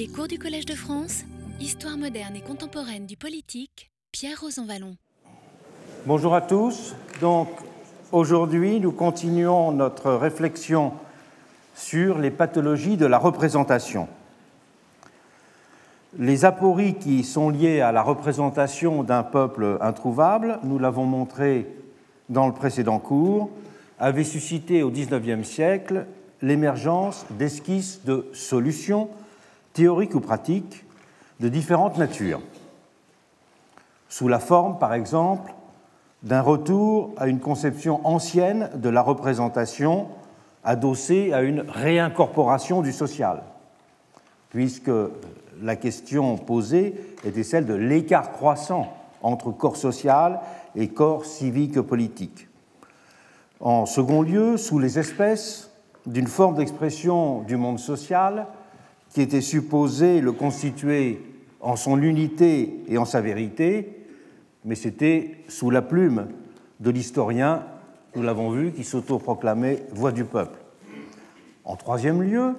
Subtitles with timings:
[0.00, 1.24] Les cours du Collège de France,
[1.60, 4.96] Histoire moderne et contemporaine du politique, Pierre Rosanvallon.
[6.06, 6.94] Bonjour à tous.
[7.20, 7.48] Donc
[8.10, 10.94] aujourd'hui, nous continuons notre réflexion
[11.74, 14.08] sur les pathologies de la représentation.
[16.18, 21.66] Les apories qui sont liées à la représentation d'un peuple introuvable, nous l'avons montré
[22.30, 23.50] dans le précédent cours,
[23.98, 26.06] avaient suscité au XIXe siècle
[26.40, 29.10] l'émergence d'esquisses de solutions
[29.72, 30.84] théoriques ou pratiques
[31.40, 32.40] de différentes natures,
[34.08, 35.54] sous la forme, par exemple,
[36.22, 40.08] d'un retour à une conception ancienne de la représentation
[40.64, 43.42] adossée à une réincorporation du social,
[44.50, 44.90] puisque
[45.62, 48.92] la question posée était celle de l'écart croissant
[49.22, 50.40] entre corps social
[50.76, 52.48] et corps civique politique.
[53.60, 55.70] En second lieu, sous les espèces
[56.06, 58.46] d'une forme d'expression du monde social
[59.10, 61.20] qui était supposée le constituer
[61.60, 64.06] en son unité et en sa vérité,
[64.64, 66.28] mais c'était sous la plume
[66.80, 67.64] de l'historien,
[68.14, 70.58] nous l'avons vu, qui s'autoproclamait voix du peuple.
[71.64, 72.54] En troisième lieu,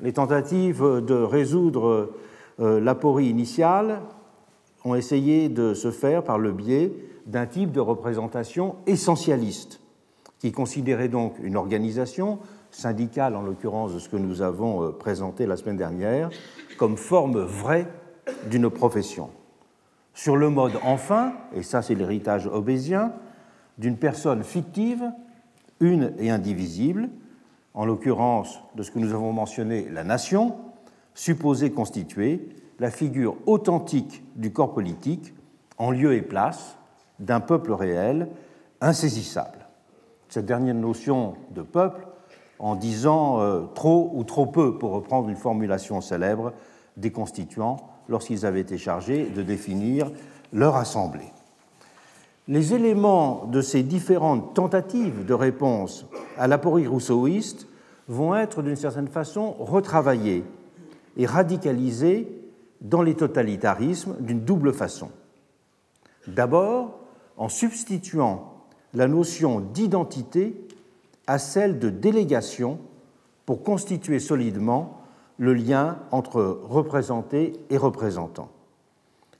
[0.00, 2.12] les tentatives de résoudre
[2.60, 4.00] euh, l'aporie initiale
[4.84, 6.92] ont essayé de se faire par le biais
[7.26, 9.80] d'un type de représentation essentialiste,
[10.40, 12.40] qui considérait donc une organisation
[12.72, 16.30] syndicale, en l'occurrence de ce que nous avons euh, présenté la semaine dernière,
[16.78, 17.86] comme forme vraie
[18.50, 19.30] d'une profession.
[20.14, 23.12] Sur le mode enfin, et ça c'est l'héritage obésien,
[23.78, 25.04] d'une personne fictive,
[25.80, 27.08] une et indivisible,
[27.74, 30.56] en l'occurrence de ce que nous avons mentionné, la nation,
[31.14, 35.34] supposée constituer la figure authentique du corps politique
[35.78, 36.76] en lieu et place
[37.18, 38.28] d'un peuple réel
[38.80, 39.66] insaisissable.
[40.28, 42.06] Cette dernière notion de peuple
[42.62, 46.52] en disant euh, trop ou trop peu, pour reprendre une formulation célèbre
[46.96, 47.76] des constituants
[48.08, 50.10] lorsqu'ils avaient été chargés de définir
[50.52, 51.32] leur assemblée.
[52.48, 56.06] Les éléments de ces différentes tentatives de réponse
[56.38, 57.66] à l'aporie rousseauiste
[58.08, 60.44] vont être d'une certaine façon retravaillés
[61.16, 62.28] et radicalisés
[62.80, 65.10] dans les totalitarismes d'une double façon.
[66.28, 67.00] D'abord,
[67.36, 68.52] en substituant
[68.94, 70.61] la notion d'identité
[71.26, 72.78] à celle de délégation
[73.46, 75.02] pour constituer solidement
[75.38, 78.50] le lien entre représenté et représentant.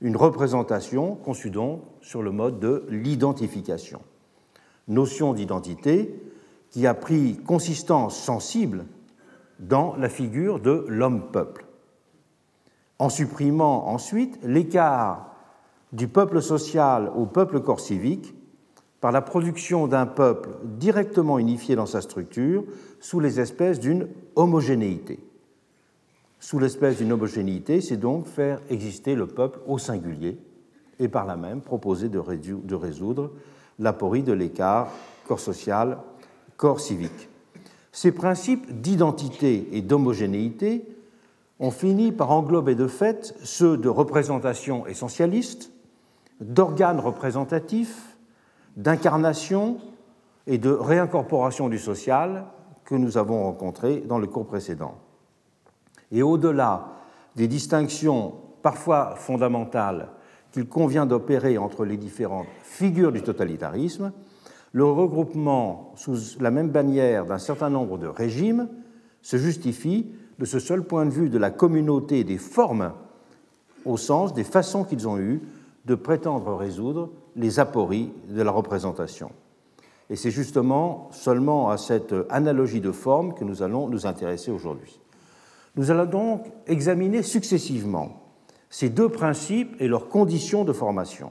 [0.00, 4.00] Une représentation conçue donc sur le mode de l'identification.
[4.88, 6.20] Notion d'identité
[6.70, 8.86] qui a pris consistance sensible
[9.60, 11.66] dans la figure de l'homme-peuple.
[12.98, 15.34] En supprimant ensuite l'écart
[15.92, 18.34] du peuple social au peuple corps civique
[19.02, 22.64] par la production d'un peuple directement unifié dans sa structure
[23.00, 25.18] sous les espèces d'une homogénéité.
[26.38, 30.38] Sous l'espèce d'une homogénéité, c'est donc faire exister le peuple au singulier
[31.00, 32.20] et par là même proposer de
[32.74, 33.32] résoudre
[33.80, 34.88] l'aporie de l'écart
[35.26, 35.98] corps social,
[36.56, 37.28] corps civique.
[37.90, 40.86] Ces principes d'identité et d'homogénéité
[41.58, 45.72] ont fini par englober de fait ceux de représentation essentialiste,
[46.40, 48.11] d'organes représentatifs,
[48.76, 49.78] d'incarnation
[50.46, 52.46] et de réincorporation du social
[52.84, 54.96] que nous avons rencontrés dans le cours précédent.
[56.10, 56.88] Et au-delà
[57.36, 60.08] des distinctions parfois fondamentales
[60.52, 64.12] qu'il convient d'opérer entre les différentes figures du totalitarisme,
[64.72, 68.68] le regroupement sous la même bannière d'un certain nombre de régimes
[69.22, 72.92] se justifie de ce seul point de vue de la communauté des formes
[73.84, 75.40] au sens des façons qu'ils ont eues
[75.84, 79.30] de prétendre résoudre les apories de la représentation.
[80.10, 85.00] Et c'est justement seulement à cette analogie de forme que nous allons nous intéresser aujourd'hui.
[85.76, 88.20] Nous allons donc examiner successivement
[88.68, 91.30] ces deux principes et leurs conditions de formation,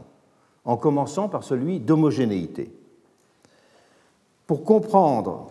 [0.66, 2.72] en commençant par celui d'homogénéité.
[4.48, 5.48] Pour comprendre,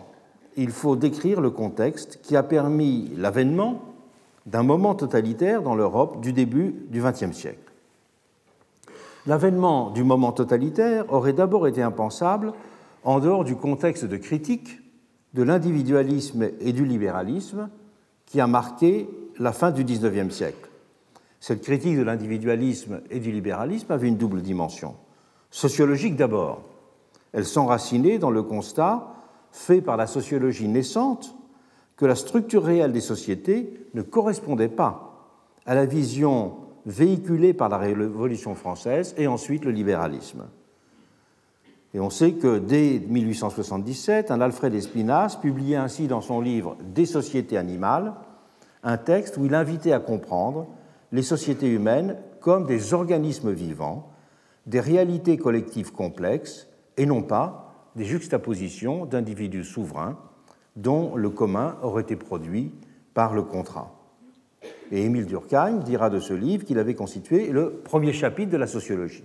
[0.55, 3.81] il faut décrire le contexte qui a permis l'avènement
[4.45, 7.70] d'un moment totalitaire dans l'Europe du début du XXe siècle.
[9.27, 12.53] L'avènement du moment totalitaire aurait d'abord été impensable
[13.03, 14.79] en dehors du contexte de critique
[15.33, 17.69] de l'individualisme et du libéralisme
[18.25, 20.69] qui a marqué la fin du XIXe siècle.
[21.39, 24.95] Cette critique de l'individualisme et du libéralisme avait une double dimension.
[25.49, 26.63] Sociologique d'abord.
[27.33, 29.07] Elle s'enracinait dans le constat
[29.51, 31.35] fait par la sociologie naissante
[31.97, 35.29] que la structure réelle des sociétés ne correspondait pas
[35.65, 40.45] à la vision véhiculé par la Révolution française et ensuite le libéralisme.
[41.93, 47.05] Et on sait que dès 1877, un Alfred Espinas publiait ainsi dans son livre Des
[47.05, 48.13] sociétés animales
[48.83, 50.67] un texte où il invitait à comprendre
[51.11, 54.09] les sociétés humaines comme des organismes vivants,
[54.65, 56.67] des réalités collectives complexes,
[56.97, 60.17] et non pas des juxtapositions d'individus souverains
[60.75, 62.71] dont le commun aurait été produit
[63.13, 64.00] par le contrat.
[64.91, 68.67] Et Émile Durkheim dira de ce livre qu'il avait constitué le premier chapitre de la
[68.67, 69.23] sociologie.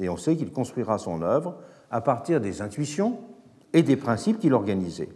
[0.00, 1.56] Et on sait qu'il construira son œuvre
[1.90, 3.18] à partir des intuitions
[3.72, 5.10] et des principes qu'il organisait.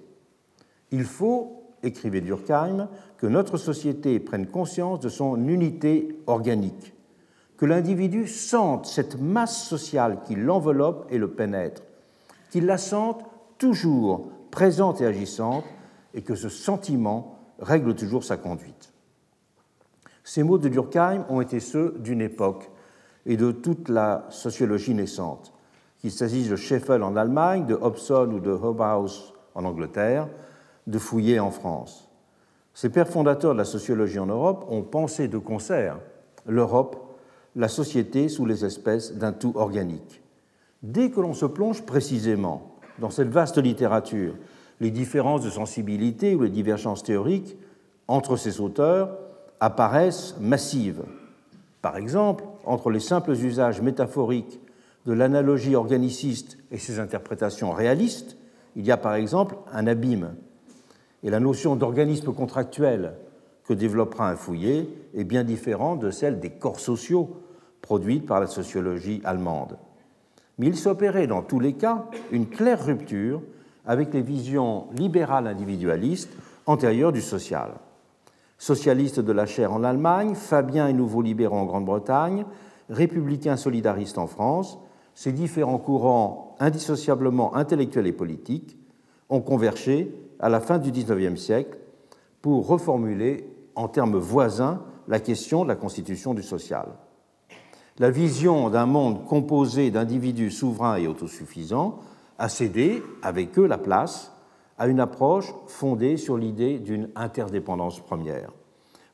[0.91, 6.95] Il faut, écrivait Durkheim, que notre société prenne conscience de son unité organique,
[7.57, 11.83] que l'individu sente cette masse sociale qui l'enveloppe et le pénètre,
[12.51, 13.25] qu'il la sente
[13.59, 15.65] toujours présente et agissante,
[16.15, 18.93] et que ce sentiment règle toujours sa conduite.
[20.29, 22.71] Ces mots de Durkheim ont été ceux d'une époque
[23.25, 25.55] et de toute la sociologie naissante,
[26.03, 30.29] qu'il s'agisse de Scheffel en Allemagne, de Hobson ou de Hobhouse en Angleterre,
[30.87, 32.11] de Fouillet en France.
[32.75, 35.99] Ces pères fondateurs de la sociologie en Europe ont pensé de concert
[36.47, 37.17] l'Europe,
[37.57, 40.21] la société sous les espèces d'un tout organique.
[40.83, 44.35] Dès que l'on se plonge précisément dans cette vaste littérature,
[44.81, 47.57] les différences de sensibilité ou les divergences théoriques
[48.09, 49.09] entre ces auteurs
[49.61, 51.03] apparaissent massives.
[51.83, 54.61] Par exemple, entre les simples usages métaphoriques
[55.07, 58.37] de l'analogie organiciste et ses interprétations réalistes,
[58.77, 60.35] il y a par exemple un abîme.
[61.23, 63.15] Et la notion d'organisme contractuel
[63.65, 67.37] que développera un fouillé est bien différente de celle des corps sociaux
[67.83, 69.79] produite par la sociologie allemande.
[70.59, 73.43] Mais il s'opérait dans tous les cas une claire rupture
[73.87, 76.33] avec les visions libérales individualistes
[76.67, 77.73] antérieures du social.
[78.59, 82.45] Socialistes de la chair en Allemagne, Fabien et nouveaux libéraux en Grande-Bretagne,
[82.91, 84.79] républicains solidaristes en France,
[85.15, 88.77] ces différents courants indissociablement intellectuels et politiques
[89.29, 91.79] ont convergé à la fin du XIXe siècle
[92.43, 96.89] pour reformuler en termes voisins la question de la constitution du social.
[97.99, 101.99] La vision d'un monde composé d'individus souverains et autosuffisants
[102.39, 104.33] a cédé, avec eux, la place
[104.79, 108.53] à une approche fondée sur l'idée d'une interdépendance première.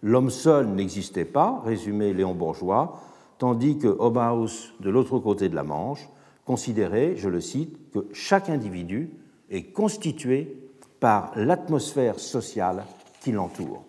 [0.03, 3.01] L'homme seul n'existait pas, résumait Léon Bourgeois,
[3.39, 6.09] tandis que Hobhouse, de l'autre côté de la Manche,
[6.45, 9.11] considérait, je le cite, que chaque individu
[9.51, 10.71] est constitué
[11.01, 12.85] par l'atmosphère sociale
[13.21, 13.85] qui l'entoure.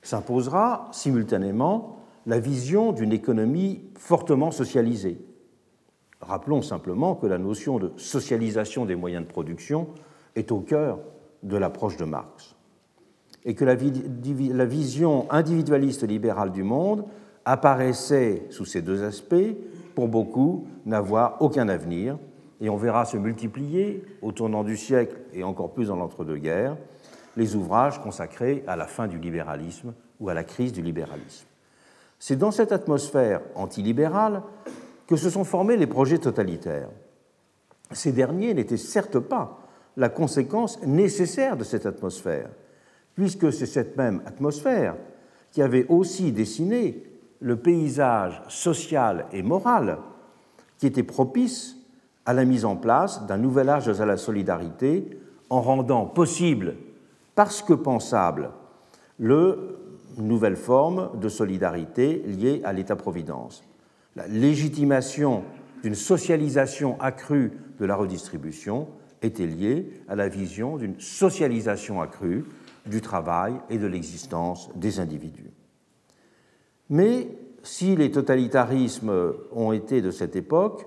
[0.00, 5.18] S'imposera simultanément la vision d'une économie fortement socialisée,
[6.20, 9.88] Rappelons simplement que la notion de socialisation des moyens de production
[10.36, 11.00] est au cœur
[11.42, 12.56] de l'approche de Marx
[13.46, 13.76] et que la,
[14.64, 17.04] vision individualiste libérale du monde
[17.44, 19.54] apparaissait sous ces deux aspects,
[19.94, 22.18] pour beaucoup, n'avoir aucun avenir,
[22.60, 26.76] et on verra se multiplier, au tournant du siècle et encore plus dans l'entre-deux-guerres,
[27.36, 31.46] les ouvrages consacrés à la fin du libéralisme ou à la crise du libéralisme.
[32.18, 34.42] C'est dans cette atmosphère antilibérale
[35.06, 36.88] que se sont formés les projets totalitaires.
[37.92, 39.60] Ces derniers n'étaient certes pas
[39.96, 42.48] la conséquence nécessaire de cette atmosphère,
[43.14, 44.96] puisque c'est cette même atmosphère
[45.52, 47.02] qui avait aussi dessiné
[47.40, 49.98] le paysage social et moral
[50.78, 51.76] qui était propice
[52.26, 56.74] à la mise en place d'un nouvel âge à la solidarité en rendant possible,
[57.34, 58.50] parce que pensable,
[59.18, 59.78] le
[60.18, 63.64] nouvelle forme de solidarité liée à l'État-providence.
[64.16, 65.44] La légitimation
[65.82, 68.88] d'une socialisation accrue de la redistribution
[69.22, 72.44] était liée à la vision d'une socialisation accrue
[72.86, 75.50] du travail et de l'existence des individus.
[76.88, 77.28] Mais
[77.62, 80.86] si les totalitarismes ont été de cette époque,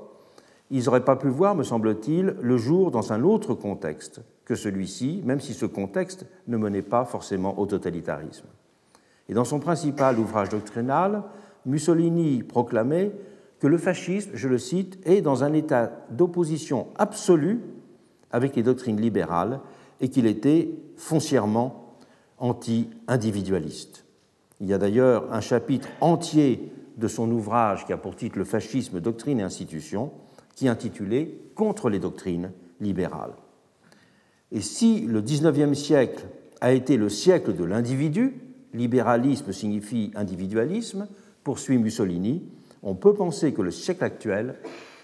[0.72, 5.22] ils n'auraient pas pu voir, me semble-t-il, le jour dans un autre contexte que celui-ci,
[5.26, 8.48] même si ce contexte ne menait pas forcément au totalitarisme.
[9.28, 11.24] Et dans son principal ouvrage doctrinal,
[11.66, 13.12] Mussolini proclamait
[13.60, 17.60] que le fascisme, je le cite, est dans un état d'opposition absolue
[18.32, 19.60] avec les doctrines libérales
[20.02, 21.96] et qu'il était foncièrement
[22.38, 24.06] anti-individualiste.
[24.62, 28.46] Il y a d'ailleurs un chapitre entier de son ouvrage qui a pour titre Le
[28.46, 30.12] fascisme, doctrine et institution,
[30.56, 33.34] qui est intitulé Contre les doctrines libérales.
[34.52, 36.26] Et si le XIXe siècle
[36.62, 38.42] a été le siècle de l'individu,
[38.74, 41.08] libéralisme signifie individualisme,
[41.44, 42.44] poursuit Mussolini,
[42.82, 44.56] on peut penser que le siècle actuel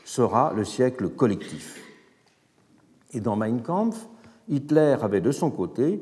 [0.05, 1.84] sera le siècle collectif.
[3.13, 4.07] Et dans Mein Kampf,
[4.47, 6.01] Hitler avait de son côté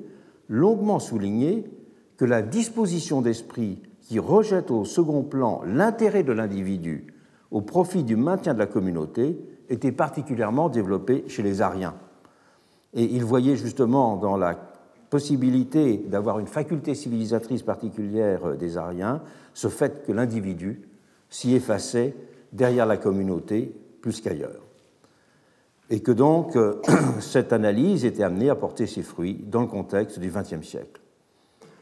[0.50, 1.65] longuement souligné
[2.17, 7.07] que la disposition d'esprit qui rejette au second plan l'intérêt de l'individu
[7.51, 9.38] au profit du maintien de la communauté
[9.69, 11.95] était particulièrement développée chez les Ariens.
[12.93, 14.55] Et il voyait justement dans la
[15.10, 19.22] possibilité d'avoir une faculté civilisatrice particulière des Ariens,
[19.53, 20.81] ce fait que l'individu
[21.29, 22.15] s'y effaçait
[22.51, 24.62] derrière la communauté plus qu'ailleurs.
[25.89, 26.57] Et que donc
[27.19, 31.01] cette analyse était amenée à porter ses fruits dans le contexte du XXe siècle.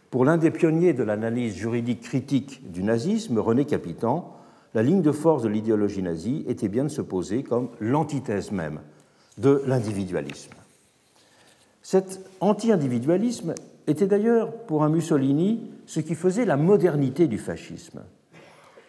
[0.10, 4.36] Pour l'un des pionniers de l'analyse juridique critique du nazisme, René Capitan,
[4.74, 8.82] la ligne de force de l'idéologie nazie était bien de se poser comme l'antithèse même
[9.38, 10.54] de l'individualisme.
[11.82, 13.56] Cet anti-individualisme
[13.88, 18.02] était d'ailleurs pour un Mussolini ce qui faisait la modernité du fascisme.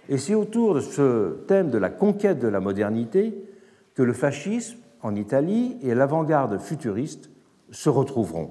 [0.08, 3.34] Et c'est autour de ce thème de la conquête de la modernité
[3.94, 7.30] que le fascisme en Italie et l'avant-garde futuriste
[7.70, 8.50] se retrouveront,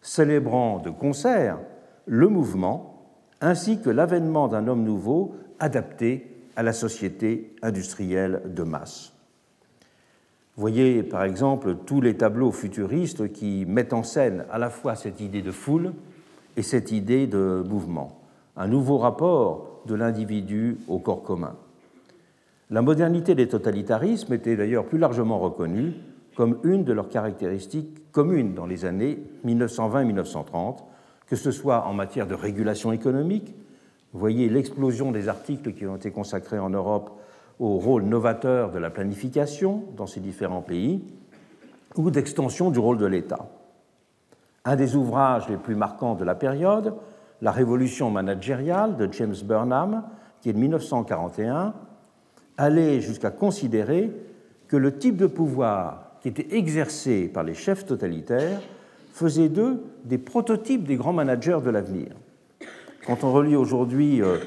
[0.00, 1.58] célébrant de concert
[2.06, 2.94] le mouvement
[3.40, 9.12] ainsi que l'avènement d'un homme nouveau adapté à la société industrielle de masse.
[10.56, 15.20] Voyez par exemple tous les tableaux futuristes qui mettent en scène à la fois cette
[15.20, 15.92] idée de foule
[16.56, 18.20] et cette idée de mouvement,
[18.56, 21.56] un nouveau rapport de l'individu au corps commun.
[22.70, 25.92] La modernité des totalitarismes était d'ailleurs plus largement reconnue
[26.34, 30.78] comme une de leurs caractéristiques communes dans les années 1920-1930,
[31.26, 33.54] que ce soit en matière de régulation économique,
[34.12, 37.18] vous voyez l'explosion des articles qui ont été consacrés en Europe
[37.58, 41.04] au rôle novateur de la planification dans ces différents pays
[41.96, 43.48] ou d'extension du rôle de l'État.
[44.64, 46.94] Un des ouvrages les plus marquants de la période,
[47.42, 50.04] La révolution managériale de James Burnham,
[50.40, 51.74] qui est de 1941,
[52.56, 54.10] allait jusqu'à considérer
[54.68, 58.60] que le type de pouvoir qui était exercé par les chefs totalitaires
[59.12, 62.08] faisait d'eux des prototypes des grands managers de l'avenir.
[63.06, 64.38] Quand on relit aujourd'hui euh,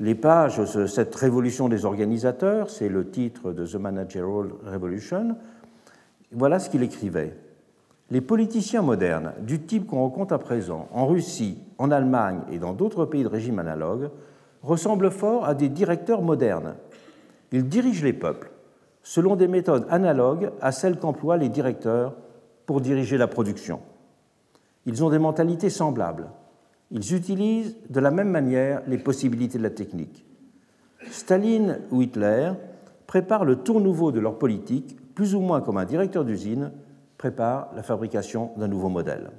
[0.00, 5.36] les pages de cette révolution des organisateurs, c'est le titre de The Managerial Revolution,
[6.32, 7.36] voilà ce qu'il écrivait.
[8.10, 12.72] Les politiciens modernes, du type qu'on rencontre à présent en Russie, en Allemagne et dans
[12.72, 14.10] d'autres pays de régime analogue,
[14.62, 16.74] ressemblent fort à des directeurs modernes.
[17.52, 18.50] Ils dirigent les peuples
[19.02, 22.14] selon des méthodes analogues à celles qu'emploient les directeurs
[22.66, 23.80] pour diriger la production.
[24.86, 26.28] Ils ont des mentalités semblables
[26.92, 30.24] ils utilisent de la même manière les possibilités de la technique.
[31.10, 32.52] Staline ou Hitler
[33.06, 36.70] préparent le tour nouveau de leur politique, plus ou moins comme un directeur d'usine
[37.16, 39.30] prépare la fabrication d'un nouveau modèle.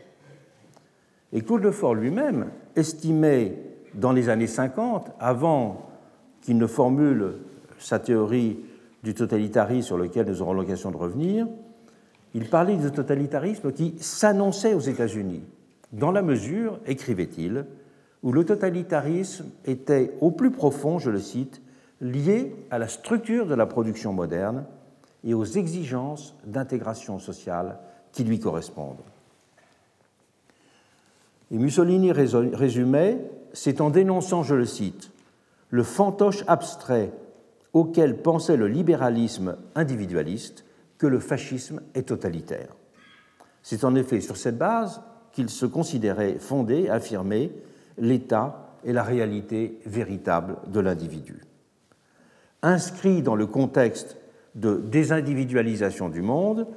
[1.31, 3.57] Et Claude Lefort lui-même estimait
[3.93, 5.89] dans les années 50, avant
[6.41, 7.35] qu'il ne formule
[7.83, 8.59] sa théorie
[9.03, 11.47] du totalitarisme sur lequel nous aurons l'occasion de revenir,
[12.33, 15.43] il parlait du totalitarisme qui s'annonçait aux États-Unis
[15.91, 17.65] dans la mesure, écrivait-il,
[18.23, 21.61] où le totalitarisme était au plus profond, je le cite,
[22.01, 24.65] lié à la structure de la production moderne
[25.23, 27.77] et aux exigences d'intégration sociale
[28.11, 29.03] qui lui correspondent.
[31.51, 33.19] Et Mussolini résumait,
[33.51, 35.11] c'est en dénonçant, je le cite,
[35.69, 37.11] le fantoche abstrait
[37.73, 40.63] auquel pensait le libéralisme individualiste
[40.97, 42.75] que le fascisme est totalitaire.
[43.61, 45.01] C'est en effet sur cette base
[45.31, 47.51] qu'il se considérait fondé, affirmer
[47.97, 51.41] l'état et la réalité véritable de l'individu.
[52.61, 54.17] Inscrit dans le contexte
[54.55, 56.67] de désindividualisation du monde,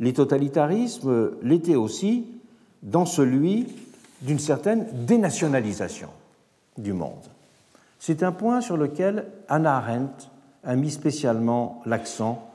[0.00, 2.26] les totalitarismes l'étaient aussi
[2.82, 3.66] dans celui
[4.22, 6.08] d'une certaine dénationalisation
[6.78, 7.24] du monde.
[7.98, 10.30] C'est un point sur lequel Hannah Arendt
[10.66, 12.50] a mis spécialement l'accent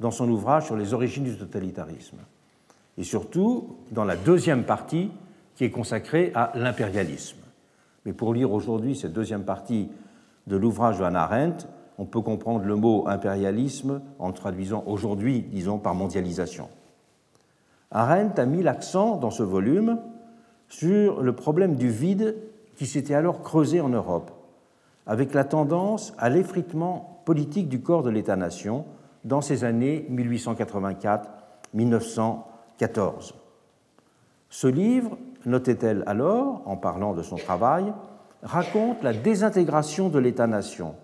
[0.00, 2.18] dans son ouvrage sur les origines du totalitarisme
[2.98, 5.10] et surtout dans la deuxième partie
[5.54, 7.38] qui est consacrée à l'impérialisme.
[8.04, 9.88] Mais pour lire aujourd'hui cette deuxième partie
[10.48, 11.66] de l'ouvrage de Hannah Arendt,
[11.98, 16.68] on peut comprendre le mot impérialisme en traduisant aujourd'hui, disons, par mondialisation.
[17.92, 20.00] Arendt a mis l'accent dans ce volume
[20.68, 22.36] sur le problème du vide
[22.76, 24.32] qui s'était alors creusé en Europe,
[25.06, 28.84] avec la tendance à l'effritement politique du corps de l'État-nation
[29.24, 32.40] dans ces années 1884-1900
[34.50, 37.92] ce livre, notait-elle alors, en parlant de son travail,
[38.42, 40.94] raconte la désintégration de l'État-nation,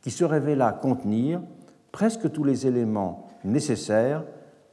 [0.00, 1.40] qui se révéla contenir
[1.92, 4.24] presque tous les éléments nécessaires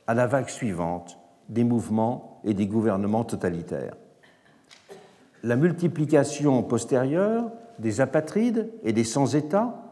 [0.08, 1.18] à la vague suivante
[1.50, 3.96] des mouvements et des gouvernements totalitaires.
[5.44, 9.85] La multiplication postérieure des apatrides et des sans-État,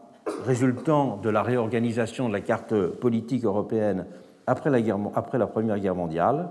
[0.44, 4.06] résultant de la réorganisation de la carte politique européenne
[4.46, 6.50] après la, Première Guerre mondiale,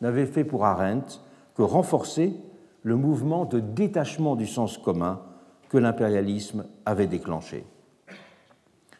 [0.00, 1.20] n'avait fait pour Arendt
[1.54, 2.34] que renforcer
[2.82, 5.20] le mouvement de détachement du sens commun
[5.68, 7.66] que l'impérialisme avait déclenché.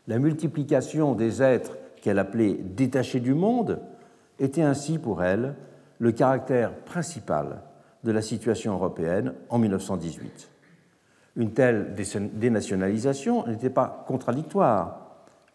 [0.09, 3.81] La multiplication des êtres qu'elle appelait détachés du monde
[4.39, 5.55] était ainsi pour elle
[5.99, 7.63] le caractère principal
[8.05, 10.51] de la situation européenne en 1918.
[11.37, 11.95] Une telle
[12.35, 15.07] dénationalisation n'était pas contradictoire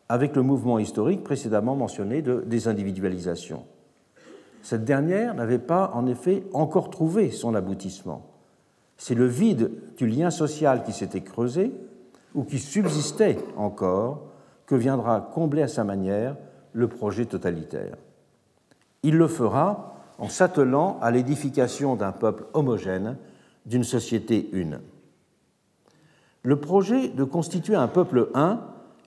[0.10, 3.66] avec le mouvement historique précédemment mentionné de désindividualisation.
[4.62, 8.28] Cette dernière n'avait pas en effet encore trouvé son aboutissement.
[8.98, 11.74] C'est le vide du lien social qui s'était creusé
[12.36, 14.28] ou qui subsistait encore
[14.68, 16.36] que viendra combler à sa manière
[16.74, 17.98] le projet totalitaire.
[19.02, 23.18] Il le fera en s'attelant à l'édification d'un peuple homogène,
[23.66, 24.80] d'une société une.
[26.44, 28.62] Le projet de constituer un peuple un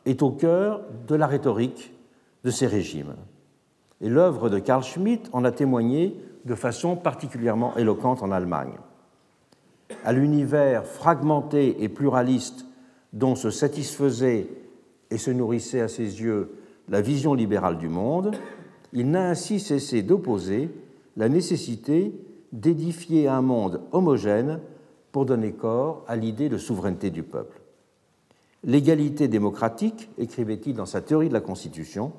[0.07, 1.93] est au cœur de la rhétorique
[2.45, 3.15] de ces régimes.
[4.01, 6.15] Et l'œuvre de Carl Schmitt en a témoigné
[6.45, 8.75] de façon particulièrement éloquente en Allemagne.
[10.05, 12.67] À l'univers fragmenté et pluraliste
[13.13, 14.49] dont se satisfaisait
[15.11, 16.53] et se nourrissait à ses yeux
[16.89, 18.33] la vision libérale du monde,
[18.93, 20.71] il n'a ainsi cessé d'opposer
[21.17, 22.13] la nécessité
[22.53, 24.61] d'édifier un monde homogène
[25.15, 27.61] pour donner corps à l'idée de souveraineté du peuple.
[28.65, 32.11] L'égalité démocratique, écrivait-il dans sa théorie de la Constitution,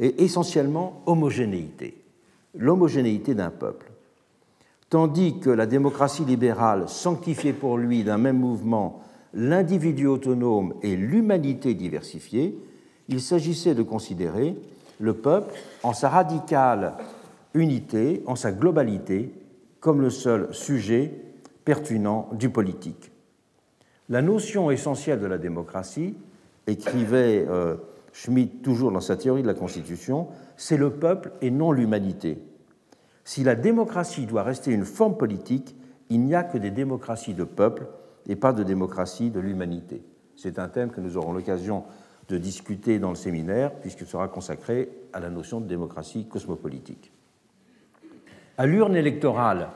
[0.00, 1.96] est essentiellement homogénéité,
[2.56, 3.92] l'homogénéité d'un peuple.
[4.90, 9.00] Tandis que la démocratie libérale sanctifiait pour lui d'un même mouvement
[9.32, 12.58] l'individu autonome et l'humanité diversifiée,
[13.06, 14.56] il s'agissait de considérer
[14.98, 16.94] le peuple en sa radicale
[17.54, 19.30] unité, en sa globalité,
[19.78, 21.23] comme le seul sujet
[21.64, 23.10] pertinent du politique.
[24.08, 26.16] La notion essentielle de la démocratie,
[26.66, 27.76] écrivait euh,
[28.12, 32.38] Schmitt toujours dans sa théorie de la Constitution, c'est le peuple et non l'humanité.
[33.24, 35.74] Si la démocratie doit rester une forme politique,
[36.10, 37.86] il n'y a que des démocraties de peuple
[38.28, 40.02] et pas de démocratie de l'humanité.
[40.36, 41.84] C'est un thème que nous aurons l'occasion
[42.28, 47.12] de discuter dans le séminaire, puisqu'il sera consacré à la notion de démocratie cosmopolitique.
[48.56, 49.68] À l'urne électorale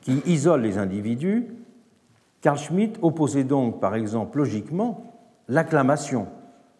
[0.00, 1.48] qui isole les individus,
[2.40, 5.12] Carl Schmitt opposait donc, par exemple, logiquement,
[5.48, 6.26] l'acclamation,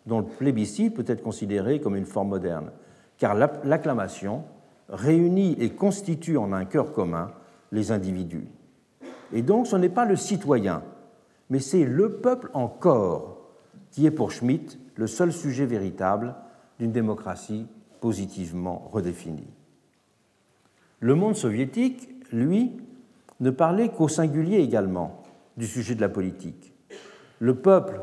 [0.06, 2.70] dont le plébiscite peut être considéré comme une forme moderne,
[3.18, 4.42] car l'acclamation
[4.88, 7.30] réunit et constitue en un cœur commun
[7.70, 8.48] les individus.
[9.32, 10.82] Et donc ce n'est pas le citoyen,
[11.50, 13.38] mais c'est le peuple en corps
[13.90, 16.34] qui est pour Schmitt le seul sujet véritable
[16.78, 17.66] d'une démocratie
[18.00, 19.48] positivement redéfinie.
[21.00, 22.72] Le monde soviétique, lui,
[23.40, 25.22] ne parlait qu'au singulier également
[25.56, 26.72] du sujet de la politique.
[27.38, 28.00] Le peuple,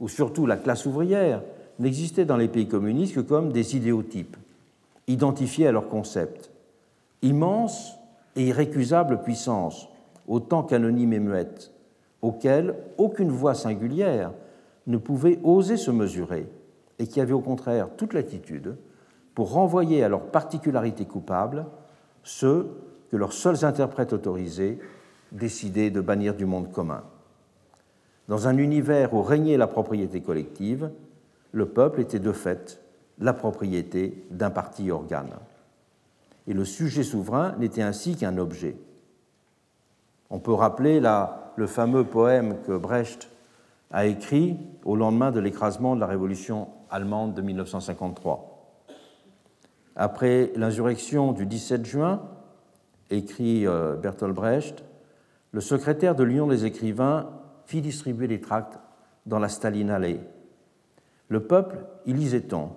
[0.00, 1.42] ou surtout la classe ouvrière,
[1.78, 4.36] n'existait dans les pays communistes que comme des idéotypes,
[5.06, 6.50] identifiés à leur concept.
[7.22, 7.96] Immense
[8.34, 9.88] et irrécusable puissance,
[10.28, 11.72] autant qu'anonyme et muette,
[12.22, 14.32] auquel aucune voix singulière
[14.86, 16.48] ne pouvaient oser se mesurer
[16.98, 18.76] et qui avaient au contraire toute l'attitude
[19.34, 21.66] pour renvoyer à leurs particularités coupables
[22.22, 22.68] ceux
[23.16, 24.78] leurs seuls interprètes autorisés
[25.32, 27.02] décidaient de bannir du monde commun.
[28.28, 30.90] Dans un univers où régnait la propriété collective,
[31.52, 32.80] le peuple était de fait
[33.18, 35.34] la propriété d'un parti organe.
[36.46, 38.76] Et le sujet souverain n'était ainsi qu'un objet.
[40.30, 43.28] On peut rappeler le fameux poème que Brecht
[43.90, 48.52] a écrit au lendemain de l'écrasement de la révolution allemande de 1953.
[49.94, 52.22] Après l'insurrection du 17 juin,
[53.10, 54.84] écrit euh, Bertolt Brecht,
[55.52, 57.30] le secrétaire de l'Union des écrivains
[57.66, 58.78] fit distribuer des tracts
[59.26, 60.20] dans la Stalinallee.
[61.28, 62.70] Le peuple, y lisait-on,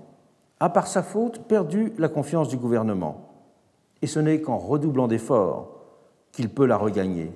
[0.60, 3.30] a par sa faute perdu la confiance du gouvernement,
[4.02, 5.80] et ce n'est qu'en redoublant d'efforts
[6.32, 7.32] qu'il peut la regagner.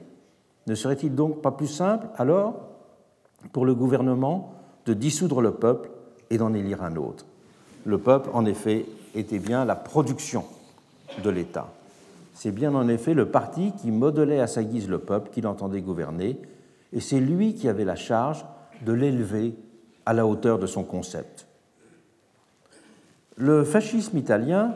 [0.67, 2.69] Ne serait-il donc pas plus simple, alors,
[3.51, 4.53] pour le gouvernement
[4.85, 5.89] de dissoudre le peuple
[6.29, 7.25] et d'en élire un autre?
[7.85, 10.45] Le peuple, en effet, était bien la production
[11.21, 11.67] de l'État.
[12.33, 15.81] C'est bien en effet le parti qui modelait à sa guise le peuple qu'il entendait
[15.81, 16.39] gouverner,
[16.91, 18.45] et c'est lui qui avait la charge
[18.85, 19.55] de l'élever
[20.05, 21.47] à la hauteur de son concept.
[23.37, 24.75] Le fascisme italien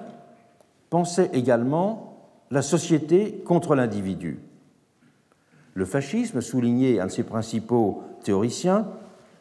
[0.89, 2.17] pensait également
[2.49, 4.39] la société contre l'individu.
[5.73, 8.87] Le fascisme, soulignait un de ses principaux théoriciens,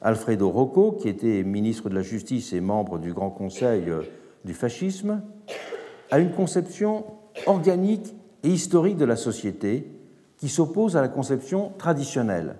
[0.03, 4.03] Alfredo Rocco, qui était ministre de la Justice et membre du Grand Conseil euh,
[4.45, 5.23] du fascisme,
[6.11, 7.05] a une conception
[7.47, 9.91] organique et historique de la société
[10.39, 12.57] qui s'oppose à la conception traditionnelle,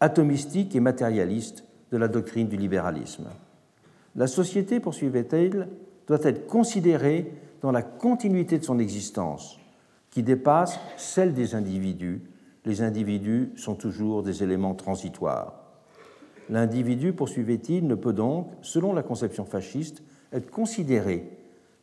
[0.00, 3.28] atomistique et matérialiste de la doctrine du libéralisme.
[4.16, 5.68] La société, poursuivait-elle,
[6.06, 9.58] doit être considérée dans la continuité de son existence,
[10.10, 12.22] qui dépasse celle des individus
[12.68, 15.54] les individus sont toujours des éléments transitoires.
[16.50, 20.02] L'individu, poursuivait-il, ne peut donc, selon la conception fasciste,
[20.34, 21.30] être considéré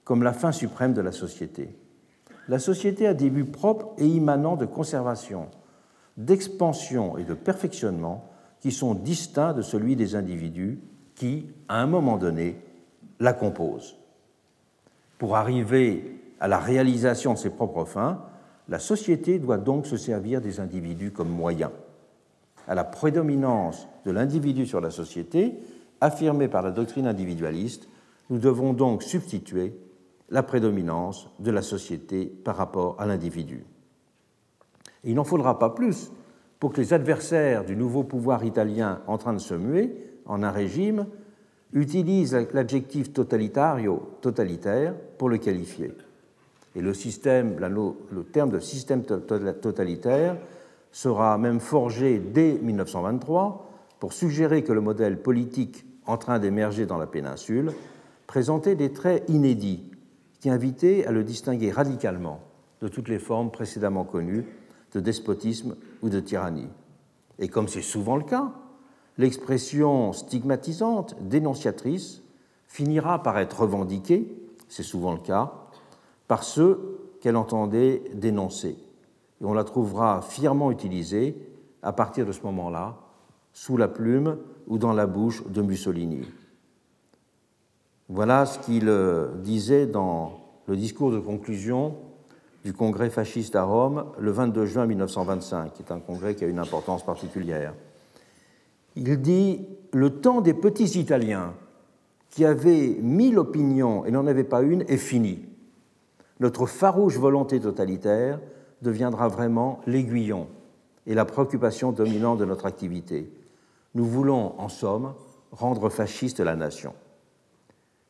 [0.03, 1.69] comme la fin suprême de la société.
[2.47, 5.47] La société a des buts propres et immanents de conservation,
[6.17, 8.29] d'expansion et de perfectionnement
[8.59, 10.79] qui sont distincts de celui des individus
[11.15, 12.57] qui, à un moment donné,
[13.19, 13.95] la composent.
[15.17, 18.21] Pour arriver à la réalisation de ses propres fins,
[18.67, 21.71] la société doit donc se servir des individus comme moyen.
[22.67, 25.55] À la prédominance de l'individu sur la société,
[26.01, 27.87] affirmée par la doctrine individualiste,
[28.29, 29.77] nous devons donc substituer
[30.29, 33.65] la prédominance de la société par rapport à l'individu.
[35.03, 36.11] Il n'en faudra pas plus
[36.59, 40.51] pour que les adversaires du nouveau pouvoir italien en train de se muer en un
[40.51, 41.05] régime
[41.73, 45.91] utilisent l'adjectif totalitario, totalitaire, pour le qualifier.
[46.75, 50.37] Et le, système, le terme de système totalitaire
[50.91, 56.97] sera même forgé dès 1923 pour suggérer que le modèle politique en train d'émerger dans
[56.97, 57.71] la péninsule
[58.27, 59.91] présentait des traits inédits
[60.45, 62.39] qui invitaient à le distinguer radicalement
[62.79, 64.45] de toutes les formes précédemment connues
[64.93, 66.67] de despotisme ou de tyrannie.
[67.39, 68.51] Et comme c'est souvent le cas,
[69.17, 72.21] l'expression stigmatisante, dénonciatrice,
[72.67, 74.37] finira par être revendiquée,
[74.69, 75.51] c'est souvent le cas,
[76.27, 78.77] par ceux qu'elle entendait dénoncer.
[79.41, 81.35] Et on la trouvera fièrement utilisée
[81.81, 82.99] à partir de ce moment-là,
[83.51, 86.21] sous la plume ou dans la bouche de Mussolini.
[88.07, 91.95] Voilà ce qu'il euh, disait dans le discours de conclusion
[92.63, 96.47] du congrès fasciste à Rome le 22 juin 1925, qui est un congrès qui a
[96.47, 97.73] une importance particulière.
[98.95, 101.53] Il dit Le temps des petits Italiens
[102.29, 105.45] qui avaient mille opinions et n'en avaient pas une est fini.
[106.39, 108.39] Notre farouche volonté totalitaire
[108.81, 110.47] deviendra vraiment l'aiguillon
[111.07, 113.31] et la préoccupation dominante de notre activité.
[113.95, 115.13] Nous voulons, en somme,
[115.51, 116.93] rendre fasciste la nation.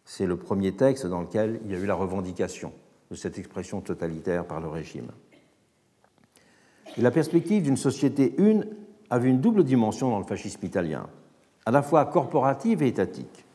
[0.05, 2.71] C'est le premier texte dans lequel il y a eu la revendication
[3.09, 5.07] de cette expression totalitaire par le régime.
[6.97, 8.67] La perspective d'une société une
[9.09, 11.07] avait une double dimension dans le fascisme italien,
[11.65, 13.45] à la fois corporative et étatique.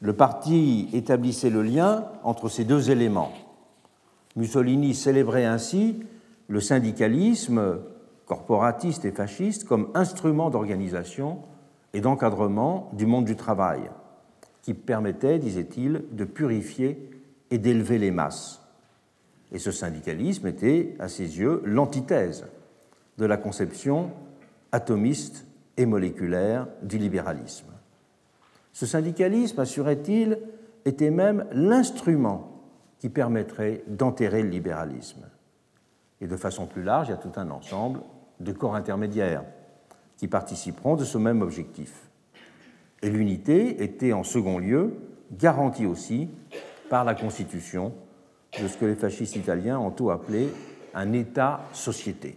[0.00, 3.32] Le parti établissait le lien entre ces deux éléments.
[4.36, 6.00] Mussolini célébrait ainsi
[6.48, 7.80] le syndicalisme
[8.26, 11.38] corporatiste et fasciste comme instrument d'organisation
[11.94, 13.90] et d'encadrement du monde du travail,
[14.62, 17.10] qui permettait, disait-il, de purifier
[17.50, 18.60] et d'élever les masses.
[19.52, 22.46] Et ce syndicalisme était, à ses yeux, l'antithèse
[23.16, 24.10] de la conception
[24.72, 27.72] atomiste et moléculaire du libéralisme.
[28.72, 30.38] Ce syndicalisme, assurait-il,
[30.84, 32.62] était même l'instrument
[32.98, 35.26] qui permettrait d'enterrer le libéralisme.
[36.20, 38.00] Et de façon plus large, il y a tout un ensemble
[38.40, 39.44] de corps intermédiaires
[40.16, 42.07] qui participeront de ce même objectif.
[43.02, 44.94] Et l'unité était en second lieu
[45.32, 46.28] garantie aussi
[46.88, 47.92] par la Constitution
[48.60, 50.48] de ce que les fascistes italiens ont tout appelé
[50.94, 52.36] un État-société.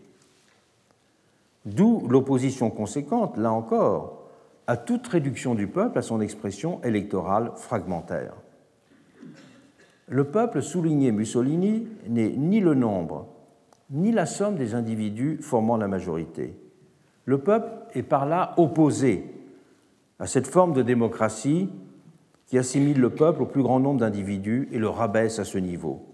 [1.66, 4.30] D'où l'opposition conséquente, là encore,
[4.68, 8.34] à toute réduction du peuple à son expression électorale fragmentaire.
[10.08, 13.28] Le peuple, soulignait Mussolini, n'est ni le nombre,
[13.90, 16.56] ni la somme des individus formant la majorité.
[17.26, 19.41] Le peuple est par là opposé
[20.22, 21.68] à cette forme de démocratie
[22.46, 26.06] qui assimile le peuple au plus grand nombre d'individus et le rabaisse à ce niveau.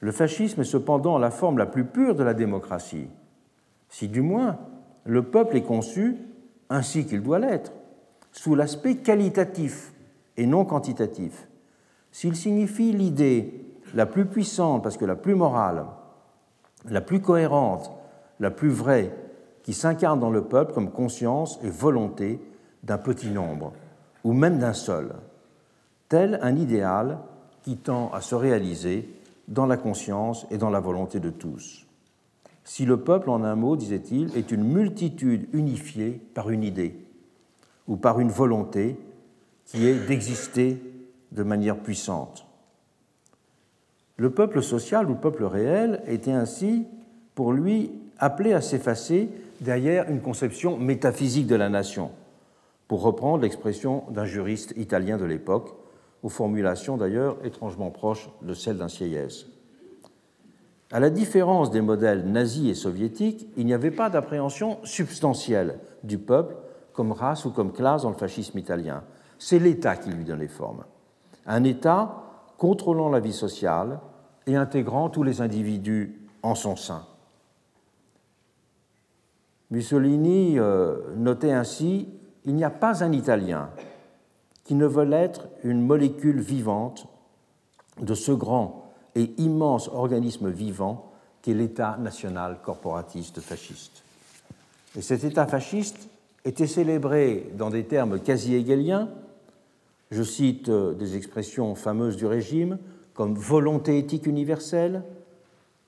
[0.00, 3.08] Le fascisme est cependant la forme la plus pure de la démocratie,
[3.90, 4.58] si du moins
[5.04, 6.16] le peuple est conçu,
[6.70, 7.72] ainsi qu'il doit l'être,
[8.32, 9.92] sous l'aspect qualitatif
[10.38, 11.46] et non quantitatif,
[12.10, 15.84] s'il signifie l'idée la plus puissante, parce que la plus morale,
[16.88, 17.92] la plus cohérente,
[18.40, 19.12] la plus vraie,
[19.64, 22.38] qui s'incarne dans le peuple comme conscience et volonté
[22.84, 23.72] d'un petit nombre,
[24.22, 25.14] ou même d'un seul,
[26.08, 27.18] tel un idéal
[27.62, 29.08] qui tend à se réaliser
[29.48, 31.86] dans la conscience et dans la volonté de tous.
[32.62, 36.94] Si le peuple, en un mot, disait-il, est une multitude unifiée par une idée
[37.88, 38.98] ou par une volonté
[39.64, 40.80] qui est d'exister
[41.32, 42.46] de manière puissante.
[44.16, 46.86] Le peuple social ou le peuple réel était ainsi,
[47.34, 49.28] pour lui, appelé à s'effacer
[49.60, 52.10] derrière une conception métaphysique de la nation,
[52.88, 55.74] pour reprendre l'expression d'un juriste italien de l'époque,
[56.22, 59.46] aux formulations d'ailleurs étrangement proches de celles d'un Sieyès.
[60.92, 66.18] À la différence des modèles nazis et soviétiques, il n'y avait pas d'appréhension substantielle du
[66.18, 66.56] peuple
[66.92, 69.02] comme race ou comme classe dans le fascisme italien.
[69.38, 70.84] C'est l'État qui lui donnait forme.
[71.46, 72.22] Un État
[72.56, 73.98] contrôlant la vie sociale
[74.46, 77.04] et intégrant tous les individus en son sein.
[79.74, 82.08] Mussolini euh, notait ainsi
[82.44, 83.70] Il n'y a pas un Italien
[84.62, 87.06] qui ne veut être une molécule vivante
[88.00, 91.10] de ce grand et immense organisme vivant
[91.42, 94.04] qu'est l'État national corporatiste fasciste.
[94.96, 96.08] Et cet État fasciste
[96.44, 99.08] était célébré dans des termes quasi hegeliens,
[100.10, 102.78] je cite euh, des expressions fameuses du régime,
[103.12, 105.02] comme volonté éthique universelle,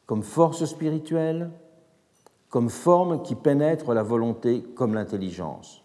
[0.07, 1.51] comme force spirituelle,
[2.57, 5.85] comme forme qui pénètre la volonté comme l'intelligence.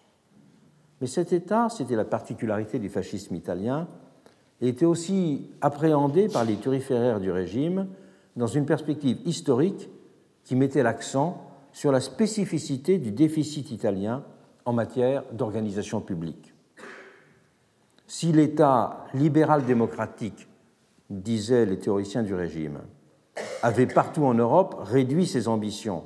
[1.02, 3.90] Mais cet état, c'était la particularité du fascisme italien,
[4.62, 7.88] était aussi appréhendé par les turiféraires du régime
[8.38, 9.90] dans une perspective historique
[10.46, 14.24] qui mettait l'accent sur la spécificité du déficit italien
[14.64, 16.54] en matière d'organisation publique.
[18.08, 20.48] Si l'État libéral-démocratique,
[21.10, 22.80] disaient les théoriciens du régime,
[23.62, 26.06] avait partout en Europe réduit ses ambitions,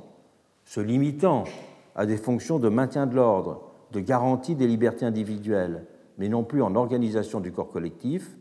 [0.66, 1.44] se limitant
[1.94, 5.86] à des fonctions de maintien de l'ordre, de garantie des libertés individuelles,
[6.18, 8.36] mais non plus en organisation du corps collectif,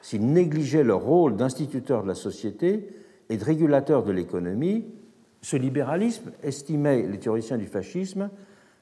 [0.00, 2.88] s'il négligeait leur rôle d'instituteur de la société
[3.28, 4.86] et de régulateur de l'économie,
[5.42, 8.30] ce libéralisme, estimait les théoriciens du fascisme,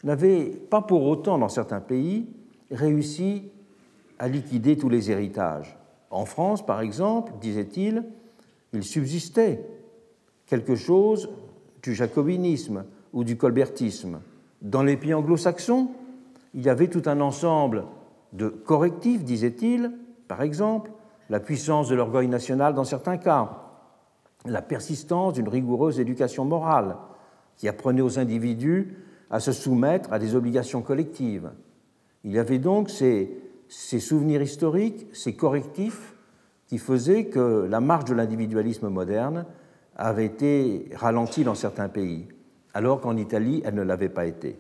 [0.05, 2.29] n'avait pas pour autant, dans certains pays,
[2.71, 3.51] réussi
[4.19, 5.77] à liquider tous les héritages.
[6.11, 8.05] En France, par exemple, disait-il,
[8.73, 9.65] il subsistait
[10.47, 11.31] quelque chose
[11.83, 14.21] du jacobinisme ou du colbertisme.
[14.61, 15.91] Dans les pays anglo-saxons,
[16.55, 17.85] il y avait tout un ensemble
[18.33, 19.93] de correctifs, disait-il,
[20.29, 20.91] par exemple,
[21.29, 23.59] la puissance de l'orgueil national dans certains cas,
[24.45, 26.97] la persistance d'une rigoureuse éducation morale
[27.57, 28.97] qui apprenait aux individus
[29.31, 31.51] à se soumettre à des obligations collectives.
[32.25, 33.31] Il y avait donc ces,
[33.69, 36.15] ces souvenirs historiques, ces correctifs
[36.67, 39.47] qui faisaient que la marche de l'individualisme moderne
[39.97, 42.27] avait été ralentie dans certains pays,
[42.75, 44.59] alors qu'en Italie, elle ne l'avait pas été.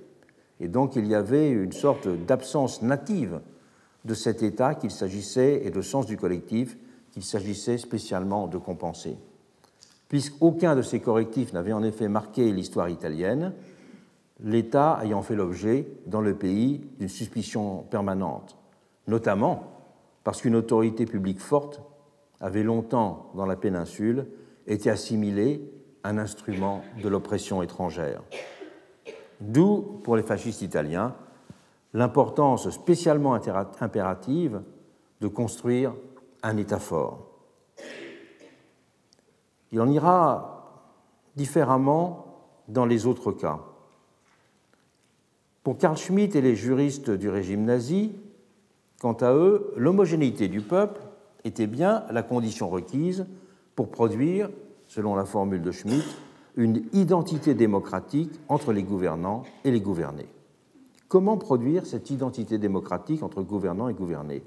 [0.61, 3.41] Et donc il y avait une sorte d'absence native
[4.05, 6.77] de cet état qu'il s'agissait, et de sens du collectif,
[7.13, 9.17] qu'il s'agissait spécialement de compenser.
[10.09, 13.53] Puisqu'aucun de ces correctifs n'avait en effet marqué l'histoire italienne,
[14.43, 18.57] l'État ayant fait l'objet dans le pays d'une suspicion permanente,
[19.07, 19.73] notamment
[20.25, 21.81] parce qu'une autorité publique forte
[22.41, 24.27] avait longtemps, dans la péninsule,
[24.67, 25.63] été assimilée
[26.03, 28.23] à un instrument de l'oppression étrangère.
[29.41, 31.15] D'où, pour les fascistes italiens,
[31.95, 33.35] l'importance spécialement
[33.81, 34.63] impérative
[35.21, 35.95] de construire
[36.43, 37.29] un État fort.
[39.73, 40.89] Il en ira
[41.37, 42.27] différemment
[42.69, 43.61] dans les autres cas.
[45.63, 48.13] Pour Karl Schmitt et les juristes du régime nazi,
[49.01, 51.01] quant à eux, l'homogénéité du peuple
[51.45, 53.27] était bien la condition requise
[53.75, 54.51] pour produire,
[54.87, 56.05] selon la formule de Schmitt,
[56.57, 60.29] une identité démocratique entre les gouvernants et les gouvernés.
[61.09, 64.43] Comment produire cette identité démocratique entre gouvernants et gouvernés?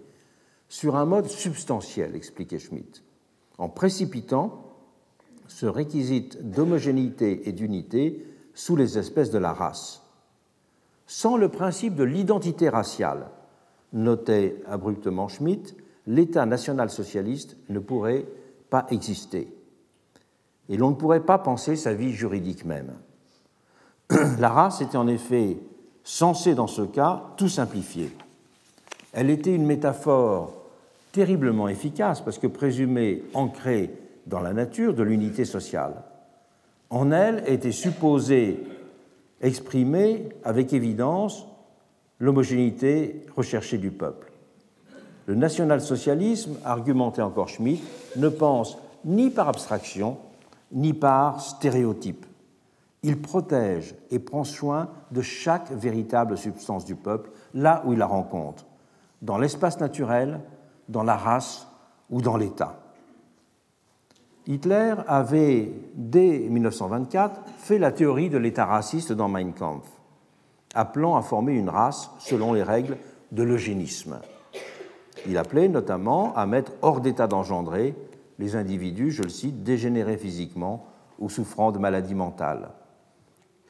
[0.68, 3.04] Sur un mode substantiel, expliquait Schmitt,
[3.58, 4.64] en précipitant
[5.48, 10.02] ce réquisite d'homogénéité et d'unité sous les espèces de la race.
[11.08, 13.30] Sans le principe de l'identité raciale,
[13.94, 15.76] notait abruptement Schmitt,
[16.08, 18.26] l'État national-socialiste ne pourrait
[18.70, 19.48] pas exister.
[20.70, 22.94] Et l'on ne pourrait pas penser sa vie juridique même.
[24.40, 25.58] La race était en effet
[26.04, 28.12] censée, dans ce cas, tout simplifier.
[29.14, 30.54] Elle était une métaphore
[31.12, 33.92] terriblement efficace parce que présumée ancrée
[34.28, 36.04] dans la nature de l'unité sociale.
[36.90, 38.64] En elle était supposée
[39.42, 41.48] exprimer avec évidence
[42.20, 44.32] l'homogénéité recherchée du peuple.
[45.26, 47.82] Le national-socialisme, argumentait encore Schmitt,
[48.16, 50.18] ne pense ni par abstraction,
[50.72, 52.26] ni par stéréotype
[53.06, 58.08] il protège et prend soin de chaque véritable substance du peuple, là où il la
[58.08, 58.66] rencontre,
[59.22, 60.40] dans l'espace naturel,
[60.90, 61.68] dans la race
[62.10, 62.80] ou dans l'État.
[64.48, 69.88] Hitler avait, dès 1924, fait la théorie de l'État raciste dans Mein Kampf,
[70.74, 72.98] appelant à former une race selon les règles
[73.32, 74.20] de l'eugénisme.
[75.28, 77.96] Il appelait notamment à mettre hors d'état d'engendrer
[78.40, 80.88] les individus, je le cite, dégénérés physiquement
[81.20, 82.70] ou souffrant de maladies mentales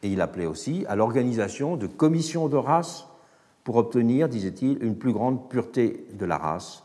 [0.06, 3.08] et il appelait aussi à l'organisation de commissions de race
[3.64, 6.84] pour obtenir, disait-il, une plus grande pureté de la race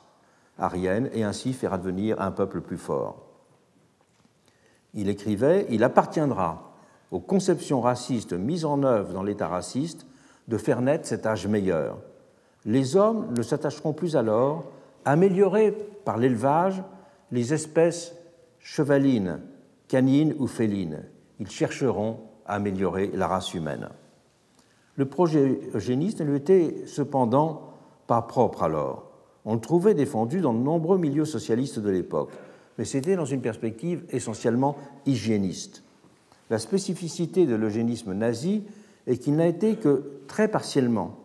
[0.58, 3.26] arienne et ainsi faire advenir un peuple plus fort.
[4.94, 6.72] Il écrivait Il appartiendra
[7.10, 10.06] aux conceptions racistes mises en œuvre dans l'État raciste
[10.48, 11.98] de faire naître cet âge meilleur.
[12.64, 14.64] Les hommes ne s'attacheront plus alors
[15.04, 15.72] à améliorer
[16.04, 16.82] par l'élevage
[17.32, 18.14] les espèces
[18.58, 19.40] chevalines,
[19.88, 21.04] canines ou félines.
[21.38, 23.88] Ils chercheront améliorer la race humaine.
[24.96, 27.70] Le projet eugéniste ne lui était cependant
[28.06, 29.10] pas propre alors.
[29.44, 32.32] On le trouvait défendu dans de nombreux milieux socialistes de l'époque,
[32.76, 35.82] mais c'était dans une perspective essentiellement hygiéniste.
[36.50, 38.64] La spécificité de l'eugénisme nazi
[39.06, 41.16] est qu'il n'a été que très partiellement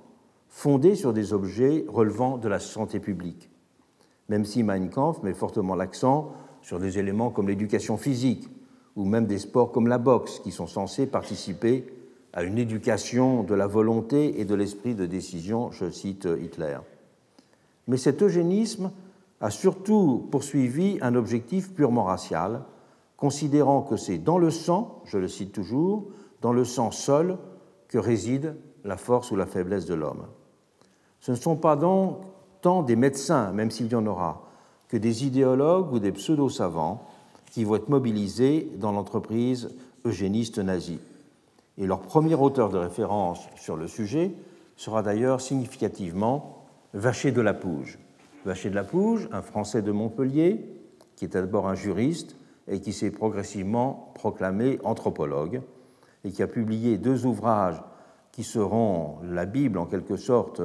[0.56, 3.50] fondé sur des objets relevant de la santé publique,
[4.30, 8.48] même si Mein Kampf met fortement l'accent sur des éléments comme l'éducation physique
[8.96, 11.86] ou même des sports comme la boxe qui sont censés participer
[12.32, 16.78] à une éducation de la volonté et de l'esprit de décision, je cite Hitler.
[17.88, 18.92] Mais cet eugénisme
[19.42, 22.64] a surtout poursuivi un objectif purement racial,
[23.18, 26.08] considérant que c'est dans le sang, je le cite toujours,
[26.42, 27.38] dans le sang seul
[27.90, 30.26] que réside la force ou la faiblesse de l'homme.
[31.26, 32.20] Ce ne sont pas donc
[32.62, 34.44] tant des médecins, même s'il y en aura,
[34.90, 37.02] que des idéologues ou des pseudo-savants
[37.50, 39.72] qui vont être mobilisés dans l'entreprise
[40.06, 41.00] eugéniste nazie.
[41.80, 44.36] Et leur premier auteur de référence sur le sujet
[44.76, 47.98] sera d'ailleurs significativement Vacher de la Pouge.
[48.46, 50.64] Vacher de la Pouge, un Français de Montpellier,
[51.16, 52.36] qui était d'abord un juriste
[52.68, 55.64] et qui s'est progressivement proclamé anthropologue,
[56.24, 57.82] et qui a publié deux ouvrages
[58.32, 60.62] qui seront la Bible en quelque sorte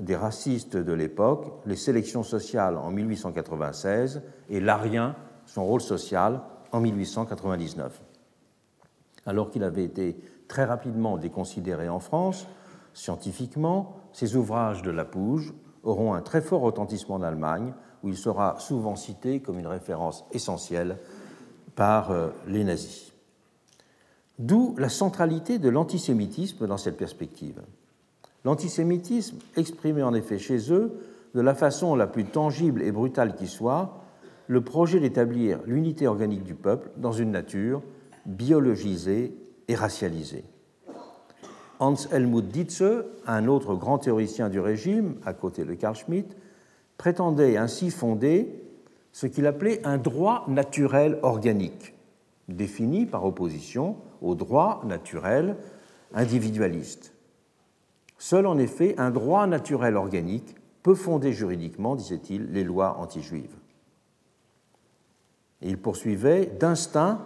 [0.00, 5.14] des racistes de l'époque, Les sélections sociales en 1896 et L'Arien,
[5.46, 6.40] son rôle social
[6.72, 8.02] en 1899.
[9.26, 10.16] Alors qu'il avait été
[10.48, 12.46] très rapidement déconsidéré en France,
[12.94, 18.58] scientifiquement, ces ouvrages de Lapouge auront un très fort retentissement en Allemagne, où il sera
[18.58, 20.98] souvent cité comme une référence essentielle
[21.76, 23.12] par euh, les nazis.
[24.38, 27.60] D'où la centralité de l'antisémitisme dans cette perspective.
[28.44, 30.92] L'antisémitisme exprimait en effet chez eux,
[31.34, 34.02] de la façon la plus tangible et brutale qui soit,
[34.46, 37.82] le projet d'établir l'unité organique du peuple dans une nature
[38.26, 39.32] biologisée
[39.68, 40.44] et racialisée.
[41.78, 46.36] Hans Helmut Dietze, un autre grand théoricien du régime, à côté de Carl Schmitt,
[46.98, 48.62] prétendait ainsi fonder
[49.12, 51.94] ce qu'il appelait un droit naturel organique,
[52.48, 55.56] défini par opposition au droit naturel
[56.12, 57.14] individualiste.
[58.20, 63.56] Seul en effet un droit naturel organique peut fonder juridiquement, disait-il, les lois anti-juives.
[65.62, 67.22] Il poursuivait D'instinct,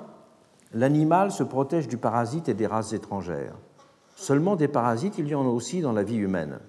[0.73, 3.57] l'animal se protège du parasite et des races étrangères.
[4.15, 6.61] Seulement des parasites, il y en a aussi dans la vie humaine.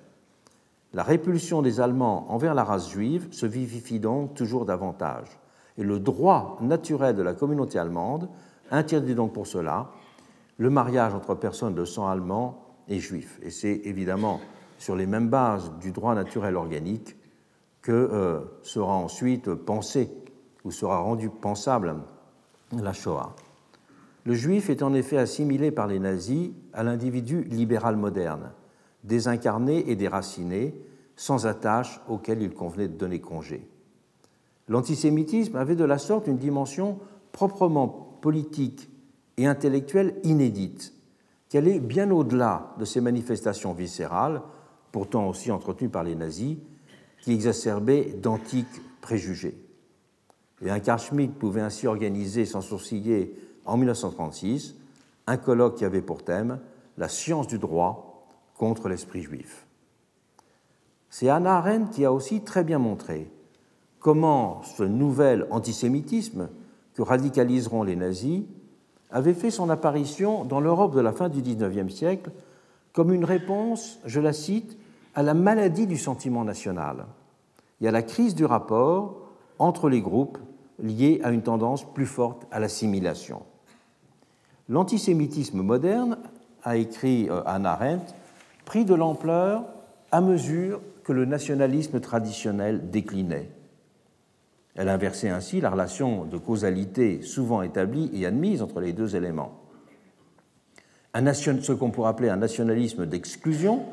[0.94, 5.28] La répulsion des Allemands envers la race juive se vivifie donc toujours davantage.
[5.78, 8.28] Et le droit naturel de la communauté allemande
[8.72, 9.92] interdit donc pour cela
[10.58, 13.40] le mariage entre personnes de sang allemand et juifs.
[13.44, 14.42] Et c'est évidemment
[14.78, 17.16] sur les mêmes bases du droit naturel organique
[17.82, 20.10] que euh, sera ensuite pensé
[20.64, 21.96] ou sera rendu pensable
[22.72, 23.36] la Shoah.
[24.26, 28.52] Le juif est en effet assimilé par les nazis à l'individu libéral moderne,
[29.04, 30.74] désincarné et déraciné,
[31.16, 33.70] sans attache auquel il convenait de donner congé.
[34.68, 36.98] L'antisémitisme avait de la sorte une dimension
[37.32, 37.88] proprement
[38.22, 38.90] politique
[39.38, 40.95] et intellectuelle inédite,
[41.56, 44.42] qu'elle est bien au-delà de ces manifestations viscérales,
[44.92, 46.58] pourtant aussi entretenues par les nazis,
[47.22, 49.58] qui exacerbaient d'antiques préjugés.
[50.62, 54.76] Et un Carl Schmitt pouvait ainsi organiser sans sourciller en 1936
[55.28, 56.60] un colloque qui avait pour thème
[56.98, 59.66] La science du droit contre l'esprit juif.
[61.10, 63.32] C'est Hannah Arendt qui a aussi très bien montré
[64.02, 66.50] comment ce nouvel antisémitisme
[66.96, 68.44] que radicaliseront les nazis
[69.12, 72.32] avait fait son apparition dans l'Europe de la fin du XIXe siècle
[72.94, 74.78] comme une réponse, je la cite,
[75.16, 77.06] à la maladie du sentiment national
[77.82, 79.22] et à la crise du rapport
[79.60, 80.38] entre les groupes
[80.80, 83.42] liés à une tendance plus forte à l'assimilation.
[84.68, 86.18] L'antisémitisme moderne,
[86.66, 88.14] a écrit euh, Anna Arendt,
[88.66, 89.64] prit de l'ampleur
[90.12, 93.50] à mesure que le nationalisme traditionnel déclinait.
[94.76, 99.62] Elle inversait ainsi la relation de causalité souvent établie et admise entre les deux éléments.
[101.16, 103.86] Ce qu'on pourrait appeler un nationalisme d'exclusion,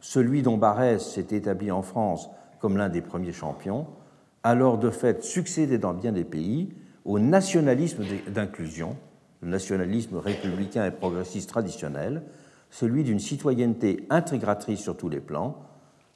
[0.00, 3.86] celui dont Barès s'est établi en France comme l'un des premiers champions,
[4.44, 6.72] alors de fait succédé dans bien des pays
[7.04, 8.96] au nationalisme d'inclusion,
[9.42, 12.22] le nationalisme républicain et progressiste traditionnel,
[12.70, 15.56] celui d'une citoyenneté intégratrice sur tous les plans,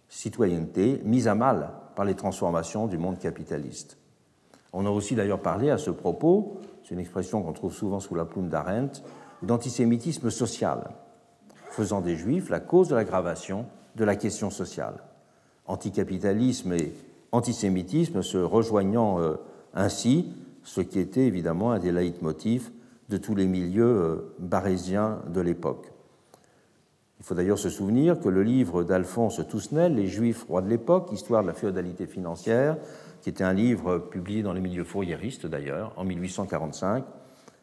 [0.09, 3.99] citoyenneté mise à mal par les transformations du monde capitaliste.
[4.77, 8.17] On a aussi d'ailleurs parlé à ce propos, c'est une expression qu'on trouve souvent sous
[8.17, 9.03] la plume d'Arendt,
[9.41, 10.91] d'antisémitisme social,
[11.71, 14.97] faisant des juifs la cause de l'aggravation de la question sociale.
[15.67, 16.93] Anticapitalisme et
[17.31, 19.37] antisémitisme se rejoignant euh,
[19.75, 20.33] ainsi,
[20.65, 22.73] ce qui était évidemment un des leitmotifs
[23.11, 25.94] de tous les milieux euh, barésiens de l'époque.
[27.25, 31.11] Il faut d'ailleurs se souvenir que le livre d'Alphonse Tousnel, Les Juifs rois de l'époque,
[31.11, 32.77] Histoire de la féodalité financière,
[33.23, 37.03] qui était un livre publié dans les milieux fourriéristes d'ailleurs, en 1845,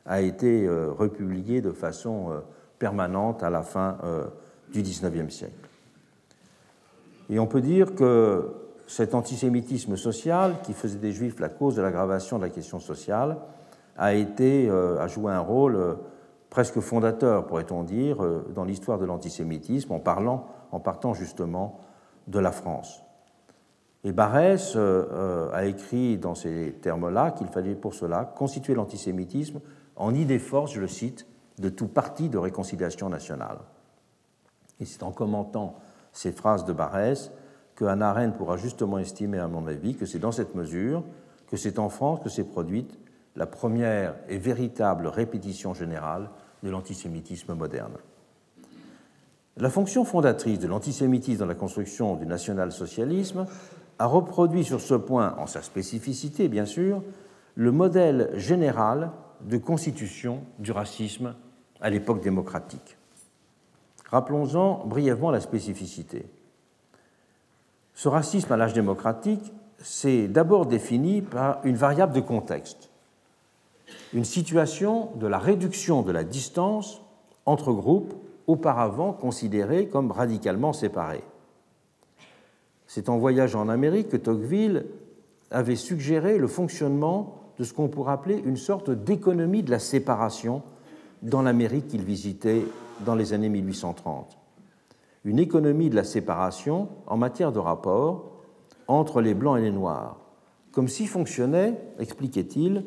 [0.08, 2.40] a été euh, republié de façon euh,
[2.80, 4.26] permanente à la fin euh,
[4.74, 5.70] du XIXe siècle.
[7.30, 8.52] Et on peut dire que
[8.88, 13.38] cet antisémitisme social, qui faisait des Juifs la cause de l'aggravation de la question sociale,
[13.96, 15.98] a, été, a joué un rôle
[16.52, 18.18] presque fondateur, pourrait-on dire,
[18.54, 21.80] dans l'histoire de l'antisémitisme, en, parlant, en partant justement
[22.28, 23.02] de la France.
[24.04, 29.62] Et Barès a écrit dans ces termes-là qu'il fallait pour cela constituer l'antisémitisme
[29.96, 31.26] en idée force, je le cite,
[31.58, 33.60] de tout parti de réconciliation nationale.
[34.80, 35.76] Et c'est en commentant
[36.12, 37.32] ces phrases de Barès
[37.76, 41.04] que Hannah Arendt pourra justement estimer, à mon avis, que c'est dans cette mesure
[41.48, 42.98] que c'est en France que s'est produite
[43.36, 46.30] la première et véritable répétition générale
[46.64, 47.98] de l'antisémitisme moderne.
[49.58, 53.46] La fonction fondatrice de l'antisémitisme dans la construction du national-socialisme
[54.00, 57.04] a reproduit sur ce point, en sa spécificité bien sûr,
[57.56, 61.36] le modèle général de constitution du racisme
[61.82, 62.98] à l'époque démocratique.
[64.10, 66.26] Rappelons-en brièvement la spécificité.
[67.94, 72.91] Ce racisme à l'âge démocratique s'est d'abord défini par une variable de contexte,
[74.14, 77.02] une situation de la réduction de la distance
[77.46, 78.14] entre groupes
[78.48, 81.24] auparavant considérés comme radicalement séparés.
[82.88, 84.86] C'est en voyage en Amérique que Tocqueville
[85.50, 90.62] avait suggéré le fonctionnement de ce qu'on pourrait appeler une sorte d'économie de la séparation
[91.22, 92.66] dans l'Amérique qu'il visitait
[93.06, 94.38] dans les années 1830.
[95.24, 98.32] Une économie de la séparation en matière de rapport
[98.88, 100.18] entre les blancs et les noirs,
[100.72, 102.84] comme si fonctionnait, expliquait-il,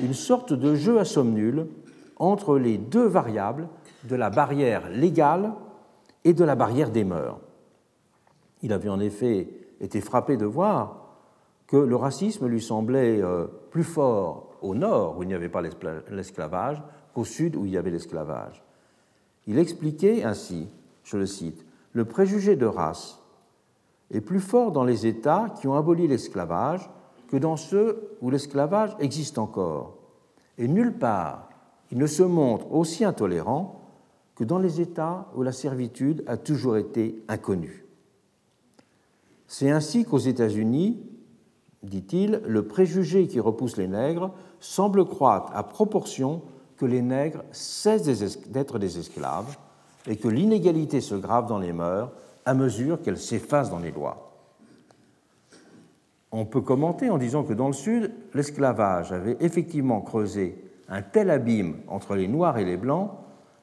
[0.00, 1.68] une sorte de jeu à somme nulle
[2.16, 3.68] entre les deux variables
[4.04, 5.52] de la barrière légale
[6.24, 7.38] et de la barrière des mœurs.
[8.62, 9.48] Il avait en effet
[9.80, 11.06] été frappé de voir
[11.66, 15.62] que le racisme lui semblait euh, plus fort au nord, où il n'y avait pas
[16.10, 16.82] l'esclavage,
[17.14, 18.62] qu'au sud, où il y avait l'esclavage.
[19.46, 20.68] Il expliquait ainsi,
[21.04, 23.20] je le cite, le préjugé de race
[24.10, 26.88] est plus fort dans les États qui ont aboli l'esclavage
[27.28, 29.96] que dans ceux où l'esclavage existe encore.
[30.58, 31.48] Et nulle part
[31.92, 33.80] il ne se montre aussi intolérant
[34.34, 37.86] que dans les États où la servitude a toujours été inconnue.
[39.46, 41.00] C'est ainsi qu'aux États-Unis,
[41.82, 46.42] dit-il, le préjugé qui repousse les nègres semble croître à proportion
[46.76, 49.56] que les nègres cessent d'être des esclaves
[50.06, 52.10] et que l'inégalité se grave dans les mœurs
[52.44, 54.25] à mesure qu'elle s'efface dans les lois.
[56.32, 61.30] On peut commenter en disant que dans le Sud, l'esclavage avait effectivement creusé un tel
[61.30, 63.10] abîme entre les Noirs et les Blancs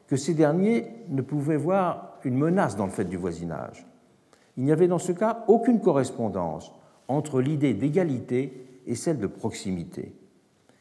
[0.08, 3.86] que ces derniers ne pouvaient voir une menace dans le fait du voisinage.
[4.58, 6.74] Il n'y avait dans ce cas aucune correspondance
[7.08, 10.14] entre l'idée d'égalité et celle de proximité.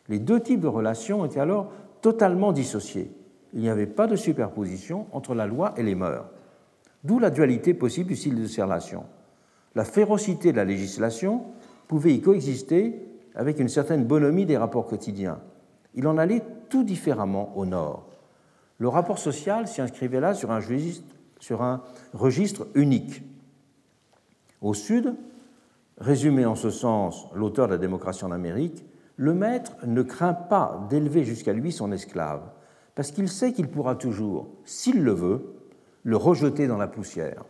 [0.08, 3.10] Les deux types de relations étaient alors totalement dissociés.
[3.54, 6.26] Il n'y avait pas de superposition entre la loi et les mœurs.
[7.04, 9.04] D'où la dualité possible du style de ces relations.
[9.74, 11.42] La férocité de la législation
[11.92, 15.40] pouvait y coexister avec une certaine bonhomie des rapports quotidiens.
[15.94, 18.08] Il en allait tout différemment au nord.
[18.78, 20.60] Le rapport social s'y inscrivait là sur un,
[21.38, 21.82] sur un
[22.14, 23.22] registre unique.
[24.62, 25.14] Au sud,
[25.98, 28.86] Résumé en ce sens l'auteur de la démocratie en Amérique,
[29.16, 32.40] le maître ne craint pas d'élever jusqu'à lui son esclave,
[32.94, 35.54] parce qu'il sait qu'il pourra toujours, s'il le veut,
[36.04, 37.44] le rejeter dans la poussière.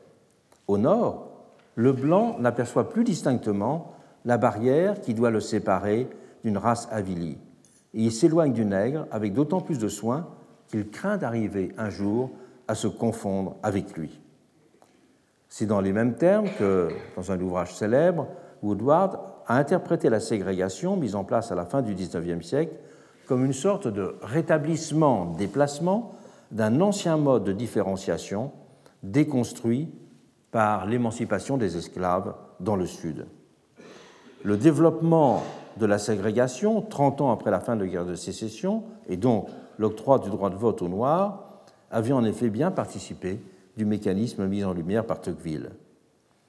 [0.67, 1.31] Au nord,
[1.77, 3.93] le blanc n'aperçoit plus distinctement
[4.25, 6.09] la barrière qui doit le séparer
[6.45, 7.39] d'une race avilie,
[7.95, 10.29] et il s'éloigne du nègre avec d'autant plus de soin
[10.69, 12.31] qu'il craint d'arriver un jour
[12.69, 14.21] à se confondre avec lui.
[15.49, 18.27] C'est dans les mêmes termes que, dans un ouvrage célèbre,
[18.63, 22.75] Woodward a interprété la ségrégation mise en place à la fin du XIXe siècle
[23.27, 26.15] comme une sorte de rétablissement-déplacement
[26.51, 28.53] d'un ancien mode de différenciation
[29.03, 29.91] déconstruit
[30.51, 33.27] par l'émancipation des esclaves dans le Sud.
[34.45, 35.43] Le développement
[35.77, 39.49] de la ségrégation, 30 ans après la fin de la guerre de sécession, et donc
[39.79, 43.41] l'octroi du droit de vote aux Noirs, avait en effet bien participé
[43.77, 45.71] du mécanisme mis en lumière par Tocqueville.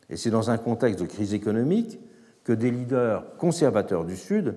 [0.10, 2.00] Et c'est dans un contexte de crise économique
[2.44, 4.56] que des leaders conservateurs du Sud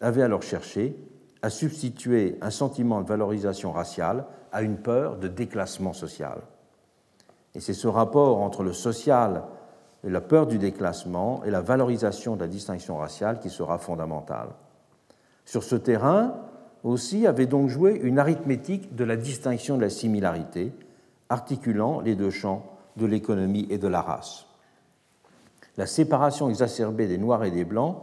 [0.00, 0.96] avaient alors cherché
[1.42, 6.38] à substituer un sentiment de valorisation raciale à une peur de déclassement social.
[7.54, 9.44] Et c'est ce rapport entre le social
[10.10, 14.48] la peur du déclassement et la valorisation de la distinction raciale qui sera fondamental.
[15.44, 16.34] Sur ce terrain
[16.82, 20.72] aussi avait donc joué une arithmétique de la distinction de la similarité,
[21.28, 24.46] articulant les deux champs de l'économie et de la race.
[25.76, 27.96] La séparation exacerbée des Noirs et des Blancs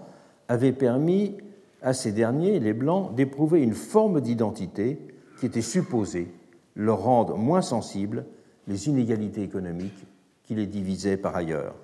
[0.47, 1.37] avait permis
[1.81, 4.99] à ces derniers, les Blancs, d'éprouver une forme d'identité
[5.39, 6.33] qui était supposée
[6.75, 8.25] leur rendre moins sensibles
[8.67, 10.05] les inégalités économiques
[10.43, 11.75] qui les divisaient par ailleurs.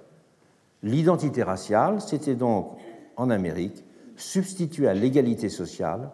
[0.83, 2.77] L'identité raciale s'était donc,
[3.15, 3.83] en Amérique,
[4.15, 6.11] substituée à l'égalité sociale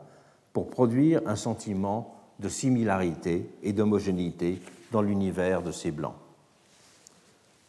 [0.53, 4.61] pour produire un sentiment de similarité et d'homogénéité
[4.91, 6.15] dans l'univers de ces Blancs.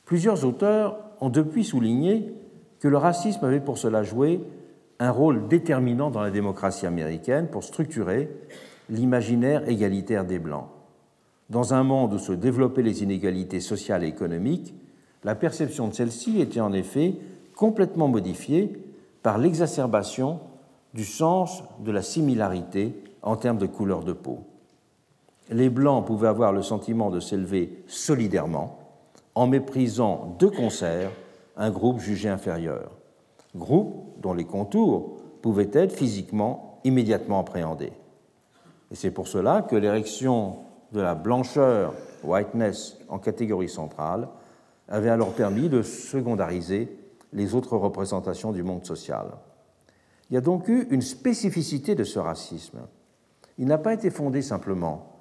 [0.05, 2.35] Plusieurs auteurs ont depuis souligné
[2.81, 4.41] que le racisme avait pour cela joué
[4.99, 8.29] un rôle déterminant dans la démocratie américaine pour structurer
[8.91, 10.67] l'imaginaire égalitaire des Blancs.
[11.51, 14.75] Dans un monde où se développaient les inégalités sociales et économiques,
[15.25, 17.15] la perception de celles-ci était en effet
[17.57, 18.73] complètement modifiée
[19.23, 20.41] par l'exacerbation
[20.93, 24.41] du sens de la similarité en termes de couleur de peau.
[25.51, 28.79] Les Blancs pouvaient avoir le sentiment de s'élever solidairement
[29.35, 31.11] en méprisant de concert
[31.57, 32.91] un groupe jugé inférieur,
[33.55, 37.93] groupe dont les contours pouvaient être physiquement immédiatement appréhendés.
[38.91, 40.57] Et c'est pour cela que l'érection
[40.93, 44.29] de la blancheur, whiteness, en catégorie centrale,
[44.89, 46.97] avait alors permis de secondariser
[47.33, 49.27] les autres représentations du monde social.
[50.31, 52.81] Il y a donc eu une spécificité de ce racisme.
[53.59, 55.13] Il n'a pas été fondé simplement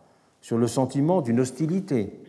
[0.42, 2.20] sur le sentiment d'une hostilité,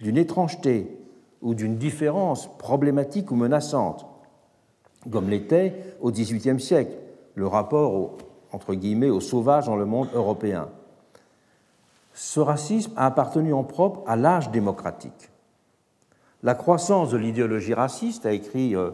[0.00, 0.98] d'une étrangeté
[1.40, 4.06] ou d'une différence problématique ou menaçante,
[5.10, 6.96] comme l'était au XVIIIe siècle
[7.34, 8.16] le rapport
[8.52, 10.68] entre guillemets aux sauvages dans le monde européen.
[12.12, 15.31] Ce racisme a appartenu en propre à l'âge démocratique.
[16.42, 18.90] La croissance de l'idéologie raciste, a écrit euh,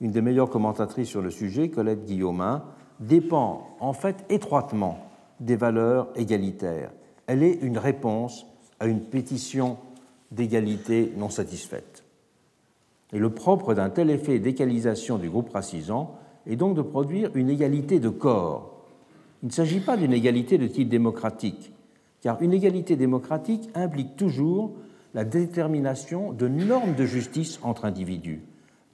[0.00, 2.64] une des meilleures commentatrices sur le sujet, Colette Guillaumin,
[3.00, 4.98] dépend en fait étroitement
[5.40, 6.92] des valeurs égalitaires.
[7.26, 8.46] Elle est une réponse
[8.78, 9.78] à une pétition
[10.30, 12.04] d'égalité non satisfaite.
[13.12, 17.50] Et le propre d'un tel effet d'égalisation du groupe racisant est donc de produire une
[17.50, 18.86] égalité de corps.
[19.42, 21.72] Il ne s'agit pas d'une égalité de type démocratique,
[22.20, 24.72] car une égalité démocratique implique toujours
[25.14, 28.42] la détermination de normes de justice entre individus,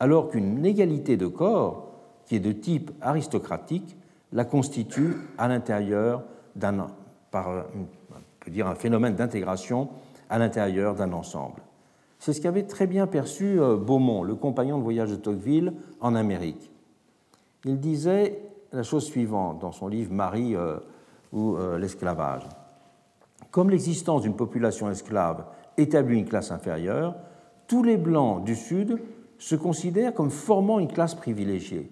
[0.01, 1.93] alors qu'une égalité de corps,
[2.27, 3.97] qui est de type aristocratique,
[4.33, 6.25] la constitue à l'intérieur
[6.57, 6.89] d'un,
[7.31, 7.87] par on
[8.41, 9.89] peut dire un phénomène d'intégration
[10.29, 11.63] à l'intérieur d'un ensemble.
[12.19, 16.15] C'est ce qu'avait très bien perçu euh, Beaumont, le compagnon de voyage de Tocqueville en
[16.15, 16.71] Amérique.
[17.65, 18.43] Il disait
[18.73, 20.79] la chose suivante dans son livre Marie euh,
[21.33, 22.43] ou euh, l'esclavage.
[23.51, 25.45] Comme l'existence d'une population esclave
[25.79, 27.17] établit une classe inférieure,
[27.67, 28.99] tous les Blancs du Sud
[29.39, 31.91] se considèrent comme formant une classe privilégiée.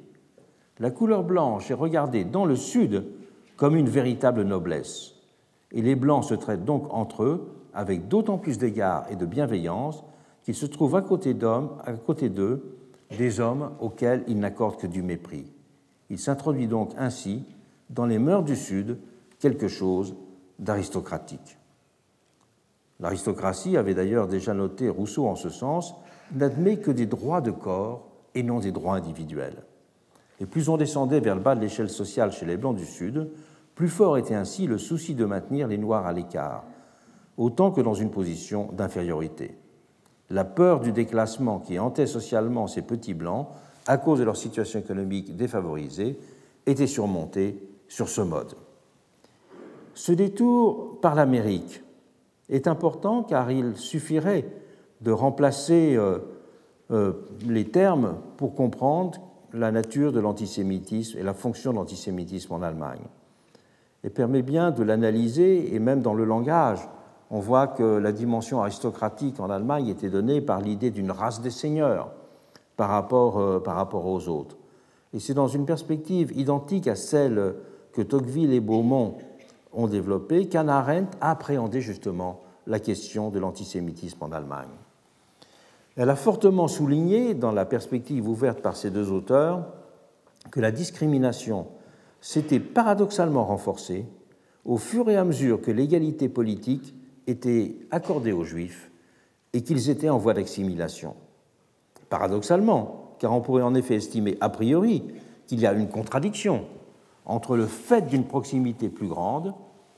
[0.78, 3.05] La couleur blanche est regardée dans le Sud
[3.57, 5.14] comme une véritable noblesse.
[5.72, 10.05] Et les Blancs se traitent donc entre eux avec d'autant plus d'égard et de bienveillance
[10.43, 12.78] qu'ils se trouvent à côté d'eux,
[13.16, 15.53] des hommes auxquels ils n'accordent que du mépris.
[16.11, 17.45] Il s'introduit donc ainsi
[17.91, 18.99] dans les mœurs du Sud
[19.39, 20.14] quelque chose
[20.59, 21.59] d'aristocratique.
[23.01, 25.94] L'aristocratie avait d'ailleurs déjà noté Rousseau en ce sens,
[26.34, 29.64] n'admet que des droits de corps et non des droits individuels.
[30.40, 33.30] Et plus on descendait vers le bas de l'échelle sociale chez les Blancs du Sud,
[33.74, 36.64] plus fort était ainsi le souci de maintenir les Noirs à l'écart,
[37.36, 39.57] autant que dans une position d'infériorité.
[40.30, 43.49] La peur du déclassement qui hantait socialement ces petits Blancs,
[43.86, 46.18] à cause de leur situation économique défavorisée,
[46.64, 48.55] était surmontée sur ce mode.
[49.94, 51.82] Ce détour par l'Amérique
[52.49, 54.49] est important car il suffirait
[55.01, 56.18] de remplacer euh,
[56.90, 57.12] euh,
[57.47, 59.20] les termes pour comprendre
[59.53, 63.03] la nature de l'antisémitisme et la fonction de l'antisémitisme en Allemagne.
[64.05, 66.88] Et permet bien de l'analyser, et même dans le langage,
[67.30, 71.51] on voit que la dimension aristocratique en Allemagne était donnée par l'idée d'une race des
[71.51, 72.12] seigneurs
[72.76, 74.57] par rapport, euh, par rapport aux autres.
[75.12, 77.55] Et c'est dans une perspective identique à celle
[77.92, 79.16] que Tocqueville et Beaumont
[79.77, 84.74] ont développée qu'Anna Arendt a appréhendé justement la question de l'antisémitisme en Allemagne.
[85.97, 89.66] Elle a fortement souligné, dans la perspective ouverte par ces deux auteurs,
[90.51, 91.66] que la discrimination
[92.20, 94.07] s'était paradoxalement renforcée
[94.64, 96.95] au fur et à mesure que l'égalité politique
[97.27, 98.91] était accordée aux Juifs
[99.53, 101.14] et qu'ils étaient en voie d'assimilation.
[102.09, 105.05] Paradoxalement, car on pourrait en effet estimer a priori
[105.47, 106.66] qu'il y a une contradiction
[107.24, 109.55] entre le fait d'une proximité plus grande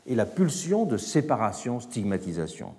[0.08, 2.74] et la pulsion de séparation-stigmatisation.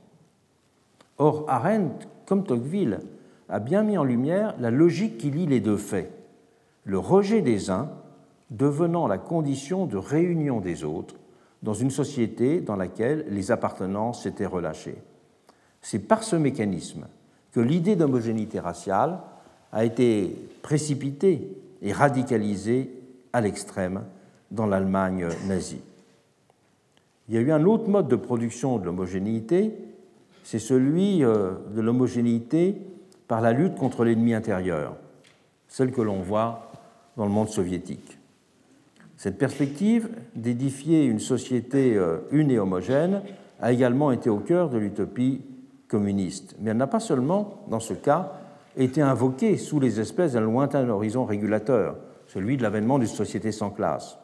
[1.20, 3.00] Or, Arendt, comme Tocqueville,
[3.48, 6.12] a bien mis en lumière la logique qui lie les deux faits,
[6.84, 7.90] le rejet des uns
[8.50, 11.16] devenant la condition de réunion des autres
[11.62, 14.98] dans une société dans laquelle les appartenances s'étaient relâchées.
[15.82, 17.06] C'est par ce mécanisme
[17.52, 19.20] que l'idée d'homogénéité raciale
[19.72, 22.92] a été précipitée et radicalisée
[23.34, 24.04] à l'extrême
[24.52, 25.82] dans l'Allemagne nazie.
[27.30, 29.72] Il y a eu un autre mode de production de l'homogénéité,
[30.44, 32.76] c'est celui euh, de l'homogénéité
[33.28, 34.96] par la lutte contre l'ennemi intérieur,
[35.68, 36.72] celle que l'on voit
[37.18, 38.18] dans le monde soviétique.
[39.16, 43.22] Cette perspective d'édifier une société euh, une et homogène
[43.62, 45.42] a également été au cœur de l'utopie
[45.88, 46.56] communiste.
[46.60, 48.34] Mais elle n'a pas seulement, dans ce cas,
[48.76, 53.70] été invoquée sous les espèces d'un lointain horizon régulateur, celui de l'avènement d'une société sans
[53.70, 54.18] classe.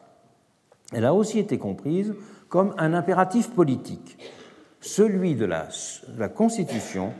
[0.92, 2.12] Elle a aussi été comprise
[2.48, 4.18] comme un impératif politique,
[4.80, 5.68] celui de la,
[6.28, 7.12] constitution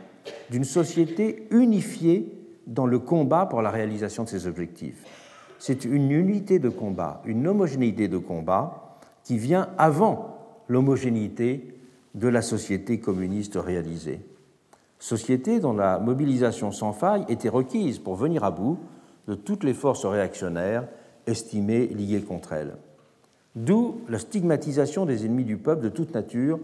[0.49, 2.31] d'une société unifiée
[2.65, 5.03] dans le combat pour la réalisation de ses objectifs.
[5.59, 11.73] C'est une unité de combat, une homogénéité de combat qui vient avant l'homogénéité
[12.15, 14.21] de la société communiste réalisée.
[14.99, 18.79] Société dont la mobilisation sans faille était requise pour venir à bout
[19.27, 20.87] de toutes les forces réactionnaires
[21.27, 22.77] estimées liées contre elle.
[23.57, 26.59] D'où la stigmatisation des ennemis du peuple de toute nature,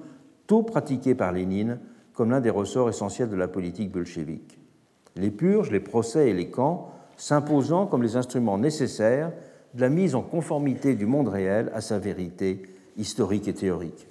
[0.45, 1.79] tôt pratiquée par Lénine
[2.13, 4.59] comme l'un des ressorts essentiels de la politique bolchevique.
[5.15, 9.31] Les purges, les procès et les camps s'imposant comme les instruments nécessaires
[9.73, 12.61] de la mise en conformité du monde réel à sa vérité
[12.95, 14.07] historique et théorique.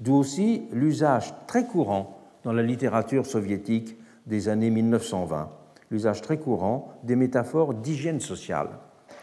[0.00, 3.94] D'où aussi l'usage très courant dans la littérature soviétique
[4.26, 5.50] des années 1920,
[5.90, 8.70] l'usage très courant des métaphores d'hygiène sociale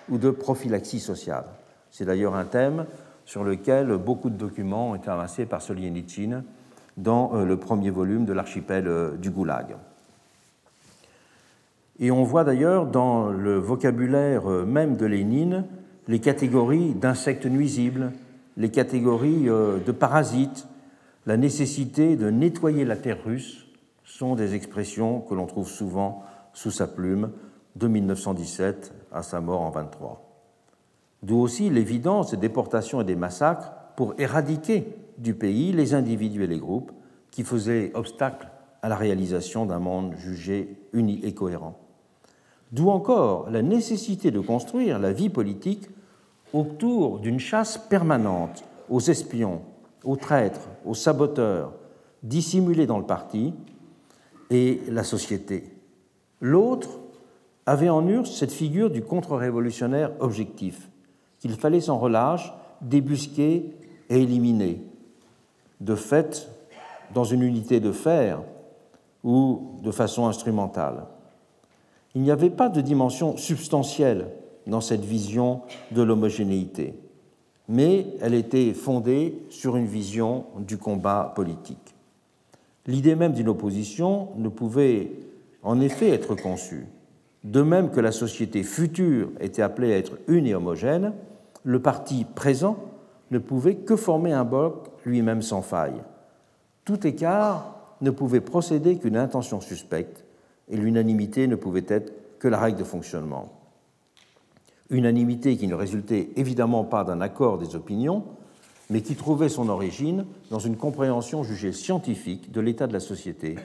[0.09, 1.45] ou de prophylaxie sociale.
[1.93, 2.87] C'est d'ailleurs un thème
[3.23, 6.43] sur lequel beaucoup de documents ont été avancés par Solzhenitsyn
[6.97, 9.75] dans euh, le premier volume de l'archipel euh, du Goulag.
[11.99, 15.65] Et on voit d'ailleurs dans le vocabulaire euh, même de Lénine
[16.07, 18.11] les catégories d'insectes nuisibles,
[18.57, 20.67] les catégories de parasites,
[21.25, 23.67] la nécessité de nettoyer la terre russe
[24.03, 27.31] sont des expressions que l'on trouve souvent sous sa plume
[27.77, 30.32] de 1917 à sa mort en 23.
[31.23, 36.47] D'où aussi l'évidence des déportations et des massacres pour éradiquer du pays les individus et
[36.47, 36.91] les groupes
[37.31, 38.49] qui faisaient obstacle
[38.81, 41.79] à la réalisation d'un monde jugé uni et cohérent.
[42.73, 45.87] D'où encore la nécessité de construire la vie politique
[46.51, 49.61] autour d'une chasse permanente aux espions,
[50.03, 51.73] aux traîtres, aux saboteurs,
[52.21, 53.53] dissimulés dans le parti
[54.49, 55.71] et la société.
[56.41, 56.99] L'autre
[57.65, 60.89] avait en Urs cette figure du contre-révolutionnaire objectif,
[61.43, 63.65] qu'il fallait sans relâche débusquer
[64.09, 64.81] et éliminer,
[65.81, 66.49] de fait
[67.13, 68.39] dans une unité de fer
[69.25, 71.03] ou de façon instrumentale.
[72.15, 74.29] Il n'y avait pas de dimension substantielle
[74.67, 76.93] dans cette vision de l'homogénéité,
[77.67, 81.93] mais elle était fondée sur une vision du combat politique.
[82.87, 85.11] L'idée même d'une opposition ne pouvait
[85.61, 86.85] en effet être conçue.
[87.43, 91.11] De même que la société future était appelée à être une et homogène,
[91.63, 92.77] le parti présent
[93.31, 96.01] ne pouvait que former un bloc lui-même sans faille.
[96.85, 100.25] Tout écart ne pouvait procéder qu'une intention suspecte,
[100.69, 103.51] et l'unanimité ne pouvait être que la règle de fonctionnement.
[104.89, 108.25] Unanimité qui ne résultait évidemment pas d'un accord des opinions,
[108.89, 113.55] mais qui trouvait son origine dans une compréhension jugée scientifique de l'état de la société,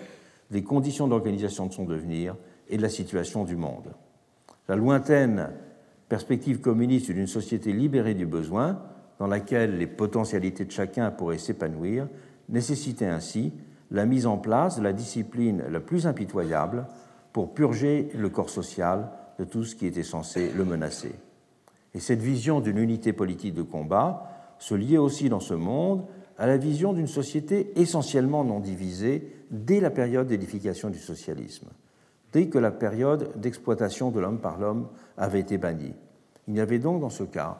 [0.51, 2.37] des conditions d'organisation de son devenir
[2.69, 3.93] et de la situation du monde.
[4.69, 5.51] La lointaine
[6.09, 8.81] perspective communiste d'une société libérée du besoin,
[9.19, 12.09] dans laquelle les potentialités de chacun pourraient s'épanouir,
[12.49, 13.53] nécessitait ainsi
[13.91, 16.87] la mise en place de la discipline la plus impitoyable
[17.33, 21.15] pour purger le corps social de tout ce qui était censé le menacer.
[21.95, 26.05] Et cette vision d'une unité politique de combat se liait aussi dans ce monde
[26.37, 31.69] à la vision d'une société essentiellement non divisée dès la période d'édification du socialisme,
[32.33, 35.95] dès que la période d'exploitation de l'homme par l'homme avait été bannie.
[36.47, 37.59] Il n'y avait donc dans ce cas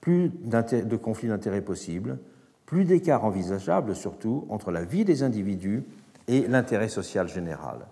[0.00, 2.18] plus de conflits d'intérêts possibles,
[2.66, 5.84] plus d'écart envisageable surtout entre la vie des individus
[6.28, 7.86] et l'intérêt social général.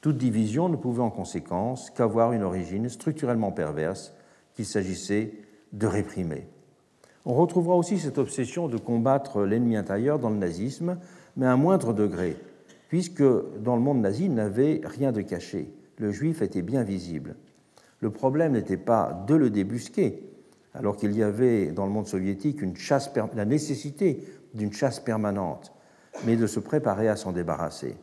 [0.00, 4.14] Toute division ne pouvait en conséquence qu'avoir une origine structurellement perverse
[4.54, 5.34] qu'il s'agissait
[5.72, 6.46] de réprimer.
[7.24, 10.96] On retrouvera aussi cette obsession de combattre l'ennemi intérieur dans le nazisme,
[11.36, 12.36] mais à un moindre degré,
[12.88, 15.72] puisque dans le monde nazi, il n'avait rien de caché.
[15.98, 17.36] Le juif était bien visible.
[18.00, 20.22] Le problème n'était pas de le débusquer,
[20.74, 22.60] alors qu'il y avait dans le monde soviétique
[23.34, 24.22] la nécessité
[24.54, 25.72] d'une chasse permanente,
[26.26, 27.96] mais de se préparer à s'en débarrasser.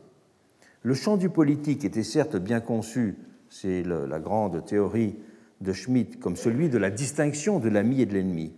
[0.81, 3.15] Le champ du politique était certes bien conçu,
[3.49, 5.15] c'est la grande théorie
[5.61, 8.53] de Schmitt, comme celui de la distinction de l'ami et de l'ennemi.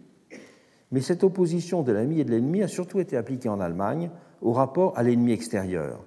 [0.92, 4.10] Mais cette opposition de l'ami et de l'ennemi a surtout été appliquée en Allemagne
[4.42, 6.04] au rapport à l'ennemi extérieur.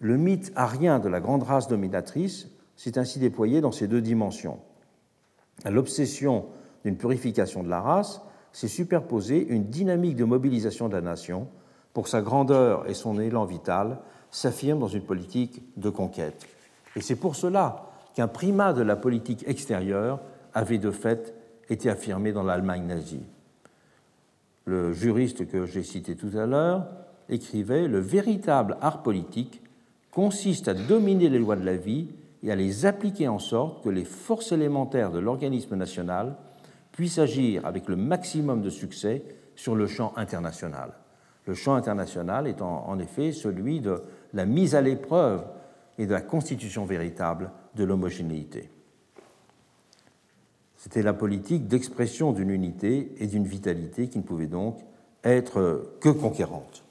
[0.00, 4.58] Le mythe arien de la grande race dominatrice s'est ainsi déployé dans ces deux dimensions.
[5.64, 6.46] L'obsession
[6.84, 8.20] d'une purification de la race
[8.52, 11.48] s'est superposée une dynamique de mobilisation de la nation
[11.92, 13.98] pour sa grandeur et son élan vital
[14.30, 16.46] s'affirme dans une politique de conquête.
[16.96, 20.20] Et c'est pour cela qu'un primat de la politique extérieure
[20.52, 21.34] avait de fait
[21.68, 23.24] été affirmé dans l'Allemagne nazie.
[24.66, 26.86] Le juriste que j'ai cité tout à l'heure
[27.28, 29.62] écrivait Le véritable art politique
[30.14, 32.08] consiste à dominer les lois de la vie
[32.44, 36.36] et à les appliquer en sorte que les forces élémentaires de l'organisme national
[36.92, 39.24] puissent agir avec le maximum de succès
[39.56, 40.92] sur le champ international.
[41.46, 44.02] Le champ international étant en effet celui de
[44.32, 45.44] la mise à l'épreuve
[45.98, 48.70] et de la constitution véritable de l'homogénéité.
[50.76, 54.78] C'était la politique d'expression d'une unité et d'une vitalité qui ne pouvait donc
[55.24, 56.83] être que conquérante.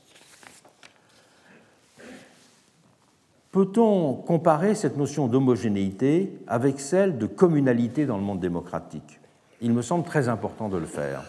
[3.53, 9.19] Peut-on comparer cette notion d'homogénéité avec celle de communalité dans le monde démocratique?
[9.61, 11.21] Il me semble très important de le faire.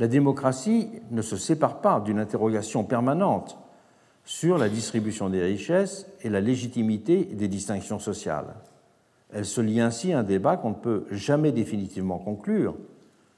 [0.00, 3.56] La démocratie ne se sépare pas d'une interrogation permanente
[4.24, 8.56] sur la distribution des richesses et la légitimité des distinctions sociales.
[9.32, 12.74] Elle se lie ainsi à un débat qu'on ne peut jamais définitivement conclure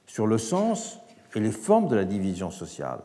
[0.07, 1.01] sur le sens
[1.34, 3.01] et les formes de la division sociale.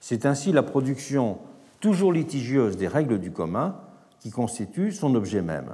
[0.00, 1.36] C'est ainsi la production
[1.84, 3.76] toujours litigieuse des règles du commun
[4.18, 5.68] qui constitue son objet même.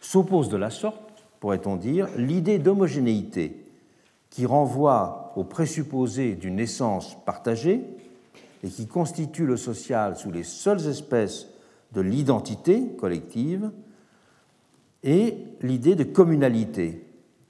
[0.00, 3.66] S'oppose de la sorte, pourrait-on dire, l'idée d'homogénéité
[4.30, 7.82] qui renvoie au présupposé d'une essence partagée
[8.62, 11.48] et qui constitue le social sous les seules espèces
[11.90, 13.72] de l'identité collective,
[15.02, 17.04] et l'idée de communalité,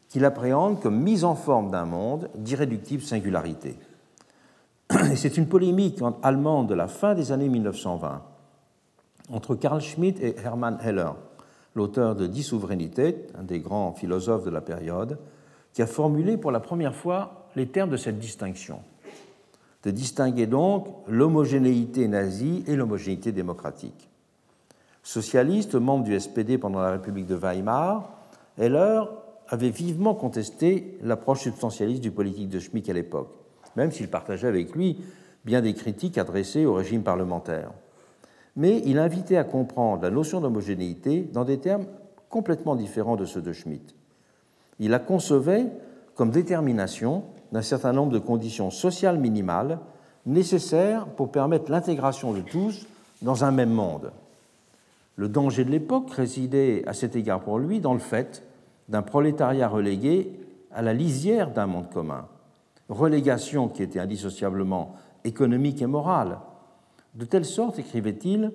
[0.09, 3.77] qu'il appréhende comme mise en forme d'un monde d'irréductible singularité.
[5.15, 8.23] C'est une polémique allemande de la fin des années 1920
[9.33, 11.15] entre Karl Schmitt et Hermann Heller,
[11.75, 15.19] l'auteur de Die Souveraineté, un des grands philosophes de la période,
[15.73, 18.81] qui a formulé pour la première fois les termes de cette distinction
[19.83, 24.09] de distinguer donc l'homogénéité nazie et l'homogénéité démocratique.
[25.03, 28.11] Socialiste, membre du SPD pendant la République de Weimar,
[28.59, 29.05] Heller
[29.49, 33.33] avait vivement contesté l'approche substantialiste du politique de Schmick à l'époque,
[33.77, 34.99] même s'il partageait avec lui
[35.45, 37.71] bien des critiques adressées au régime parlementaire.
[38.57, 41.87] Mais il invitait à comprendre la notion d'homogénéité dans des termes
[42.29, 43.95] complètement différents de ceux de Schmitt.
[44.79, 45.67] Il la concevait
[46.15, 49.79] comme détermination d'un certain nombre de conditions sociales minimales
[50.27, 52.87] nécessaires pour permettre l'intégration de tous
[53.23, 54.13] dans un même monde.
[55.17, 58.43] Le danger de l'époque résidait à cet égard pour lui dans le fait
[58.89, 60.33] d'un prolétariat relégué
[60.73, 62.27] à la lisière d'un monde commun,
[62.91, 66.39] relégation qui était indissociablement économique et morale,
[67.15, 68.53] de telle sorte, écrivait-il,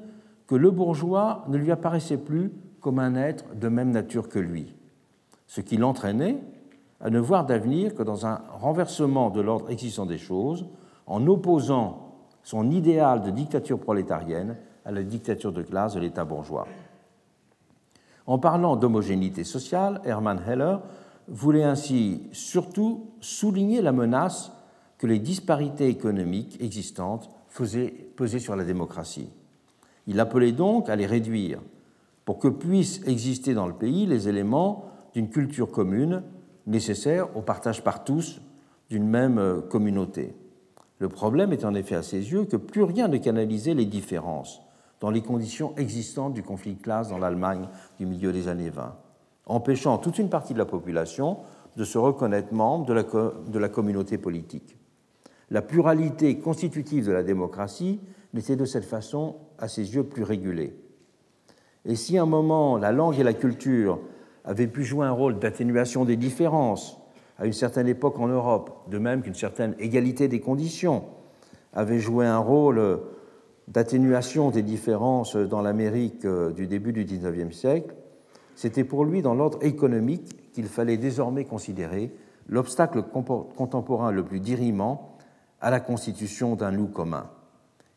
[0.47, 4.75] que le bourgeois ne lui apparaissait plus comme un être de même nature que lui,
[5.47, 6.37] ce qui l'entraînait
[7.01, 10.65] à ne voir d'avenir que dans un renversement de l'ordre existant des choses,
[11.07, 14.55] en opposant son idéal de dictature prolétarienne
[14.85, 16.67] à la dictature de classe de l'État bourgeois.
[18.27, 20.77] En parlant d'homogénéité sociale, Hermann Heller
[21.27, 24.51] voulait ainsi surtout souligner la menace
[24.97, 29.29] que les disparités économiques existantes faisaient peser sur la démocratie.
[30.07, 31.61] Il appelait donc à les réduire
[32.25, 36.23] pour que puissent exister dans le pays les éléments d'une culture commune
[36.67, 38.41] nécessaire au partage par tous
[38.89, 40.35] d'une même euh, communauté.
[40.99, 44.61] Le problème est en effet à ses yeux que plus rien ne canalisait les différences
[45.01, 47.67] dans les conditions existantes du conflit de classe dans l'Allemagne
[47.99, 48.95] du milieu des années 20,
[49.45, 51.37] empêchant toute une partie de la population
[51.75, 54.77] de se reconnaître membre de la, communauté politique.
[55.49, 57.99] La pluralité constitutive de la démocratie
[58.33, 60.75] n'était de cette façon, à ses yeux, plus régulée.
[61.85, 63.99] Et si à un moment la langue et la culture
[64.43, 66.97] avait pu jouer un rôle d'atténuation des différences
[67.37, 71.03] à une certaine époque en Europe, de même qu'une certaine égalité des conditions
[71.73, 73.01] avait joué un rôle
[73.67, 77.95] d'atténuation des différences dans l'Amérique euh, du début du XIXe siècle,
[78.55, 82.11] c'était pour lui dans l'ordre économique qu'il fallait désormais considérer
[82.47, 85.17] l'obstacle contemporain le plus dirimant
[85.61, 87.29] à la constitution d'un nous commun.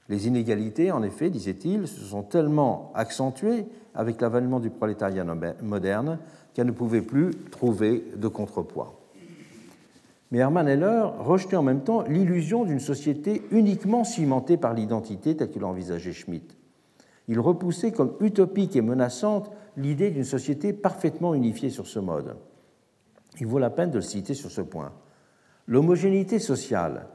[0.09, 5.25] Les inégalités, en effet, disait-il, se sont tellement accentuées avec l'avènement du prolétariat
[5.63, 6.19] moderne
[6.55, 8.95] qu'elle ne pouvait plus trouver de contrepoids.
[10.31, 15.51] Mais Hermann Heller rejetait en même temps l'illusion d'une société uniquement cimentée par l'identité telle
[15.51, 16.57] que l'envisageait Schmitt.
[17.29, 22.37] Il repoussait comme utopique et menaçante l'idée d'une société parfaitement unifiée sur ce mode.
[23.41, 24.93] Il vaut la peine de le citer sur ce point.
[25.67, 27.07] L'homogénéité sociale,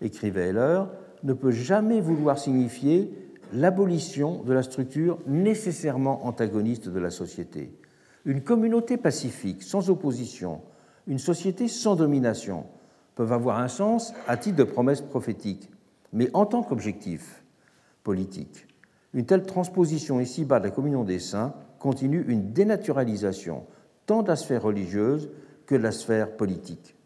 [0.00, 0.88] écrivait Heller,
[1.22, 3.12] ne peut jamais vouloir signifier
[3.52, 7.72] l'abolition de la structure nécessairement antagoniste de la société.
[8.24, 10.60] Une communauté pacifique, sans opposition,
[11.06, 12.66] une société sans domination
[13.14, 15.70] peuvent avoir un sens à titre de promesse prophétique,
[16.12, 17.42] mais en tant qu'objectif
[18.02, 18.66] politique.
[19.14, 23.64] Une telle transposition ici-bas de la communion des saints continue une dénaturalisation
[24.06, 25.30] tant de la sphère religieuse
[25.66, 26.96] que de la sphère politique.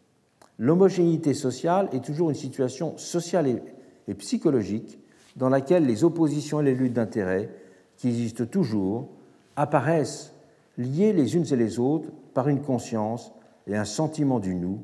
[0.57, 3.61] L'homogénéité sociale est toujours une situation sociale
[4.07, 4.99] et psychologique
[5.35, 7.49] dans laquelle les oppositions et les luttes d'intérêts,
[7.97, 9.09] qui existent toujours,
[9.55, 10.33] apparaissent
[10.77, 13.31] liées les unes et les autres par une conscience
[13.67, 14.79] et un sentiment du nous,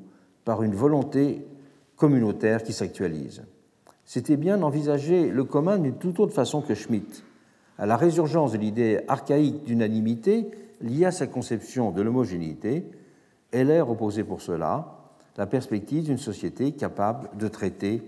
[0.46, 1.46] par une volonté
[1.96, 3.44] communautaire qui s'actualise.
[4.06, 7.24] C'était bien d'envisager le commun d'une toute autre façon que Schmitt,
[7.80, 10.52] à la résurgence de l'idée archaïque d'unanimité
[10.82, 12.86] liée à sa conception de l'homogénéité,
[13.54, 14.98] Heller opposait pour cela
[15.38, 18.04] la perspective d'une société capable de traiter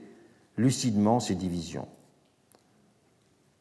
[0.58, 1.88] lucidement ces divisions.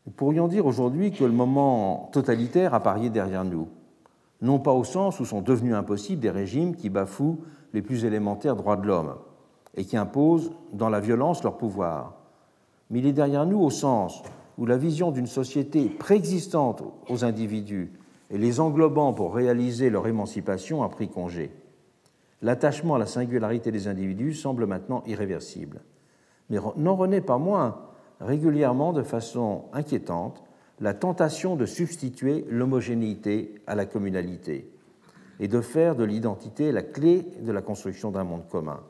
[0.05, 3.69] Nous pourrions dire aujourd'hui que le moment totalitaire apparaît derrière nous,
[4.43, 7.39] non pas au sens où sont devenus impossibles des régimes qui bafouent
[7.73, 9.15] les plus élémentaires droits de l'homme
[9.77, 12.15] et qui imposent dans la violence leur pouvoir,
[12.91, 14.25] mais il est derrière nous au sens
[14.59, 17.93] où la vision d'une société préexistante aux individus
[18.31, 21.51] et les englobant pour réaliser leur émancipation a pris congé.
[22.43, 25.83] L'attachement à la singularité des individus semble maintenant irréversible.
[26.49, 27.83] Mais n'en renaît pas moins
[28.21, 30.43] régulièrement de façon inquiétante
[30.81, 34.71] la tentation de substituer l'homogénéité à la communalité
[35.39, 38.81] et de faire de l'identité la clé de la construction d'un monde commun.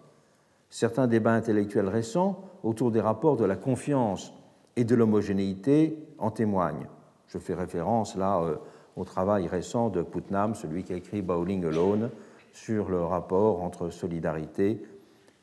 [0.69, 4.33] Certains débats intellectuels récents autour des rapports de la confiance
[4.77, 6.87] et de l'homogénéité en témoignent.
[7.29, 8.57] Je fais référence là euh,
[8.97, 12.11] au travail récent de Putnam, celui qui a écrit Bowling Alone,
[12.53, 14.83] sur le rapport entre solidarité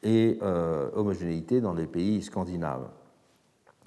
[0.03, 2.89] et euh, homogénéité dans les pays scandinaves.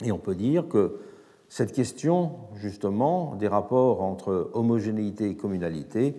[0.03, 1.01] Et on peut dire que
[1.49, 6.15] cette question, justement, des rapports entre homogénéité et communalité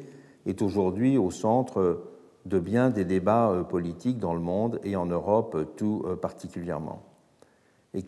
[0.45, 2.03] est aujourd'hui au centre
[2.45, 7.01] de bien des débats euh, politiques dans le monde et en Europe tout particulièrement.
[7.93, 8.03] Et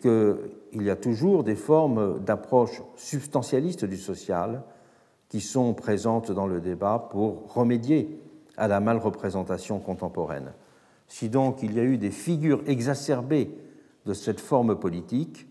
[0.74, 4.64] qu'il y a toujours des formes d'approche substantialiste du social
[5.28, 8.20] qui sont présentes dans le débat pour remédier
[8.56, 10.52] à la malreprésentation contemporaine.
[11.06, 13.56] Si donc il y a eu des figures exacerbées
[14.04, 15.46] de cette forme politique,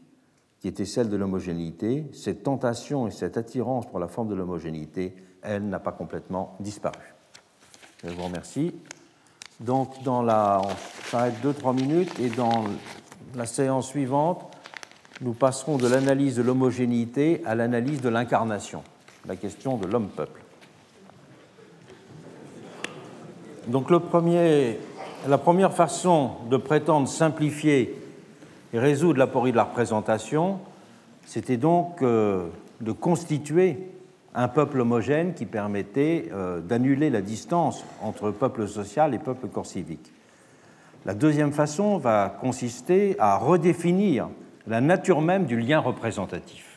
[0.60, 5.16] qui était celle de l'homogénéité, cette tentation et cette attirance pour la forme de l'homogénéité,
[5.42, 7.14] elle n'a pas complètement disparu.
[8.04, 8.76] Je vous remercie.
[9.62, 12.66] Donc, dans la, on s'arrête 2-3 minutes et dans
[13.36, 14.53] la séance suivante,
[15.24, 18.84] nous passerons de l'analyse de l'homogénéité à l'analyse de l'incarnation,
[19.26, 20.42] la question de l'homme-peuple.
[23.68, 27.96] Donc, la première façon de prétendre simplifier
[28.74, 30.60] et résoudre l'aporie de la représentation,
[31.26, 32.48] c'était donc euh,
[32.82, 33.78] de constituer
[34.36, 39.66] un peuple homogène qui permettait euh, d'annuler la distance entre peuple social et peuple corps
[39.66, 40.12] civique.
[41.06, 44.28] La deuxième façon va consister à redéfinir
[44.68, 46.74] la nature même du lien représentatif.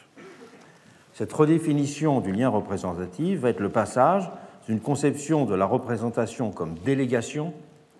[1.12, 4.30] Cette redéfinition du lien représentatif va être le passage
[4.66, 7.55] d'une conception de la représentation comme délégation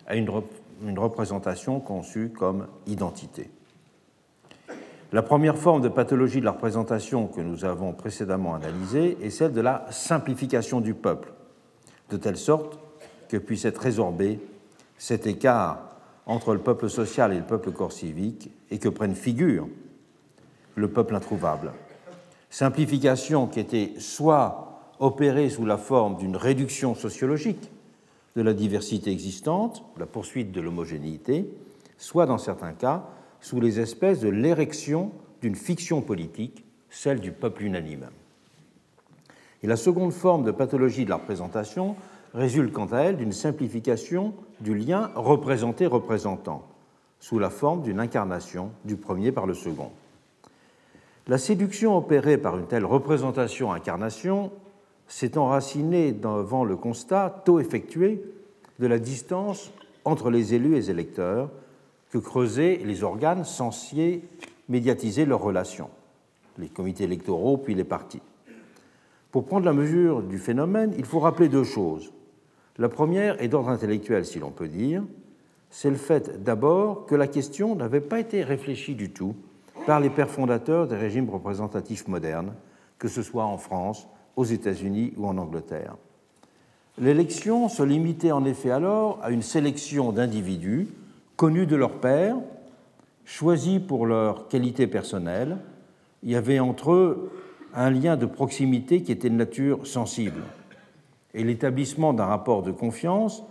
[0.07, 0.28] à une,
[0.99, 3.51] représentation conçue comme identité.
[5.12, 9.53] La première forme de pathologie de la représentation que nous avons précédemment analysée est celle
[9.53, 11.32] de la simplification du peuple,
[12.11, 12.78] de telle sorte
[13.28, 14.41] que puisse être résorbé
[14.99, 15.86] cet écart
[16.27, 19.68] entre le peuple social et le peuple corps civique et que prenne figure
[20.74, 21.72] le peuple introuvable.
[22.51, 27.70] Simplification qui était soit opérée sous la forme d'une réduction sociologique
[28.35, 31.47] de la diversité existante, la poursuite de l'homogénéité,
[31.97, 33.07] soit dans certains cas
[33.41, 38.09] sous les espèces de l'érection d'une fiction politique, celle du peuple unanime.
[39.62, 41.97] Et la seconde forme de pathologie de la représentation
[42.35, 46.62] résulte quant à elle d'une simplification du lien représenté-représentant,
[47.20, 49.91] sous la forme d'une incarnation du premier par le second.
[51.29, 54.53] La séduction opérée par une telle représentation-incarnation
[55.09, 58.22] s'est enracinée devant le constat tôt effectué
[58.79, 59.72] de la distance
[60.05, 61.51] entre les élus et les électeurs
[62.11, 64.22] que creusaient les organes censés
[64.68, 65.91] médiatiser leurs relations,
[66.59, 68.22] les comités électoraux puis les partis.
[69.33, 72.12] Pour prendre la mesure du phénomène, il faut rappeler deux choses.
[72.79, 75.03] La première est d'ordre intellectuel, si l'on peut dire.
[75.70, 79.35] C'est le fait d'abord que la question n'avait pas été réfléchie du tout
[79.87, 82.53] par les pères fondateurs des régimes représentatifs modernes,
[82.99, 85.97] que ce soit en France, aux États-Unis ou en Angleterre.
[86.99, 90.89] L'élection se limitait en effet alors à une sélection d'individus
[91.37, 92.37] connus de leur père,
[93.24, 95.59] choisis pour leur qualité personnelle.
[96.22, 97.31] Il y avait entre eux
[97.74, 100.43] un lien de proximité qui était de nature sensible.
[101.37, 103.45] Et l'établissement d'un rapport de confiance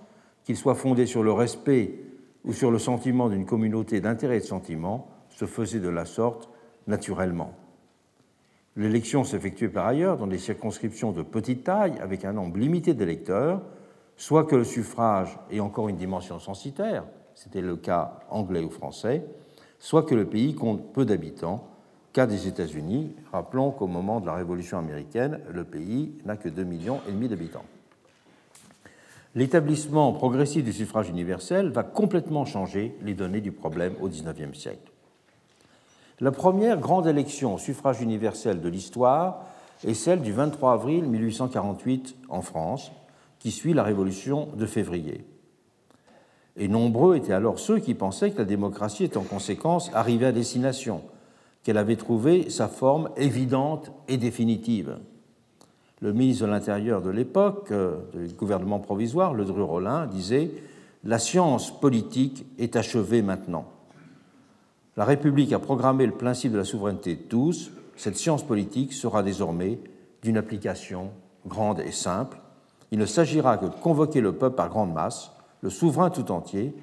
[0.43, 1.99] qu'il soit fondé sur le respect
[2.43, 6.49] ou sur le sentiment d'une communauté d'intérêt et de sentiments, se faisait de la sorte
[6.87, 7.53] naturellement.
[8.75, 13.61] L'élection s'effectuait par ailleurs dans des circonscriptions de petite taille, avec un nombre limité d'électeurs,
[14.17, 17.03] soit que le suffrage ait encore une dimension censitaire,
[17.35, 19.23] c'était le cas anglais ou français,
[19.77, 21.67] soit que le pays compte peu d'habitants,
[22.13, 23.13] cas des États-Unis.
[23.31, 27.65] Rappelons qu'au moment de la Révolution américaine, le pays n'a que 2,5 millions d'habitants.
[29.35, 34.93] L'établissement progressif du suffrage universel va complètement changer les données du problème au XIXe siècle.
[36.21, 39.45] La première grande élection au suffrage universel de l'histoire
[39.83, 42.93] est celle du 23 avril 1848 en France,
[43.39, 45.25] qui suit la Révolution de février.
[46.55, 50.31] Et nombreux étaient alors ceux qui pensaient que la démocratie est en conséquence arrivée à
[50.31, 51.01] destination,
[51.63, 54.97] qu'elle avait trouvé sa forme évidente et définitive.
[56.05, 60.51] Le ministre de l'Intérieur de l'époque, euh, du gouvernement provisoire, Le Dru-Rollin, disait
[61.03, 63.65] La science politique est achevée maintenant.
[64.97, 67.71] La République a programmé le principe de la souveraineté de tous.
[67.95, 69.79] Cette science politique sera désormais
[70.21, 71.09] d'une application
[71.47, 72.37] grande et simple.
[72.91, 75.31] Il ne s'agira que de convoquer le peuple par grande masse,
[75.61, 76.75] le souverain tout entier,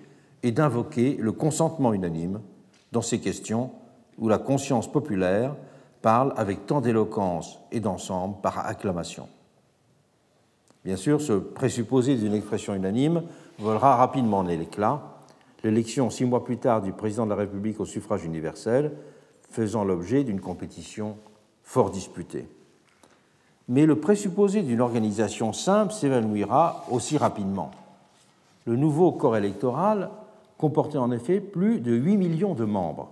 [0.43, 2.41] et d'invoquer le consentement unanime
[2.91, 3.71] dans ces questions
[4.19, 5.55] où la conscience populaire
[6.03, 9.29] parle avec tant d'éloquence et d'ensemble par acclamation.
[10.85, 13.23] Bien sûr, ce présupposé d'une expression unanime
[13.59, 15.01] volera rapidement en l'éclat,
[15.63, 18.93] l'élection six mois plus tard du président de la République au suffrage universel
[19.51, 21.17] faisant l'objet d'une compétition
[21.63, 22.49] fort disputée.
[23.69, 27.71] Mais le présupposé d'une organisation simple s'évanouira aussi rapidement.
[28.67, 30.11] Le nouveau corps électoral
[30.59, 33.11] comportait en effet plus de 8 millions de membres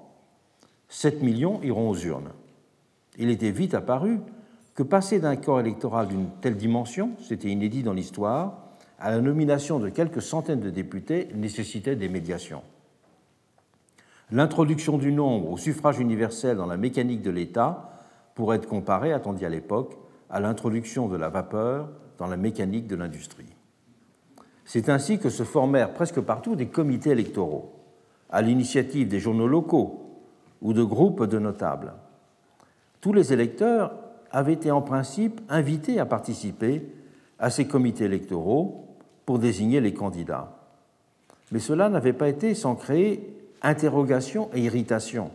[0.89, 2.31] 7 millions iront aux urnes.
[3.21, 4.19] Il était vite apparu
[4.75, 9.79] que passer d'un corps électoral d'une telle dimension, c'était inédit dans l'histoire, à la nomination
[9.79, 12.63] de quelques centaines de députés nécessitait des médiations.
[14.31, 17.91] L'introduction du nombre au suffrage universel dans la mécanique de l'État
[18.35, 19.99] pourrait être comparée, attendue à l'époque,
[20.31, 23.55] à l'introduction de la vapeur dans la mécanique de l'industrie.
[24.65, 27.75] C'est ainsi que se formèrent presque partout des comités électoraux,
[28.31, 30.23] à l'initiative des journaux locaux,
[30.63, 31.93] ou de groupes de notables.
[33.01, 33.93] Tous les électeurs
[34.31, 36.87] avaient été en principe invités à participer
[37.39, 38.87] à ces comités électoraux
[39.25, 40.57] pour désigner les candidats.
[41.53, 45.31] Mais cela n'avait pas été sans créer interrogation et irritation,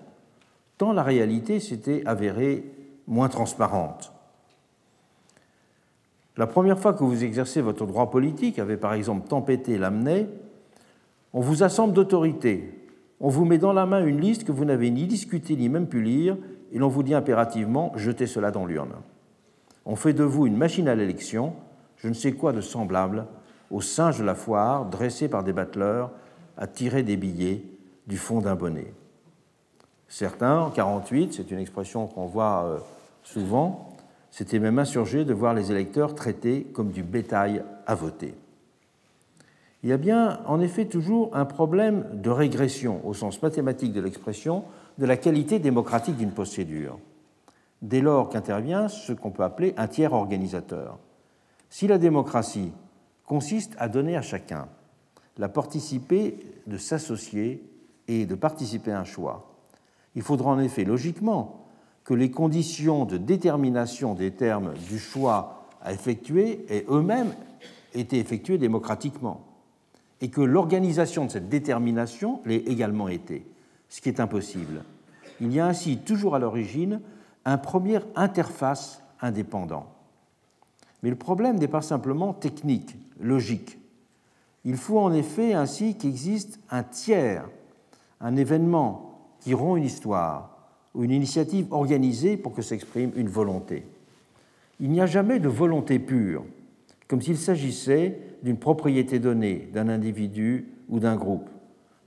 [0.77, 2.63] tant la réalité s'était avérée
[3.07, 4.11] moins transparente.
[6.37, 10.27] La première fois que vous exercez votre droit politique avait par exemple tempêté l'amener,
[11.33, 12.85] on vous assemble d'autorité
[13.19, 15.87] on vous met dans la main une liste que vous n'avez ni discutée ni même
[15.87, 16.37] pu lire,
[16.75, 18.91] et l'on vous dit impérativement jetez cela dans l'urne.
[19.85, 21.53] On fait de vous une machine à l'élection,
[21.95, 23.25] je ne sais quoi de semblable
[23.71, 26.11] au singe de la foire dressé par des battleurs
[26.57, 27.63] à tirer des billets
[28.07, 28.93] du fond d'un bonnet.
[30.09, 32.77] Certains, en 48, c'est une expression qu'on voit euh,
[33.23, 33.89] souvent,
[34.29, 38.35] s'étaient même insurgés de voir les électeurs traités comme du bétail à voter
[39.85, 44.01] il y a bien en effet toujours un problème de régression au sens mathématique de
[44.01, 44.63] l'expression
[44.97, 46.99] de la qualité démocratique d'une procédure,
[47.81, 50.97] dès lors qu'intervient ce qu'on peut appeler un tiers organisateur.
[51.69, 52.71] Si la démocratie
[53.25, 54.67] consiste à donner à chacun
[55.37, 56.37] la participer
[56.67, 57.61] de s'associer
[58.07, 59.51] et de participer à un choix,
[60.15, 61.65] il faudra en effet logiquement
[62.05, 67.33] que les conditions de détermination des termes du choix à effectuer aient eux-mêmes
[67.93, 69.41] été effectuées démocratiquement
[70.21, 73.45] et que l'organisation de cette détermination l'ait également été,
[73.89, 74.83] ce qui est impossible.
[75.41, 77.01] Il y a ainsi toujours à l'origine
[77.45, 79.87] un premier interface indépendant.
[81.03, 83.77] Mais le problème n'est pas simplement technique, logique.
[84.63, 87.47] Il faut en effet ainsi qu'existe un tiers,
[88.19, 90.57] un événement qui rompt une histoire
[90.95, 93.85] ou une initiative organisée pour que s'exprime une volonté.
[94.79, 96.43] Il n'y a jamais de volonté pure,
[97.07, 101.49] comme s'il s'agissait d'une propriété donnée d'un individu ou d'un groupe,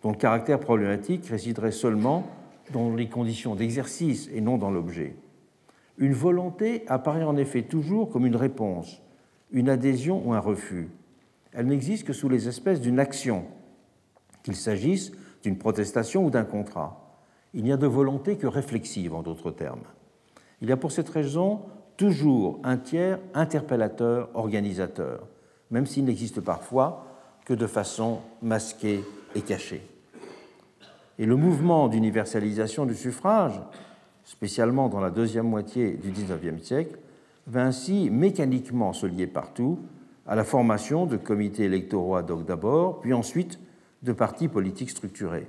[0.02, 2.26] dont le caractère problématique résiderait seulement
[2.72, 5.16] dans les conditions d'exercice et non dans l'objet.
[5.96, 9.02] Une volonté apparaît en effet toujours comme une réponse,
[9.50, 10.90] une adhésion ou un refus.
[11.52, 13.46] Elle n'existe que sous les espèces d'une action,
[14.42, 17.18] qu'il s'agisse d'une protestation ou d'un contrat.
[17.54, 19.82] Il n'y a de volonté que réflexive, en d'autres termes.
[20.60, 21.62] Il y a pour cette raison
[21.96, 25.26] toujours un tiers interpellateur, organisateur,
[25.70, 27.06] même s'il n'existe parfois
[27.44, 29.00] que de façon masquée
[29.34, 29.82] et cachée.
[31.18, 33.60] Et le mouvement d'universalisation du suffrage,
[34.24, 36.98] spécialement dans la deuxième moitié du XIXe siècle,
[37.46, 39.78] va ainsi mécaniquement se lier partout
[40.26, 43.58] à la formation de comités électoraux ad hoc d'abord, puis ensuite
[44.02, 45.48] de partis politiques structurés.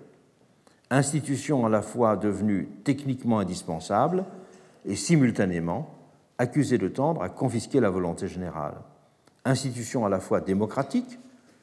[0.90, 4.26] Institution à la fois devenue techniquement indispensable
[4.86, 5.94] et simultanément
[6.40, 8.76] accusée de tendre à confisquer la volonté générale.
[9.46, 11.20] Institution à la fois démocratique,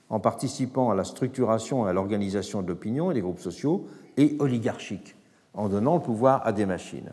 [0.08, 3.86] en participant à la structuration et à l'organisation de l'opinion et des groupes sociaux,
[4.16, 5.16] et oligarchique,
[5.54, 7.10] en donnant le pouvoir à des machines.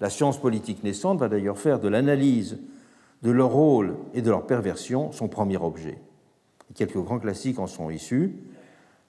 [0.00, 2.58] La science politique naissante va d'ailleurs faire de l'analyse
[3.22, 5.98] de leur rôle et de leur perversion son premier objet.
[6.74, 8.36] Quelques grands classiques en sont issus,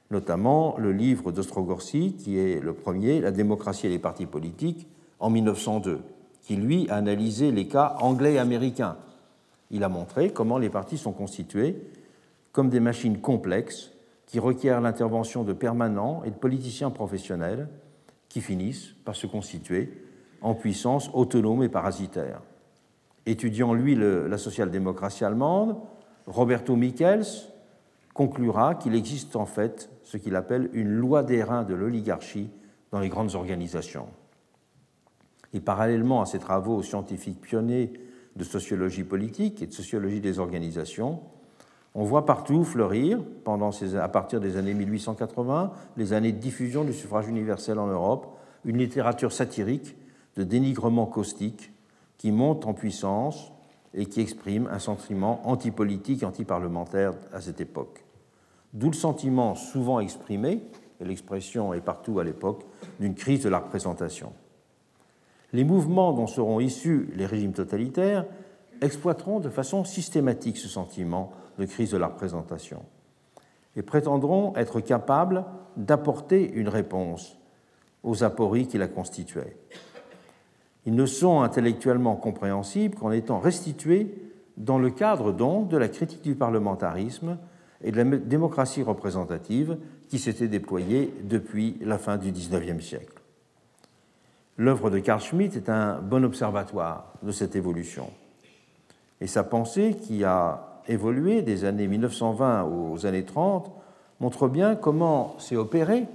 [0.10, 4.88] notamment le livre d'Ostrogorski, qui est le premier, La démocratie et les partis politiques,
[5.20, 6.00] en 1902,
[6.42, 8.98] qui lui a analysé les cas anglais et américains.
[9.70, 11.76] Il a montré comment les partis sont constitués
[12.52, 13.92] comme des machines complexes
[14.26, 17.68] qui requièrent l'intervention de permanents et de politiciens professionnels
[18.28, 20.04] qui finissent par se constituer
[20.42, 22.42] en puissance autonome et parasitaire.
[23.26, 25.78] Étudiant, lui, la social-démocratie allemande,
[26.26, 27.26] Roberto Michels
[28.14, 32.50] conclura qu'il existe en fait ce qu'il appelle une loi des reins de l'oligarchie
[32.92, 34.08] dans les grandes organisations.
[35.54, 37.94] Et parallèlement à ces travaux scientifiques pionniers
[38.36, 41.22] de sociologie politique et de sociologie des organisations,
[41.96, 47.28] on voit partout fleurir, à partir des années 1880, les années de diffusion du suffrage
[47.28, 49.96] universel en Europe, une littérature satirique
[50.36, 51.72] de dénigrement caustique
[52.18, 53.52] qui monte en puissance
[53.94, 58.04] et qui exprime un sentiment antipolitique antiparlementaire à cette époque.
[58.74, 60.62] D'où le sentiment souvent exprimé,
[61.02, 62.66] et l'expression est partout à l'époque,
[63.00, 64.32] d'une crise de la représentation.
[65.54, 68.26] Les mouvements dont seront issus les régimes totalitaires
[68.82, 72.84] exploiteront de façon systématique ce sentiment de crise de la représentation
[73.76, 75.46] et prétendront être capables
[75.78, 77.38] d'apporter une réponse
[78.04, 79.58] aux apories qui la constituaient.
[80.86, 84.16] Ils ne sont intellectuellement compréhensibles qu'en étant restitués
[84.58, 87.38] dans le cadre donc de la critique du parlementarisme
[87.82, 93.22] et de la démocratie représentative qui s'était déployée depuis la fin du XIXe siècle.
[94.58, 98.10] L'œuvre de Carl Schmitt est un bon observatoire de cette évolution.
[99.22, 103.72] Et sa pensée, qui a évolué des années 1920 aux années 30,
[104.20, 106.06] montre bien comment s'est opéré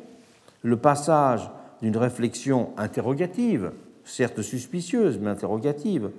[0.63, 1.51] le passage
[1.83, 3.73] d'une réflexion interrogative
[4.05, 6.11] certes suspicieuse, mais interrogative,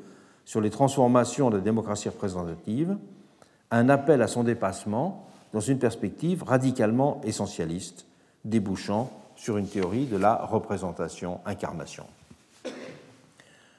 [0.44, 2.98] sur les transformations de la démocratie représentative,
[3.72, 8.06] un appel à son dépassement dans une perspective radicalement essentialiste,
[8.44, 12.06] débouchant sur une théorie de la représentation-incarnation.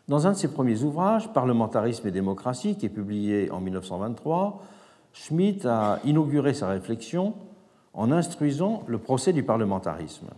[0.08, 4.62] Dans un de ses premiers ouvrages, Parlementarisme et démocratie, qui est publié en 1923,
[5.12, 7.34] Schmitt a inauguré sa réflexion
[7.94, 10.28] en instruisant le procès du parlementarisme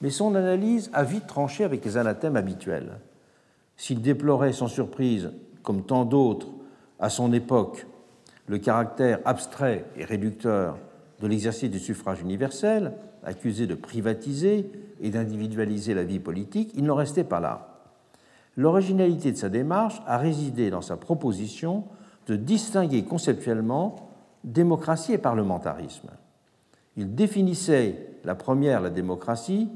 [0.00, 2.98] mais son analyse a vite tranché avec les anathèmes habituels.
[3.76, 5.30] S'il déplorait sans surprise,
[5.62, 6.48] comme tant d'autres
[6.98, 7.86] à son époque,
[8.46, 10.78] le caractère abstrait et réducteur
[11.20, 12.92] de l'exercice du suffrage universel,
[13.24, 14.70] accusé de privatiser
[15.00, 17.75] et d'individualiser la vie politique, il n'en restait pas là.
[18.56, 21.84] L'originalité de sa démarche a résidé dans sa proposition
[22.26, 24.10] de distinguer conceptuellement
[24.44, 26.08] démocratie et parlementarisme.
[26.96, 29.68] Il définissait la première, la démocratie,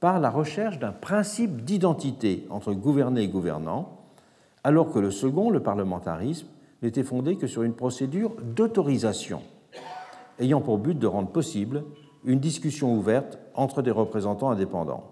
[0.00, 4.02] par la recherche d'un principe d'identité entre gouverné et gouvernant,
[4.62, 6.48] alors que le second, le parlementarisme,
[6.82, 9.42] n'était fondé que sur une procédure d'autorisation,
[10.38, 11.84] ayant pour but de rendre possible
[12.24, 15.04] une discussion ouverte entre des représentants indépendants.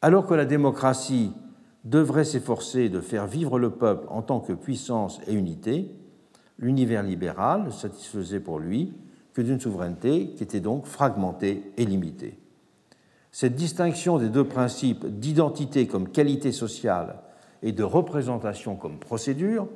[0.00, 1.32] Alors que la démocratie
[1.84, 5.90] devrait s'efforcer de faire vivre le peuple en tant que puissance et unité,
[6.58, 8.92] l'univers libéral ne satisfaisait pour lui
[9.34, 12.38] que d'une souveraineté qui était donc fragmentée et limitée.
[13.30, 17.16] Cette distinction des deux principes d'identité comme qualité sociale
[17.62, 19.68] et de représentation comme procédure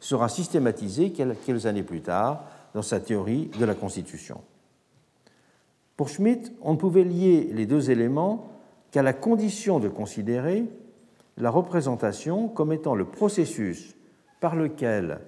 [0.00, 4.40] sera systématisée quelques années plus tard dans sa théorie de la Constitution.
[5.96, 8.50] Pour Schmitt, on ne pouvait lier les deux éléments
[8.90, 10.64] qu'à la condition de considérer
[11.36, 13.94] la représentation comme étant le processus
[14.40, 15.20] par lequel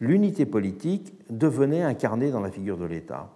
[0.00, 3.30] l'unité politique devenait incarnée dans la figure de l'État.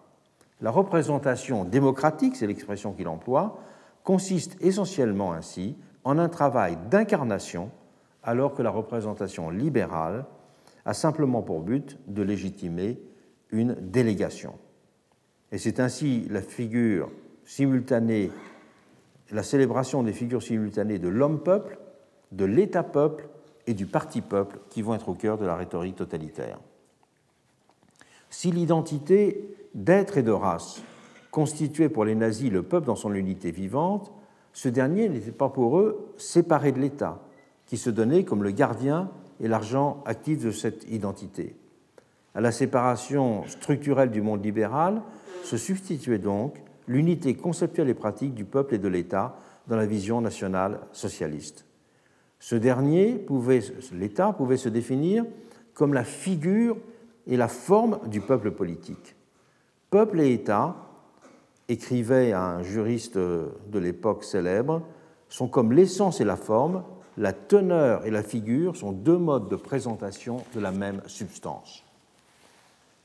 [0.60, 3.58] La représentation démocratique, c'est l'expression qu'il emploie,
[4.02, 7.70] consiste essentiellement ainsi en un travail d'incarnation,
[8.22, 10.24] alors que la représentation libérale
[10.84, 13.00] a simplement pour but de légitimer
[13.50, 14.54] une délégation.
[15.52, 17.10] Et c'est ainsi la figure
[17.44, 18.30] simultanée,
[19.30, 21.78] la célébration des figures simultanées de l'homme-peuple,
[22.34, 23.28] de l'État-peuple
[23.66, 26.58] et du parti-peuple qui vont être au cœur de la rhétorique totalitaire.
[28.28, 30.82] Si l'identité d'être et de race
[31.30, 34.12] constituait pour les nazis le peuple dans son unité vivante,
[34.52, 37.20] ce dernier n'était pas pour eux séparé de l'État,
[37.66, 41.56] qui se donnait comme le gardien et l'argent actif de cette identité.
[42.34, 45.02] À la séparation structurelle du monde libéral
[45.44, 49.36] se substituait donc l'unité conceptuelle et pratique du peuple et de l'État
[49.66, 51.64] dans la vision nationale socialiste.
[52.44, 53.24] Ce dernier
[53.94, 55.24] l'État pouvait se définir
[55.72, 56.76] comme la figure
[57.26, 59.16] et la forme du peuple politique.
[59.88, 60.76] Peuple et État,
[61.70, 64.82] écrivait un juriste de l'époque célèbre,
[65.30, 66.84] sont comme l'essence et la forme,
[67.16, 71.82] la teneur et la figure sont deux modes de présentation de la même substance.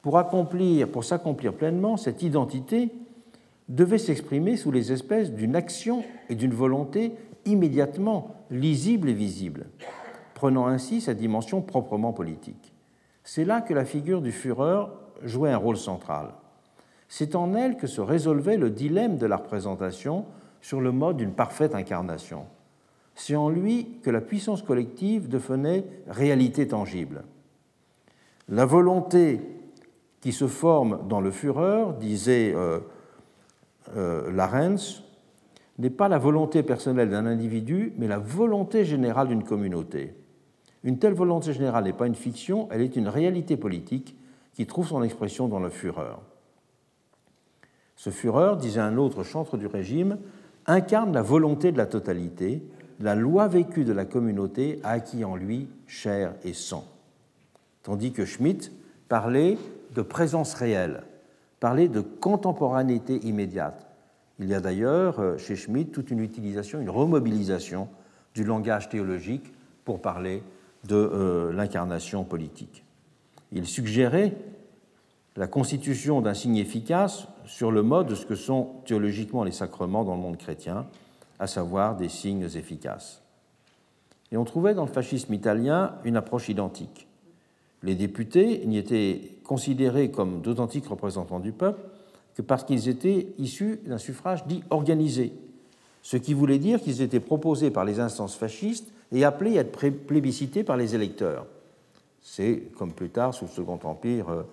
[0.02, 2.90] Pour accomplir, pour s'accomplir pleinement, cette identité
[3.70, 7.14] devait s'exprimer sous les espèces d'une action et d'une volonté
[7.50, 9.68] immédiatement lisible et visible,
[10.34, 12.74] prenant ainsi sa dimension proprement politique.
[13.24, 14.86] C'est là que la figure du Führer
[15.24, 16.30] jouait un rôle central.
[17.08, 20.26] C'est en elle que se résolvait le dilemme de la représentation
[20.62, 22.46] sur le mode d'une parfaite incarnation.
[23.16, 27.24] C'est en lui que la puissance collective devenait réalité tangible.
[28.48, 29.42] La volonté
[30.22, 32.80] qui se forme dans le Führer, disait euh,
[33.96, 34.32] euh
[35.80, 40.14] n'est pas la volonté personnelle d'un individu, mais la volonté générale d'une communauté.
[40.84, 44.16] Une telle volonté générale n'est pas une fiction, elle est une réalité politique
[44.54, 46.18] qui trouve son expression dans le Führer.
[47.96, 50.18] Ce Führer, disait un autre chantre du régime,
[50.66, 52.64] incarne la volonté de la totalité,
[53.00, 56.86] la loi vécue de la communauté acquis en lui chair et sang.
[57.84, 58.72] Tandis que Schmitt
[59.08, 59.58] parlait
[59.96, 61.04] de présence réelle,
[61.60, 63.89] parlait de contemporanéité immédiate,
[64.40, 67.90] il y a d'ailleurs euh, chez Schmitt toute une utilisation, une remobilisation
[68.34, 69.52] du langage théologique
[69.86, 70.44] pour parler
[70.88, 72.84] de euh, l'incarnation politique.
[73.52, 74.34] Il suggérait
[75.36, 80.04] la constitution d'un signe efficace sur le mode de ce que sont théologiquement les sacrements
[80.04, 80.86] dans le monde chrétien,
[81.40, 83.22] à savoir des signes efficaces.
[84.32, 87.08] Et on trouvait dans le fascisme italien une approche identique.
[87.82, 91.82] Les députés n'y étaient considérés comme d'authentiques représentants du peuple
[92.40, 95.34] que parce qu'ils étaient issus d'un suffrage dit organisé,
[96.02, 99.90] ce qui voulait dire qu'ils étaient proposés par les instances fascistes et appelés à être
[99.90, 101.48] plébiscités par les électeurs.
[102.22, 104.44] C'est, comme plus tard, sous le Second Empire, euh,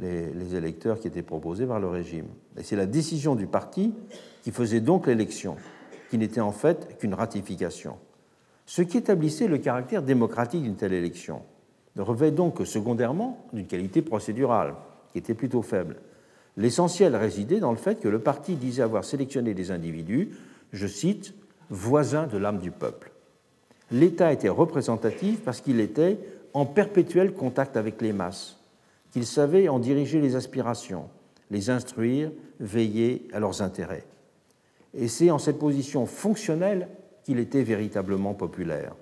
[0.00, 2.26] les, les électeurs qui étaient proposés par le régime.
[2.58, 3.94] Et c'est la décision du parti
[4.42, 5.54] qui faisait donc l'élection,
[6.10, 7.98] qui n'était en fait qu'une ratification.
[8.66, 11.42] Ce qui établissait le caractère démocratique d'une telle élection
[11.94, 14.74] ne revêt donc que secondairement d'une qualité procédurale,
[15.12, 15.98] qui était plutôt faible.
[16.56, 20.30] L'essentiel résidait dans le fait que le parti disait avoir sélectionné des individus,
[20.72, 21.34] je cite,
[21.70, 23.12] voisins de l'âme du peuple.
[23.90, 26.18] L'État était représentatif parce qu'il était
[26.54, 28.58] en perpétuel contact avec les masses,
[29.10, 31.08] qu'il savait en diriger les aspirations,
[31.50, 32.30] les instruire,
[32.60, 34.04] veiller à leurs intérêts.
[34.94, 36.88] Et c'est en cette position fonctionnelle
[37.24, 38.94] qu'il était véritablement populaire.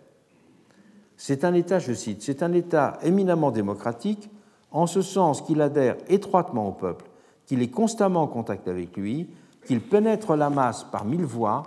[1.17, 4.31] C'est un État, je cite, c'est un État éminemment démocratique
[4.71, 7.10] en ce sens qu'il adhère étroitement au peuple
[7.51, 9.27] qu'il est constamment en contact avec lui,
[9.67, 11.65] qu'il pénètre la masse par mille voies,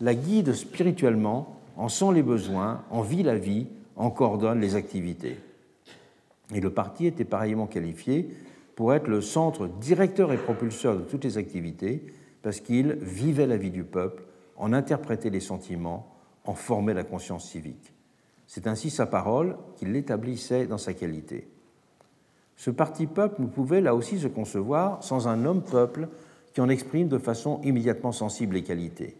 [0.00, 3.66] la guide spirituellement, en sent les besoins, en vit la vie,
[3.96, 5.36] en coordonne les activités.
[6.54, 8.32] Et le parti était pareillement qualifié
[8.76, 12.06] pour être le centre directeur et propulseur de toutes les activités,
[12.42, 14.22] parce qu'il vivait la vie du peuple,
[14.56, 16.14] en interprétait les sentiments,
[16.44, 17.92] en formait la conscience civique.
[18.46, 21.48] C'est ainsi sa parole qu'il l'établissait dans sa qualité.
[22.58, 26.08] Ce parti-peuple ne pouvait là aussi se concevoir sans un homme-peuple
[26.52, 29.16] qui en exprime de façon immédiatement sensible les qualités.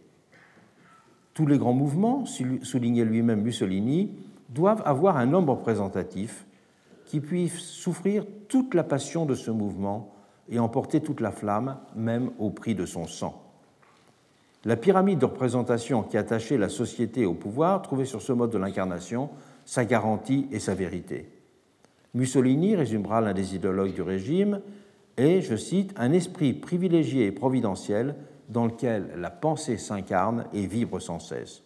[1.34, 4.10] Tous les grands mouvements, soulignait lui-même Mussolini,
[4.48, 6.46] doivent avoir un homme représentatif
[7.04, 10.12] qui puisse souffrir toute la passion de ce mouvement
[10.48, 13.40] et emporter toute la flamme, même au prix de son sang.
[14.64, 18.58] La pyramide de représentation qui attachait la société au pouvoir trouvait sur ce mode de
[18.58, 19.30] l'incarnation
[19.64, 21.37] sa garantie et sa vérité.
[22.14, 24.60] Mussolini, résumera l'un des idéologues du régime,
[25.16, 28.14] est, je cite, un esprit privilégié et providentiel
[28.48, 31.62] dans lequel la pensée s'incarne et vibre sans cesse.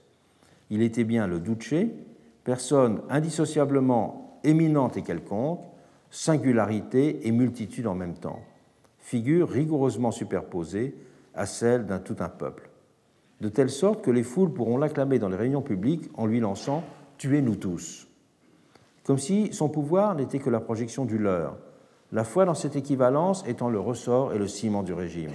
[0.70, 1.74] Il était bien le Duce,
[2.44, 5.60] personne indissociablement éminente et quelconque,
[6.10, 8.40] singularité et multitude en même temps,
[8.98, 10.94] figure rigoureusement superposée
[11.34, 12.68] à celle d'un tout un peuple,
[13.40, 16.82] de telle sorte que les foules pourront l'acclamer dans les réunions publiques en lui lançant
[17.18, 18.08] Tuez-nous tous
[19.04, 21.56] comme si son pouvoir n'était que la projection du leur,
[22.12, 25.32] la foi dans cette équivalence étant le ressort et le ciment du régime.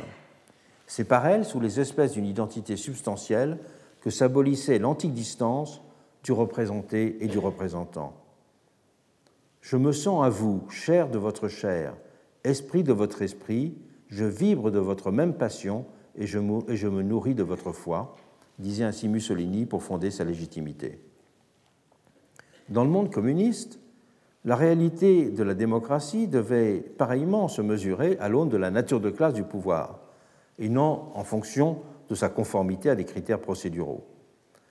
[0.86, 3.58] C'est par elle, sous les espèces d'une identité substantielle,
[4.02, 5.82] que s'abolissait l'antique distance
[6.24, 8.14] du représenté et du représentant.
[9.62, 11.94] Je me sens à vous, chair de votre chair,
[12.44, 13.76] esprit de votre esprit,
[14.08, 15.86] je vibre de votre même passion
[16.16, 18.16] et je me nourris de votre foi,
[18.60, 21.02] disait ainsi Mussolini pour fonder sa légitimité.
[22.70, 23.80] Dans le monde communiste,
[24.44, 29.10] la réalité de la démocratie devait pareillement se mesurer à l'aune de la nature de
[29.10, 30.00] classe du pouvoir,
[30.60, 31.80] et non en fonction
[32.10, 34.06] de sa conformité à des critères procéduraux.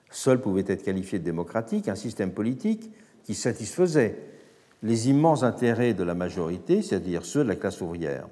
[0.09, 2.91] Seul pouvait être qualifié de démocratique un système politique
[3.23, 4.17] qui satisfaisait
[4.83, 8.27] les immenses intérêts de la majorité, c'est-à-dire ceux de la classe ouvrière.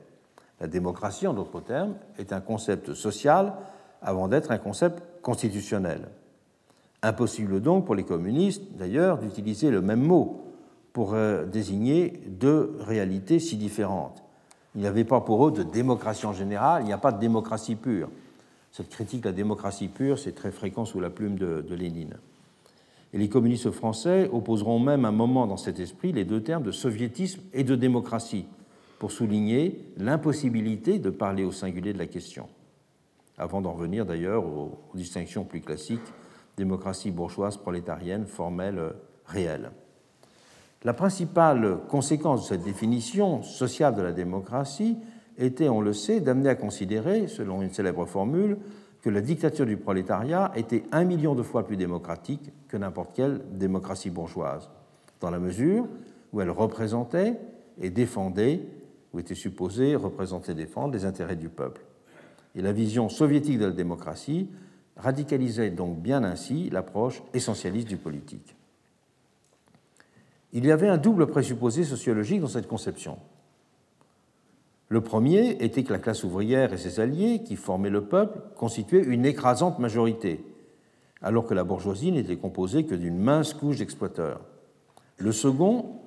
[0.59, 3.53] La démocratie, en d'autres termes, est un concept social
[4.01, 6.07] avant d'être un concept constitutionnel.
[7.05, 10.43] Impossible donc pour les communistes, d'ailleurs, d'utiliser le même mot
[10.91, 14.23] pour euh, désigner deux réalités si différentes.
[14.73, 17.19] Il n'y avait pas pour eux de démocratie en général, il n'y a pas de
[17.19, 18.09] démocratie pure.
[18.71, 22.15] Cette critique de la démocratie pure, c'est très fréquent sous la plume de, de Lénine.
[23.13, 26.71] Et les communistes français opposeront même un moment dans cet esprit les deux termes de
[26.71, 28.47] soviétisme et de démocratie,
[28.97, 32.47] pour souligner l'impossibilité de parler au singulier de la question,
[33.37, 36.01] avant d'en revenir d'ailleurs aux, distinctions plus classiques
[36.57, 38.93] démocratie bourgeoise, prolétarienne, formelle,
[39.25, 39.71] réelle.
[40.83, 44.97] La principale conséquence de cette définition sociale de la démocratie
[45.37, 48.57] était, on le sait, d'amener à considérer, selon une célèbre formule,
[49.01, 53.41] que la dictature du prolétariat était un million de fois plus démocratique que n'importe quelle
[53.51, 54.69] démocratie bourgeoise,
[55.21, 55.87] dans la mesure
[56.33, 57.39] où elle représentait
[57.79, 58.61] et défendait
[59.13, 61.81] ou était supposé représenter et défendre les intérêts du peuple.
[62.55, 64.49] Et la vision soviétique de la démocratie
[64.97, 68.55] radicalisait donc bien ainsi l'approche essentialiste du politique.
[70.53, 73.17] Il y avait un double présupposé sociologique dans cette conception.
[74.87, 79.03] Le premier était que la classe ouvrière et ses alliés, qui formaient le peuple, constituaient
[79.03, 80.45] une écrasante majorité,
[81.21, 84.41] alors que la bourgeoisie n'était composée que d'une mince couche d'exploiteurs.
[85.17, 86.01] Le second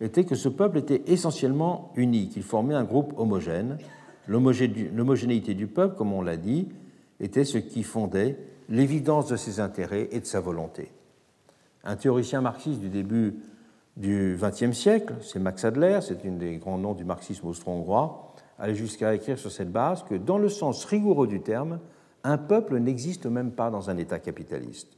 [0.00, 3.78] était que ce peuple était essentiellement unique, il formait un groupe homogène.
[4.26, 6.68] L'homogénéité du peuple, comme on l'a dit,
[7.20, 8.38] était ce qui fondait
[8.68, 10.90] l'évidence de ses intérêts et de sa volonté.
[11.84, 13.36] Un théoricien marxiste du début
[13.96, 18.74] du XXe siècle, c'est Max Adler, c'est un des grands noms du marxisme austro-hongrois, allait
[18.74, 21.78] jusqu'à écrire sur cette base que, dans le sens rigoureux du terme,
[22.24, 24.96] un peuple n'existe même pas dans un État capitaliste.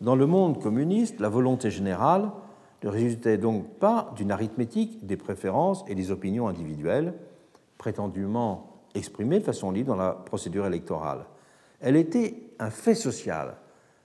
[0.00, 2.32] Dans le monde communiste, la volonté générale
[2.82, 7.14] ne résultait donc pas d'une arithmétique des préférences et des opinions individuelles,
[7.78, 11.24] prétendument exprimées de façon libre dans la procédure électorale.
[11.80, 13.56] Elle était un fait social,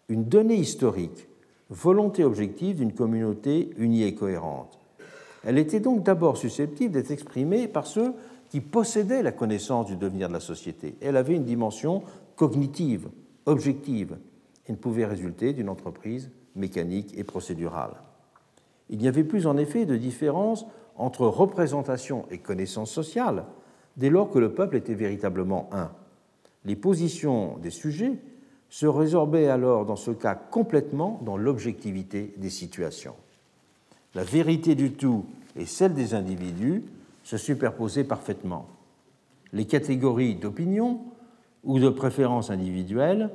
[0.10, 1.28] une donnée historique,
[1.70, 4.80] volonté objective d'une communauté unie et cohérente.
[5.44, 8.14] Elle était donc d'abord susceptible d'être exprimée par ceux
[8.50, 10.96] qui possédaient la connaissance du devenir de la société.
[11.02, 12.04] Elle avait une dimension
[12.36, 13.10] cognitive,
[13.46, 14.18] objective,
[14.68, 17.96] et ne pouvait résulter d'une entreprise mécanique et procédurale.
[18.90, 20.66] Il n'y avait plus en effet de différence
[20.96, 23.46] entre représentation et connaissance sociale
[23.98, 25.92] dès lors que le peuple était véritablement un.
[26.66, 28.14] Les positions des sujets
[28.70, 33.16] se résorbaient alors dans ce cas complètement dans l'objectivité des situations.
[34.16, 35.26] La vérité du tout
[35.56, 36.84] et celle des individus
[37.24, 38.68] se superposaient parfaitement.
[39.54, 41.02] Les catégories d'opinion
[41.64, 43.30] ou de préférences individuelles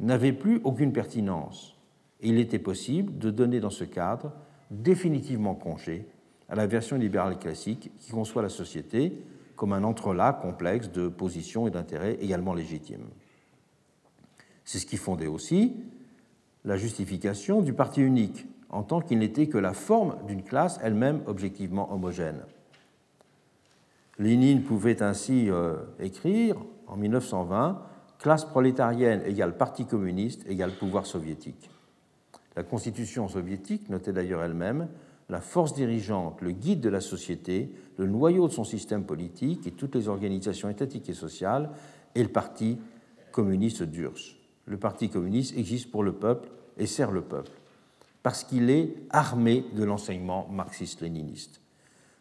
[0.00, 1.76] n'avaient plus aucune pertinence.
[2.20, 4.32] Il était possible de donner dans ce cadre
[4.70, 6.06] définitivement congé
[6.48, 9.12] à la version libérale classique qui conçoit la société
[9.56, 13.06] comme un entrelac complexe de positions et d'intérêts également légitimes.
[14.64, 15.74] C'est ce qui fondait aussi
[16.64, 21.22] la justification du parti unique, en tant qu'il n'était que la forme d'une classe elle-même
[21.26, 22.42] objectivement homogène.
[24.18, 26.56] Lénine pouvait ainsi euh, écrire
[26.86, 27.82] en 1920
[28.18, 31.70] Classe prolétarienne égale Parti communiste égale pouvoir soviétique.
[32.56, 34.88] La constitution soviétique notait d'ailleurs elle-même
[35.28, 39.72] la force dirigeante, le guide de la société, le noyau de son système politique et
[39.72, 41.70] toutes les organisations étatiques et sociales
[42.14, 42.78] et le Parti
[43.32, 44.36] communiste d'URSS.
[44.66, 47.52] Le Parti communiste existe pour le peuple et sert le peuple,
[48.22, 51.60] parce qu'il est armé de l'enseignement marxiste-léniniste.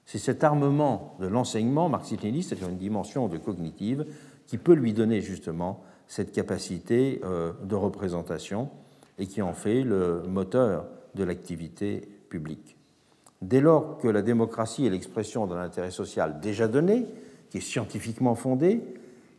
[0.05, 4.05] C'est cet armement de l'enseignement marxiste-léniniste, c'est-à-dire une dimension de cognitive,
[4.47, 8.69] qui peut lui donner justement cette capacité euh, de représentation
[9.17, 12.75] et qui en fait le moteur de l'activité publique.
[13.45, 17.05] Dès lors que la démocratie est l'expression d'un intérêt social déjà donné,
[17.51, 18.81] qui est scientifiquement fondé,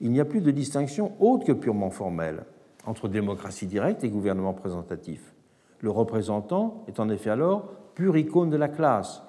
[0.00, 2.44] il n'y a plus de distinction autre que purement formelle
[2.86, 5.34] entre démocratie directe et gouvernement représentatif.
[5.80, 9.22] Le représentant est en effet alors pure icône de la classe,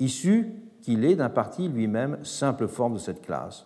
[0.00, 0.52] issu
[0.82, 3.64] qu'il est d'un parti lui-même simple forme de cette classe.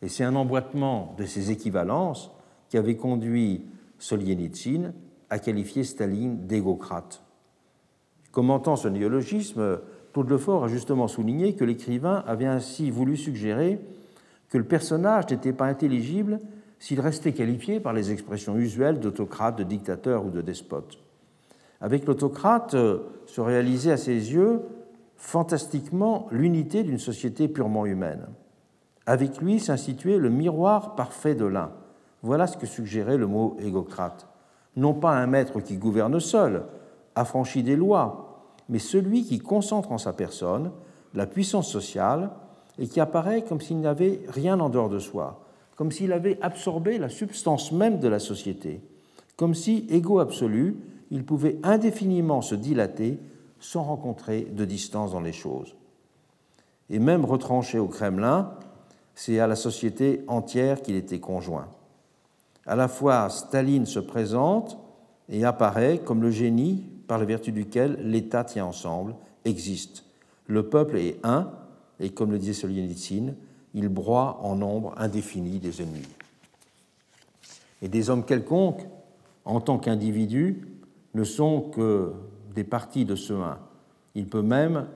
[0.00, 2.30] Et c'est un emboîtement de ces équivalences
[2.70, 3.66] qui avait conduit
[3.98, 4.94] Solzhenitsyn
[5.28, 7.22] à qualifier Staline d'égocrate.
[8.32, 9.80] Commentant ce néologisme,
[10.12, 13.80] Claude Lefort a justement souligné que l'écrivain avait ainsi voulu suggérer
[14.48, 16.40] que le personnage n'était pas intelligible
[16.78, 20.98] s'il restait qualifié par les expressions usuelles d'autocrate, de dictateur ou de despote.
[21.80, 22.72] Avec l'autocrate
[23.26, 24.62] se réalisait à ses yeux
[25.16, 28.26] fantastiquement l'unité d'une société purement humaine.
[29.06, 31.72] Avec lui s'instituait le miroir parfait de l'un.
[32.22, 34.28] Voilà ce que suggérait le mot égocrate.
[34.76, 36.64] Non pas un maître qui gouverne seul,
[37.18, 40.70] affranchi des lois, mais celui qui concentre en sa personne
[41.14, 42.30] la puissance sociale
[42.78, 45.44] et qui apparaît comme s'il n'avait rien en dehors de soi,
[45.76, 48.80] comme s'il avait absorbé la substance même de la société,
[49.36, 50.76] comme si, égaux absolu,
[51.10, 53.18] il pouvait indéfiniment se dilater
[53.60, 55.74] sans rencontrer de distance dans les choses.
[56.90, 58.52] Et même retranché au Kremlin,
[59.14, 61.68] c'est à la société entière qu'il était conjoint.
[62.66, 64.78] À la fois, Staline se présente
[65.28, 70.04] et apparaît comme le génie par la vertu duquel l'État tient ensemble, existe.
[70.46, 71.50] Le peuple est un,
[71.98, 73.34] et comme le disait Solzhenitsyn,
[73.74, 76.06] il broie en nombre indéfini des ennemis.
[77.82, 78.86] Et des hommes quelconques,
[79.44, 80.68] en tant qu'individus,
[81.14, 82.12] ne sont que
[82.54, 83.58] des parties de ce un.
[84.14, 84.86] Il peut même,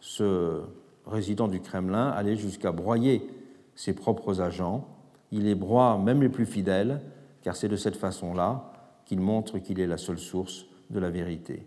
[0.00, 0.60] ce
[1.06, 3.26] résident du Kremlin, aller jusqu'à broyer
[3.74, 4.86] ses propres agents.
[5.32, 7.00] Il les broie même les plus fidèles,
[7.42, 8.70] car c'est de cette façon-là
[9.06, 11.66] qu'il montre qu'il est la seule source de la vérité.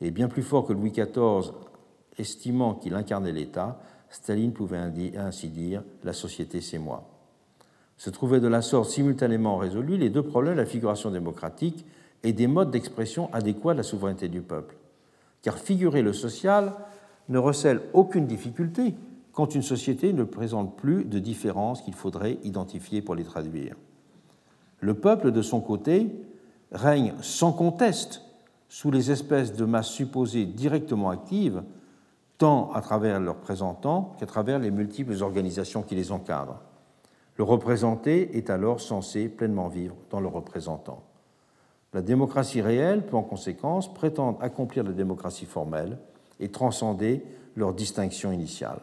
[0.00, 1.52] Et bien plus fort que Louis XIV,
[2.18, 4.78] estimant qu'il incarnait l'État, Staline pouvait
[5.16, 7.08] ainsi dire La société, c'est moi.
[7.96, 11.86] Se trouvaient de la sorte simultanément résolus les deux problèmes la figuration démocratique
[12.22, 14.76] et des modes d'expression adéquats de la souveraineté du peuple.
[15.42, 16.74] Car figurer le social
[17.28, 18.94] ne recèle aucune difficulté
[19.32, 23.76] quand une société ne présente plus de différences qu'il faudrait identifier pour les traduire.
[24.80, 26.10] Le peuple, de son côté,
[26.72, 28.23] règne sans conteste
[28.68, 31.62] sous les espèces de masses supposées directement actives
[32.38, 36.60] tant à travers leurs représentants qu'à travers les multiples organisations qui les encadrent.
[37.36, 41.02] Le représenté est alors censé pleinement vivre dans le représentant.
[41.92, 45.98] La démocratie réelle peut en conséquence prétendre accomplir la démocratie formelle
[46.40, 47.24] et transcender
[47.56, 48.80] leur distinction initiale.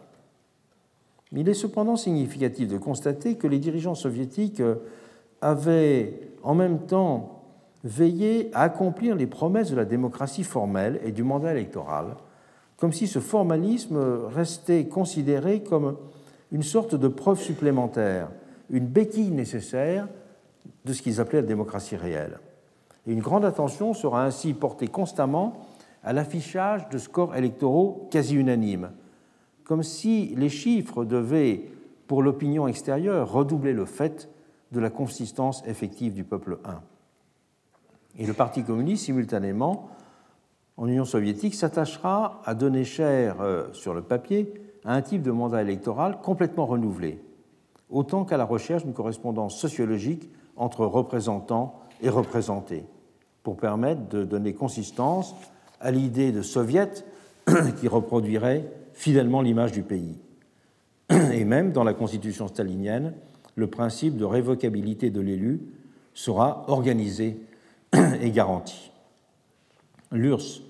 [1.33, 4.61] Il est cependant significatif de constater que les dirigeants soviétiques
[5.41, 7.40] avaient en même temps
[7.83, 12.15] veillé à accomplir les promesses de la démocratie formelle et du mandat électoral
[12.81, 15.97] comme si ce formalisme restait considéré comme
[16.51, 18.31] une sorte de preuve supplémentaire,
[18.71, 20.07] une béquille nécessaire
[20.83, 22.39] de ce qu'ils appelaient la démocratie réelle.
[23.05, 25.61] Et une grande attention sera ainsi portée constamment
[26.03, 28.89] à l'affichage de scores électoraux quasi unanimes,
[29.63, 31.69] comme si les chiffres devaient,
[32.07, 34.27] pour l'opinion extérieure, redoubler le fait
[34.71, 36.81] de la consistance effective du peuple un.
[38.17, 39.89] Et le Parti communiste, simultanément,
[40.77, 45.31] en Union soviétique s'attachera à donner cher euh, sur le papier à un type de
[45.31, 47.21] mandat électoral complètement renouvelé,
[47.89, 52.85] autant qu'à la recherche d'une correspondance sociologique entre représentants et représentés,
[53.43, 55.35] pour permettre de donner consistance
[55.79, 57.05] à l'idée de soviet
[57.79, 60.17] qui reproduirait fidèlement l'image du pays.
[61.33, 63.13] Et même dans la constitution stalinienne,
[63.55, 65.61] le principe de révocabilité de l'élu
[66.13, 67.37] sera organisé
[68.21, 68.91] et garanti.
[70.11, 70.61] L'URSS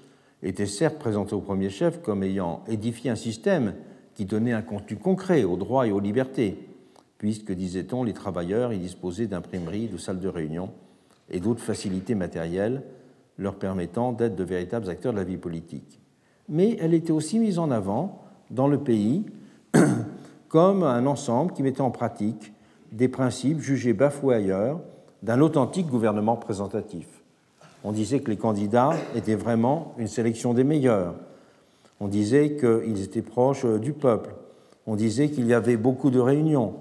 [0.44, 3.76] était certes présenté au premier chef comme ayant édifié un système
[4.16, 6.58] qui donnait un contenu concret aux droits et aux libertés,
[7.18, 10.72] puisque, disait-on, les travailleurs y disposaient d'imprimeries, de salles de réunion
[11.30, 12.84] et d'autres facilités matérielles
[13.38, 16.00] leur permettant d'être de véritables acteurs de la vie politique.
[16.50, 19.26] Mais elle était aussi mise en avant dans le pays
[20.50, 22.54] comme un ensemble qui mettait en pratique
[22.92, 24.82] des principes jugés bafoués ailleurs
[25.24, 27.08] d'un authentique gouvernement représentatif.
[27.84, 31.16] On disait que les candidats étaient vraiment une sélection des meilleurs.
[32.00, 34.34] On disait qu'ils étaient proches du peuple.
[34.88, 36.76] On disait qu'il y avait beaucoup de réunions.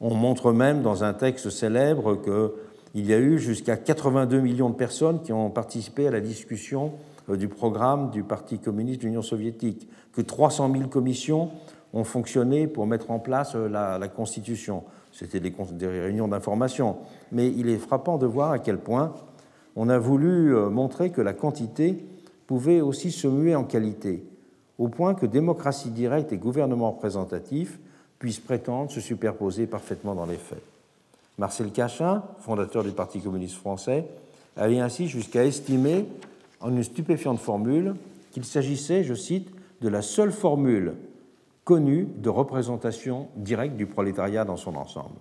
[0.00, 4.74] On montre même dans un texte célèbre qu'il y a eu jusqu'à 82 millions de
[4.74, 6.92] personnes qui ont participé à la discussion
[7.28, 11.50] euh, du programme du Parti communiste de l'Union soviétique, que 300 000 commissions
[11.92, 14.84] ont fonctionné pour mettre en place euh, la, Constitution.
[15.18, 16.96] C'était des, des réunions d'information.
[17.32, 19.14] Mais il est frappant de voir à quel point
[19.74, 22.04] on a voulu euh, montrer que la quantité
[22.46, 24.22] pouvait aussi se muer en qualité,
[24.78, 27.78] au point que démocratie directe et gouvernement représentatif
[28.18, 30.62] puissent prétendre se superposer parfaitement dans les faits.
[31.38, 34.06] Marcel Cachin, fondateur du Parti communiste français,
[34.56, 36.06] allait ainsi jusqu'à estimer,
[36.60, 37.94] en une stupéfiante formule,
[38.32, 39.48] qu'il s'agissait, je cite,
[39.80, 40.94] de la seule formule
[41.66, 45.18] connue de représentation directe du prolétariat dans son ensemble.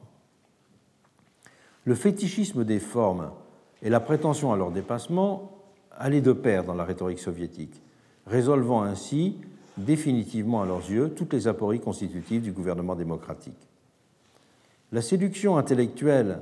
[1.85, 3.31] Le fétichisme des formes
[3.81, 5.51] et la prétention à leur dépassement
[5.97, 7.81] allaient de pair dans la rhétorique soviétique,
[8.27, 9.37] résolvant ainsi
[9.77, 13.67] définitivement à leurs yeux toutes les apories constitutives du gouvernement démocratique.
[14.91, 16.37] La séduction intellectuelle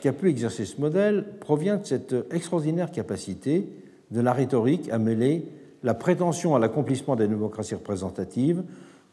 [0.00, 3.68] qu'a pu exercer ce modèle provient de cette extraordinaire capacité
[4.10, 5.46] de la rhétorique à mêler
[5.82, 8.64] la prétention à l'accomplissement des démocraties représentatives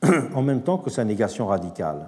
[0.34, 2.08] en même temps que sa négation radicale.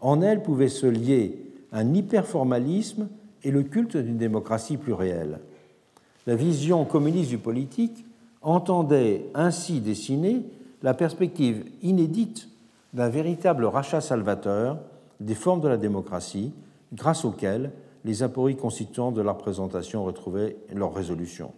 [0.00, 3.08] En elle pouvait se lier un hyperformalisme
[3.44, 5.40] et le culte d'une démocratie plus réelle.
[6.26, 8.04] La vision communiste du politique
[8.42, 10.42] entendait ainsi dessiner
[10.82, 12.48] la perspective inédite
[12.92, 14.78] d'un véritable rachat salvateur
[15.20, 16.52] des formes de la démocratie,
[16.92, 17.70] grâce auxquelles
[18.04, 21.52] les apories constituants de la représentation retrouvaient leur résolution.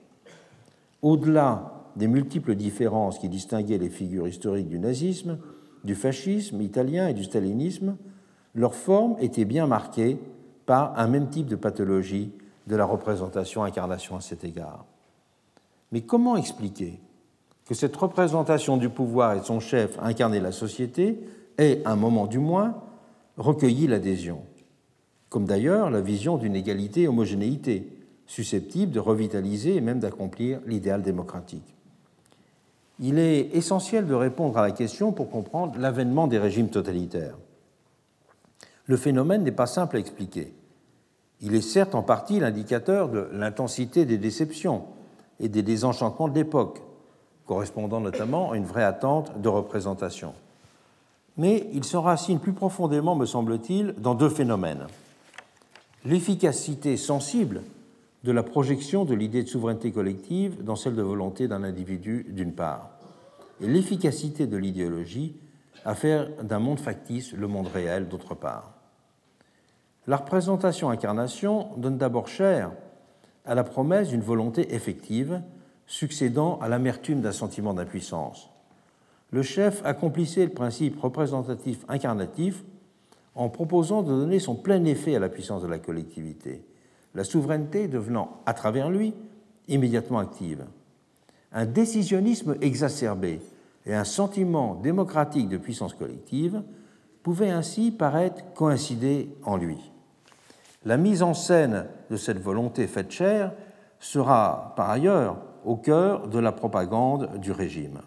[1.02, 5.38] Au-delà des multiples différences qui distinguaient les figures historiques du nazisme,
[5.84, 7.96] du fascisme italien et du stalinisme,
[8.54, 10.18] leur forme était bien marquée
[10.66, 12.32] par un même type de pathologie
[12.66, 14.84] de la représentation-incarnation à cet égard.
[15.92, 16.98] Mais comment expliquer
[17.66, 21.20] que cette représentation du pouvoir et de son chef incarner la société
[21.58, 22.82] ait, à un moment du moins,
[23.36, 24.42] recueilli l'adhésion,
[25.28, 27.88] comme d'ailleurs la vision d'une égalité et homogénéité,
[28.26, 31.74] susceptible de revitaliser et même d'accomplir l'idéal démocratique?
[33.00, 37.36] Il est essentiel de répondre à la question pour comprendre l'avènement des régimes totalitaires.
[38.86, 40.54] Le phénomène n'est pas simple à expliquer.
[41.40, 44.84] Il est certes en partie l'indicateur de l'intensité des déceptions
[45.40, 46.80] et des désenchantements de l'époque,
[47.46, 50.32] correspondant notamment à une vraie attente de représentation.
[51.36, 54.86] Mais il s'enracine plus profondément, me semble-t-il, dans deux phénomènes.
[56.04, 57.62] L'efficacité sensible
[58.24, 62.54] de la projection de l'idée de souveraineté collective dans celle de volonté d'un individu, d'une
[62.54, 62.90] part,
[63.60, 65.36] et l'efficacité de l'idéologie
[65.84, 68.72] à faire d'un monde factice le monde réel, d'autre part.
[70.06, 72.72] La représentation-incarnation donne d'abord chair
[73.44, 75.42] à la promesse d'une volonté effective,
[75.86, 78.48] succédant à l'amertume d'un sentiment d'impuissance.
[79.32, 82.64] Le chef accomplissait le principe représentatif incarnatif
[83.34, 86.64] en proposant de donner son plein effet à la puissance de la collectivité,
[87.14, 89.14] la souveraineté devenant, à travers lui,
[89.68, 90.64] immédiatement active.
[91.52, 93.40] Un décisionnisme exacerbé
[93.86, 96.62] et un sentiment démocratique de puissance collective
[97.22, 99.78] pouvaient ainsi paraître coïncider en lui.
[100.84, 103.52] La mise en scène de cette volonté faite chère
[103.98, 108.00] sera par ailleurs au cœur de la propagande du régime.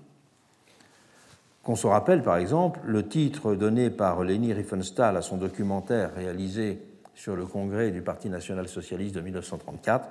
[1.64, 6.80] Qu'on se rappelle par exemple le titre donné par Leni Riefenstahl à son documentaire réalisé
[7.18, 10.08] sur le congrès du Parti national-socialiste de 1934,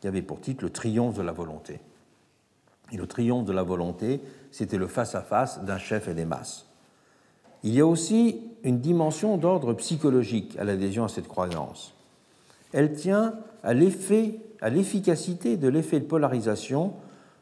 [0.00, 1.78] qui avait pour titre Le triomphe de la volonté.
[2.90, 4.20] Et le triomphe de la volonté,
[4.50, 6.66] c'était le face-à-face d'un chef et des masses.
[7.62, 11.96] Il y a aussi une dimension d'ordre psychologique à l'adhésion à cette croyance
[12.76, 16.92] elle tient à l'effet, à l'efficacité de l'effet de polarisation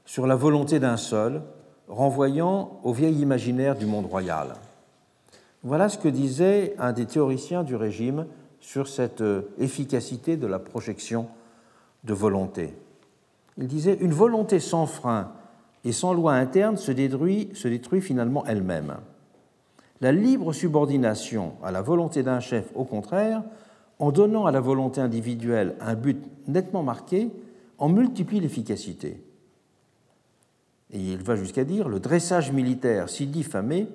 [0.05, 1.43] sur la volonté d'un seul,
[1.89, 4.55] renvoyant au vieil imaginaire du monde royal.
[5.62, 8.27] Voilà ce que disait un des théoriciens du régime
[8.65, 11.28] sur cette euh, efficacité de la projection
[12.03, 12.74] de volonté.
[13.59, 15.32] Il disait Une volonté sans frein
[15.85, 18.97] et sans loi interne se détruit, se détruit finalement elle-même.
[20.01, 23.43] La libre subordination à la volonté d'un chef, au contraire,
[23.99, 27.31] en donnant à la volonté individuelle un but nettement marqué,
[27.77, 29.23] en multiplie l'efficacité.
[30.91, 33.89] Et il va jusqu'à dire le dressage militaire si diffamé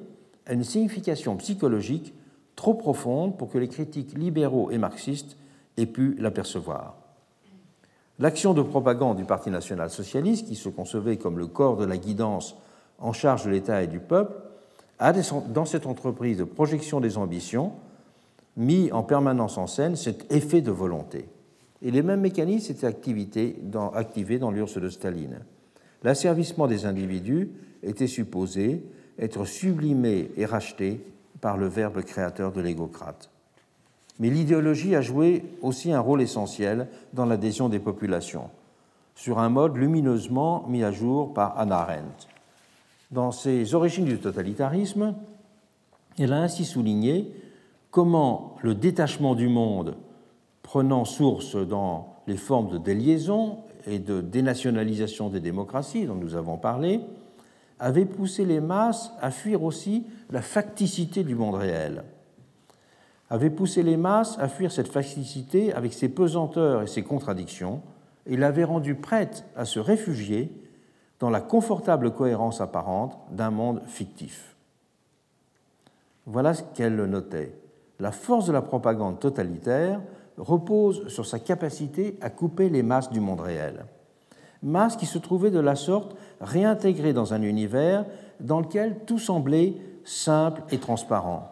[0.46, 2.14] a une signification psychologique
[2.60, 5.38] trop profonde pour que les critiques libéraux et marxistes
[5.78, 6.98] aient pu l'apercevoir.
[8.20, 11.96] L'action de propagande du Parti national socialiste, qui se concevait comme le corps de la
[11.96, 12.58] guidance
[12.98, 14.34] en charge de l'État et du peuple,
[15.00, 17.72] a dans cette entreprise de projection des ambitions
[18.58, 21.30] mis en permanence en scène cet effet de volonté.
[21.82, 25.40] Et les mêmes mécanismes étaient activés dans l'URSS de Staline.
[26.04, 27.52] L'asservissement des individus
[27.84, 28.84] était supposé
[29.18, 31.00] être sublimé et racheté
[31.42, 33.30] par le verbe créateur de l'égocrate.
[34.20, 38.50] Mais l'idéologie a joué aussi un rôle essentiel dans l'adhésion des populations,
[39.16, 42.28] sur un mode lumineusement mis à jour par Hannah Arendt.
[43.12, 45.16] Dans ses origines du totalitarisme,
[46.18, 47.32] elle a ainsi souligné
[47.92, 49.96] comment le détachement du monde,
[50.64, 56.58] prenant source dans les formes de déliaison et de dénationalisation des démocraties dont nous avons
[56.58, 57.00] parlé,
[57.80, 62.04] avait poussé les masses à fuir aussi la facticité du monde réel,
[63.30, 67.82] avait poussé les masses à fuir cette facticité avec ses pesanteurs et ses contradictions,
[68.26, 70.52] et l'avait rendu prête à se réfugier
[71.20, 74.56] dans la confortable cohérence apparente d'un monde fictif.
[76.26, 77.56] Voilà ce qu'elle notait
[78.00, 80.02] la force de la propagande totalitaire
[80.38, 83.86] repose sur sa capacité à couper les masses du monde réel.
[84.62, 88.06] Masses qui se trouvaient de la sorte réintégrées dans un univers
[88.40, 91.52] dans lequel tout semblait simple et transparent.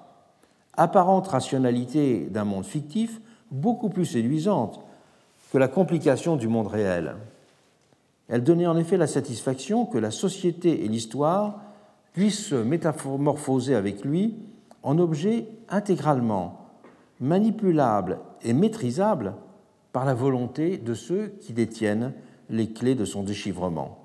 [0.75, 3.21] Apparente rationalité d'un monde fictif
[3.51, 4.81] beaucoup plus séduisante
[5.51, 7.15] que la complication du monde réel.
[8.27, 11.61] Elle donnait en effet la satisfaction que la société et l'histoire
[12.13, 14.35] puissent se métamorphoser avec lui
[14.83, 16.67] en objets intégralement
[17.19, 19.33] manipulables et maîtrisables
[19.91, 22.13] par la volonté de ceux qui détiennent
[22.49, 23.97] les clés de son déchiffrement.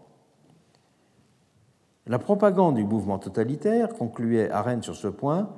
[2.06, 5.50] La propagande du mouvement totalitaire, concluait Arendt sur ce point,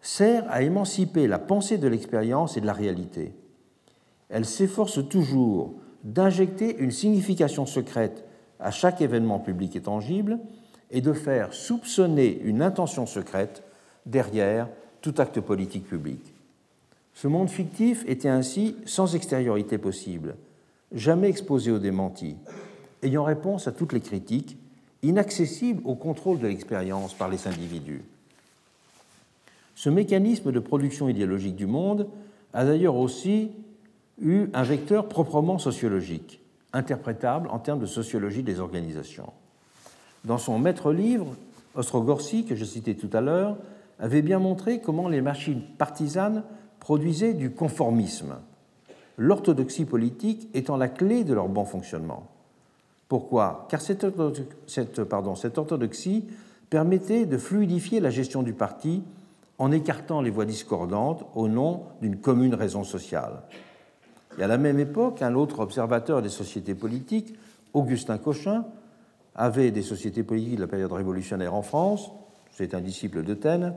[0.00, 3.34] sert à émanciper la pensée de l'expérience et de la réalité.
[4.28, 5.74] Elle s'efforce toujours
[6.04, 8.24] d'injecter une signification secrète
[8.60, 10.38] à chaque événement public et tangible
[10.90, 13.62] et de faire soupçonner une intention secrète
[14.06, 14.68] derrière
[15.00, 16.34] tout acte politique public.
[17.12, 20.36] Ce monde fictif était ainsi sans extériorité possible,
[20.92, 22.36] jamais exposé aux démentis,
[23.02, 24.58] ayant réponse à toutes les critiques,
[25.02, 28.02] inaccessible au contrôle de l'expérience par les individus.
[29.74, 32.08] Ce mécanisme de production idéologique du monde
[32.52, 33.52] a d'ailleurs aussi
[34.20, 36.40] eu un vecteur proprement sociologique,
[36.72, 39.32] interprétable en termes de sociologie des organisations.
[40.24, 41.36] Dans son maître livre,
[41.76, 43.56] Ostrogorski, que je citais tout à l'heure,
[44.00, 46.42] avait bien montré comment les machines partisanes
[46.80, 48.36] produisaient du conformisme,
[49.18, 52.28] l'orthodoxie politique étant la clé de leur bon fonctionnement.
[53.08, 53.66] Pourquoi?
[53.68, 54.04] Car cette,
[55.58, 56.24] orthodoxie
[56.70, 59.02] permettait de fluidifier la gestion du parti
[59.58, 63.42] en écartant les voix discordantes au nom d'une commune raison sociale.
[64.38, 67.34] Et à la même époque, un autre observateur des sociétés politiques,
[67.74, 68.66] Augustin Cochin,
[69.34, 72.12] avait des sociétés politiques de la période révolutionnaire en France,
[72.52, 73.74] c'est un disciple de Taine,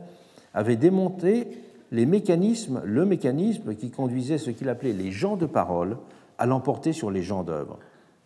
[0.53, 1.47] avait démonté
[1.91, 5.97] les mécanismes, le mécanisme qui conduisait ce qu'il appelait les gens de parole
[6.37, 7.77] à l'emporter sur les gens d'œuvre,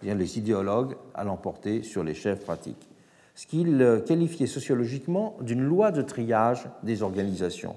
[0.04, 2.88] les idéologues à l'emporter sur les chefs pratiques,
[3.34, 7.76] ce qu'il qualifiait sociologiquement d'une loi de triage des organisations,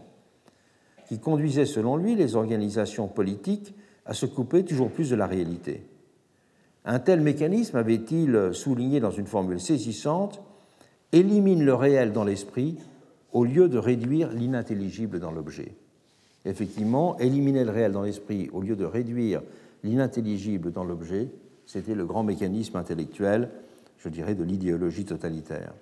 [1.08, 3.74] qui conduisait selon lui les organisations politiques
[4.04, 5.82] à se couper toujours plus de la réalité.
[6.84, 10.42] Un tel mécanisme, avait-il souligné dans une formule saisissante,
[11.12, 12.76] élimine le réel dans l'esprit
[13.32, 15.74] au lieu de réduire l'inintelligible dans l'objet.
[16.44, 19.42] Effectivement, éliminer le réel dans l'esprit au lieu de réduire
[19.84, 21.28] l'inintelligible dans l'objet,
[21.66, 23.50] c'était le grand mécanisme intellectuel,
[23.98, 25.74] je dirais, de l'idéologie totalitaire.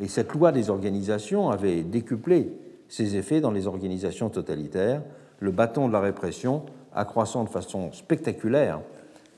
[0.00, 2.52] Et cette loi des organisations avait décuplé
[2.88, 5.02] ses effets dans les organisations totalitaires,
[5.40, 6.64] le bâton de la répression
[6.94, 8.80] accroissant de façon spectaculaire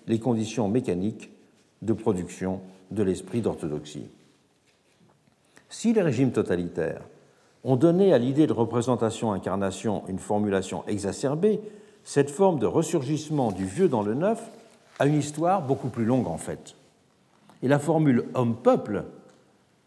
[0.07, 1.31] les conditions mécaniques
[1.83, 2.61] de production
[2.91, 4.09] de l'esprit d'orthodoxie.
[5.69, 7.03] Si les régimes totalitaires
[7.65, 11.61] ont donné à l'idée de représentation-incarnation une formulation exacerbée,
[12.05, 14.51] cette forme de ressurgissement du vieux dans le neuf
[14.99, 16.75] a une histoire beaucoup plus longue en fait.
[17.63, 19.05] Et la formule homme-peuple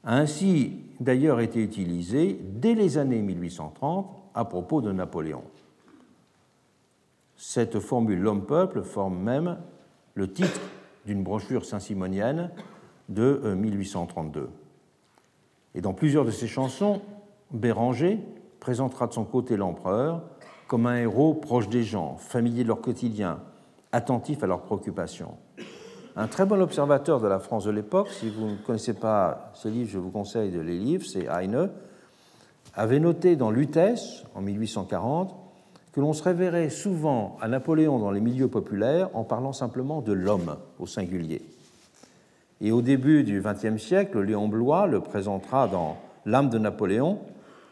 [0.03, 5.43] a ainsi d'ailleurs été utilisée dès les années 1830 à propos de Napoléon.
[7.35, 9.57] Cette formule l'homme-peuple forme même
[10.13, 10.61] le titre
[11.05, 12.51] d'une brochure saint-simonienne
[13.09, 14.39] de 1832.
[14.39, 14.47] Euh,
[15.75, 17.01] Et dans plusieurs de ses chansons,
[17.53, 18.19] Béranger
[18.59, 20.23] présentera de son côté l'empereur
[20.67, 23.39] comme un héros proche des gens, familier de leur quotidien,
[23.91, 25.38] attentif à leurs préoccupations.
[26.15, 29.67] Un très bon observateur de la France de l'époque, si vous ne connaissez pas ce
[29.67, 31.69] livre, je vous conseille de les lire, c'est Heine,
[32.75, 35.35] avait noté dans Lutèce, en 1840,
[35.91, 40.13] que l'on se révérait souvent à Napoléon dans les milieux populaires en parlant simplement de
[40.13, 41.43] l'homme au singulier.
[42.61, 47.19] Et au début du XXe siècle, Léon Blois le présentera dans L'âme de Napoléon,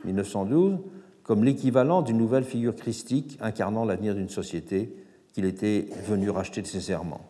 [0.06, 0.80] 1912,
[1.23, 4.94] comme l'équivalent d'une nouvelle figure christique incarnant l'avenir d'une société
[5.34, 7.22] qu'il était venu racheter de ses serments.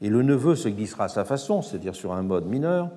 [0.00, 2.90] Et le neveu se glissera à sa façon, c'est-à-dire sur un mode mineur,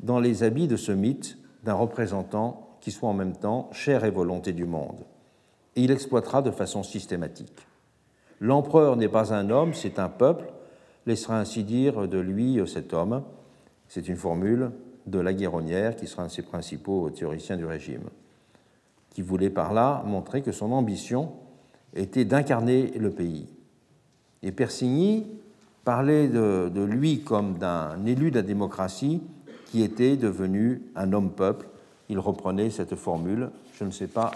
[0.00, 4.10] dans les habits de ce mythe d'un représentant qui soit en même temps chair et
[4.10, 5.04] volonté du monde
[5.78, 7.68] et il exploitera de façon systématique.
[8.40, 10.52] L'empereur n'est pas un homme, c'est un peuple,
[11.06, 13.22] laissera ainsi dire de lui cet homme.
[13.86, 14.72] C'est une formule
[15.10, 18.04] de la Guéronnière, qui sera un de ses principaux théoriciens du régime,
[19.10, 21.32] qui voulait par là montrer que son ambition
[21.94, 23.48] était d'incarner le pays.
[24.42, 25.26] Et Persigny
[25.84, 29.22] parlait de, lui comme d'un élu de la démocratie
[29.66, 31.66] qui était devenu un homme-peuple.
[32.08, 33.50] Il reprenait cette formule.
[33.74, 34.30] Je ne sais pas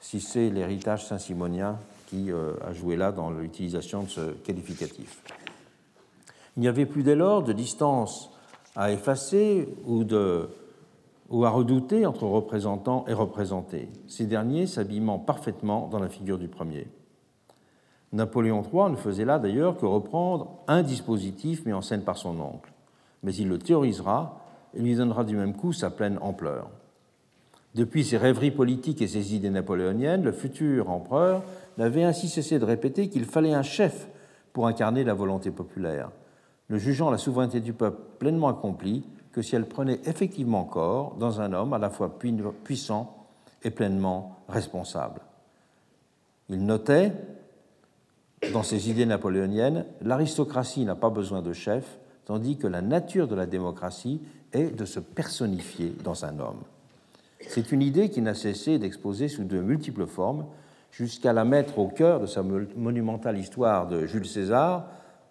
[0.00, 5.22] si c'est l'héritage saint-simonien qui euh, a joué là dans l'utilisation de ce qualificatif.
[6.56, 8.30] Il n'y avait plus dès lors de distance
[8.76, 10.04] à effacer ou,
[11.44, 16.86] à redouter entre représentants et représentés, ces derniers s'habillant parfaitement dans la figure du premier.
[18.12, 22.40] Napoléon III ne faisait là d'ailleurs que reprendre un dispositif mis en scène par son
[22.40, 22.72] oncle,
[23.22, 24.40] mais il le théorisera
[24.74, 26.70] et lui donnera du même coup sa pleine ampleur.
[27.76, 31.42] Depuis ses rêveries politiques et ses idées napoléoniennes, le futur empereur
[31.78, 34.08] n'avait ainsi cessé de répéter qu'il fallait un chef
[34.52, 36.10] pour incarner la volonté populaire,
[36.70, 41.40] ne jugeant la souveraineté du peuple pleinement accomplie que si elle prenait effectivement corps dans
[41.40, 42.18] un homme à la fois
[42.64, 43.26] puissant
[43.62, 45.20] et pleinement responsable.
[46.48, 47.12] Il notait,
[48.52, 53.34] dans ses idées napoléoniennes, l'aristocratie n'a pas besoin de chef, tandis que la nature de
[53.34, 54.20] la démocratie
[54.52, 56.62] est de se personnifier dans un homme.
[57.48, 60.46] C'est une idée qui n'a cessé d'exposer sous de multiples formes,
[60.90, 64.88] jusqu'à la mettre au cœur de sa monumentale histoire de Jules César,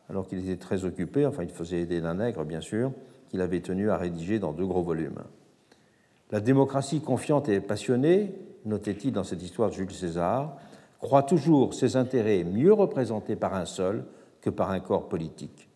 [0.09, 2.91] alors qu'il était très occupé, enfin il faisait aider d'un nègre bien sûr,
[3.29, 5.19] qu'il avait tenu à rédiger dans deux gros volumes.
[6.31, 8.33] La démocratie confiante et passionnée,
[8.65, 10.57] notait-il dans cette histoire de Jules César,
[10.99, 14.03] croit toujours ses intérêts mieux représentés par un seul
[14.41, 15.69] que par un corps politique.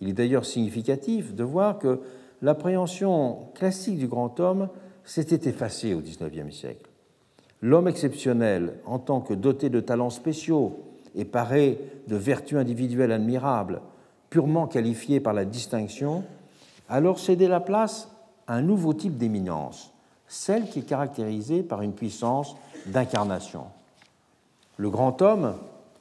[0.00, 2.00] Il est d'ailleurs significatif de voir que
[2.40, 4.68] l'appréhension classique du grand homme
[5.04, 6.90] s'était effacée au XIXe siècle.
[7.60, 11.78] L'homme exceptionnel, en tant que doté de talents spéciaux et paré
[12.08, 13.80] de vertus individuelles admirables,
[14.30, 16.24] purement qualifié par la distinction,
[16.88, 18.10] alors cédait la place
[18.46, 19.92] à un nouveau type d'éminence,
[20.26, 22.56] celle qui est caractérisée par une puissance
[22.86, 23.64] d'incarnation.
[24.76, 25.54] Le grand homme,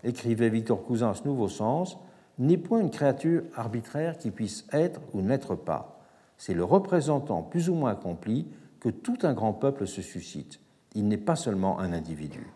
[0.03, 1.97] écrivait Victor Cousin à ce nouveau sens,
[2.39, 5.99] n'est point une créature arbitraire qui puisse être ou n'être pas.
[6.37, 8.47] C'est le représentant plus ou moins accompli
[8.79, 10.59] que tout un grand peuple se suscite.
[10.95, 12.51] Il n'est pas seulement un individu.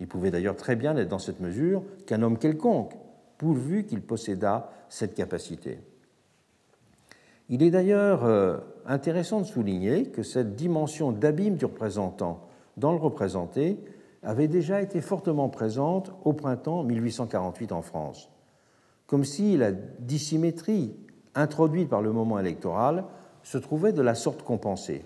[0.00, 2.94] Il pouvait d'ailleurs très bien être dans cette mesure qu'un homme quelconque,
[3.38, 5.78] pourvu qu'il possédât cette capacité.
[7.48, 12.98] Il est d'ailleurs euh, intéressant de souligner que cette dimension d'abîme du représentant dans le
[12.98, 13.78] représenté
[14.22, 18.30] avait déjà été fortement présente au printemps 1848 en France,
[19.06, 20.96] comme si la dissymétrie
[21.34, 23.04] introduite par le moment électoral
[23.42, 25.04] se trouvait de la sorte compensée.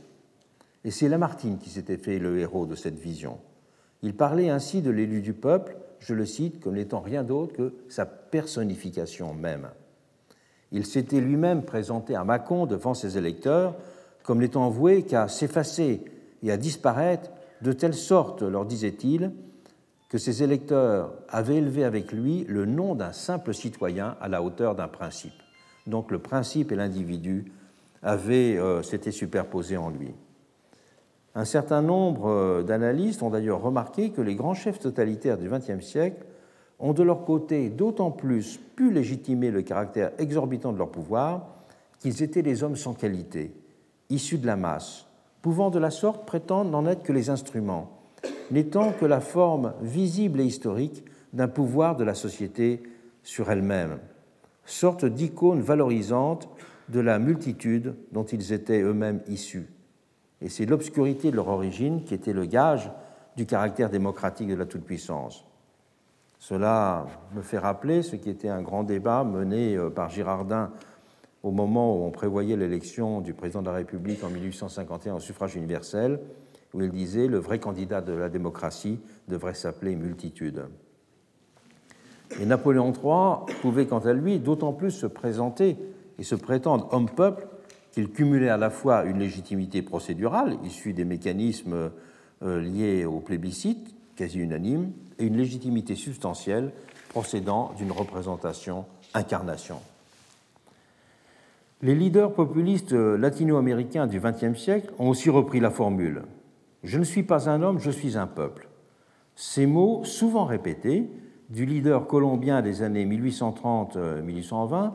[0.85, 3.39] Et c'est Lamartine qui s'était fait le héros de cette vision.
[4.03, 7.75] Il parlait ainsi de l'élu du peuple, je le cite, comme n'étant rien d'autre que
[7.89, 9.69] sa personnification même.
[10.71, 13.75] Il s'était lui-même présenté à Mâcon devant ses électeurs
[14.23, 16.03] comme n'étant voué qu'à s'effacer
[16.43, 17.31] et à disparaître
[17.63, 19.33] de telle sorte, leur disait-il,
[20.11, 24.75] que ses électeurs avaient élevé avec lui le nom d'un simple citoyen à la hauteur
[24.75, 25.33] d'un principe.
[25.87, 27.53] Donc le principe et l'individu
[28.03, 30.15] avaient euh, s'étaient superposés en lui.
[31.35, 35.85] Un certain nombre euh, d'analystes ont d'ailleurs remarqué que les grands chefs totalitaires du XXe
[35.85, 36.25] siècle
[36.79, 41.47] ont de leur côté d'autant plus pu légitimer le caractère exorbitant de leur pouvoir
[41.99, 43.53] qu'ils étaient des hommes sans qualité,
[44.11, 45.07] issus de la masse,
[45.43, 47.91] pouvant de la sorte prétendre n'en être que les instruments,
[48.51, 52.83] n'étant que la forme visible et historique d'un pouvoir de la société
[53.23, 53.99] sur elle-même,
[54.65, 56.49] sorte d'icône valorisante
[56.89, 59.67] de la multitude dont ils étaient eux-mêmes issus.
[60.41, 62.91] Et c'est l'obscurité de leur origine qui était le gage
[63.37, 65.45] du caractère démocratique de la toute-puissance.
[66.39, 70.71] Cela me fait rappeler ce qui était un grand débat mené euh, par Girardin
[71.43, 75.57] au moment où on prévoyait l'élection du président de la République en 1851 au suffrage
[75.57, 76.21] universel,
[76.75, 80.67] où il disait le vrai candidat de la démocratie devrait s'appeler multitude.
[82.41, 85.77] Et Napoléon III pouvait quant à lui d'autant plus se présenter
[86.19, 87.47] et se prétendre homme-peuple
[87.99, 91.91] qu'il cumulait à la fois une légitimité procédurale issue des mécanismes
[92.45, 96.71] euh, liés au plébiscite, quasi unanime, et une légitimité substantielle
[97.09, 98.85] procédant d'une représentation
[99.15, 99.81] incarnation.
[101.83, 106.23] Les leaders populistes latino-américains du XXe siècle ont aussi repris la formule
[106.85, 108.69] Je ne suis pas un homme, je suis un peuple.
[109.35, 111.11] Ces mots, souvent répétés,
[111.51, 114.93] du leader colombien des années 1830-1820,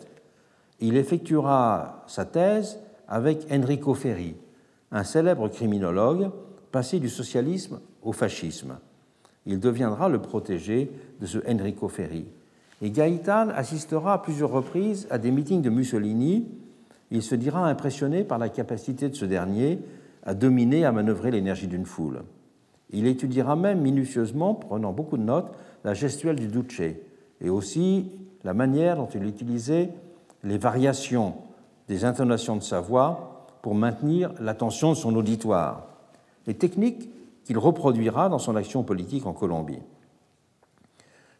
[0.80, 4.36] Il effectuera sa thèse avec Enrico Ferri,
[4.90, 6.30] un célèbre criminologue
[6.70, 8.78] passé du socialisme au fascisme.
[9.46, 12.26] Il deviendra le protégé de ce Enrico Ferri.
[12.82, 16.48] Et Gaëtan assistera à plusieurs reprises à des meetings de Mussolini.
[17.12, 19.78] Il se dira impressionné par la capacité de ce dernier
[20.24, 22.24] à dominer à manœuvrer l'énergie d'une foule.
[22.90, 25.52] Il étudiera même minutieusement, prenant beaucoup de notes,
[25.84, 26.96] la gestuelle du Duce
[27.40, 28.10] et aussi
[28.42, 29.90] la manière dont il utilisait
[30.42, 31.34] les variations
[31.86, 35.86] des intonations de sa voix pour maintenir l'attention de son auditoire,
[36.48, 37.08] les techniques
[37.44, 39.78] qu'il reproduira dans son action politique en Colombie.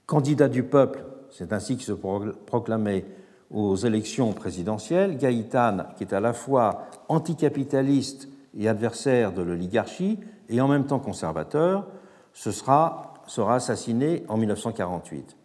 [0.06, 3.04] Candidat du peuple, c'est ainsi qu'il se proclamait
[3.50, 8.28] aux élections présidentielles, Gaïtan, qui est à la fois anticapitaliste
[8.58, 10.18] et adversaire de l'oligarchie,
[10.48, 11.86] et en même temps conservateur,
[12.32, 15.36] ce sera, sera assassiné en 1948.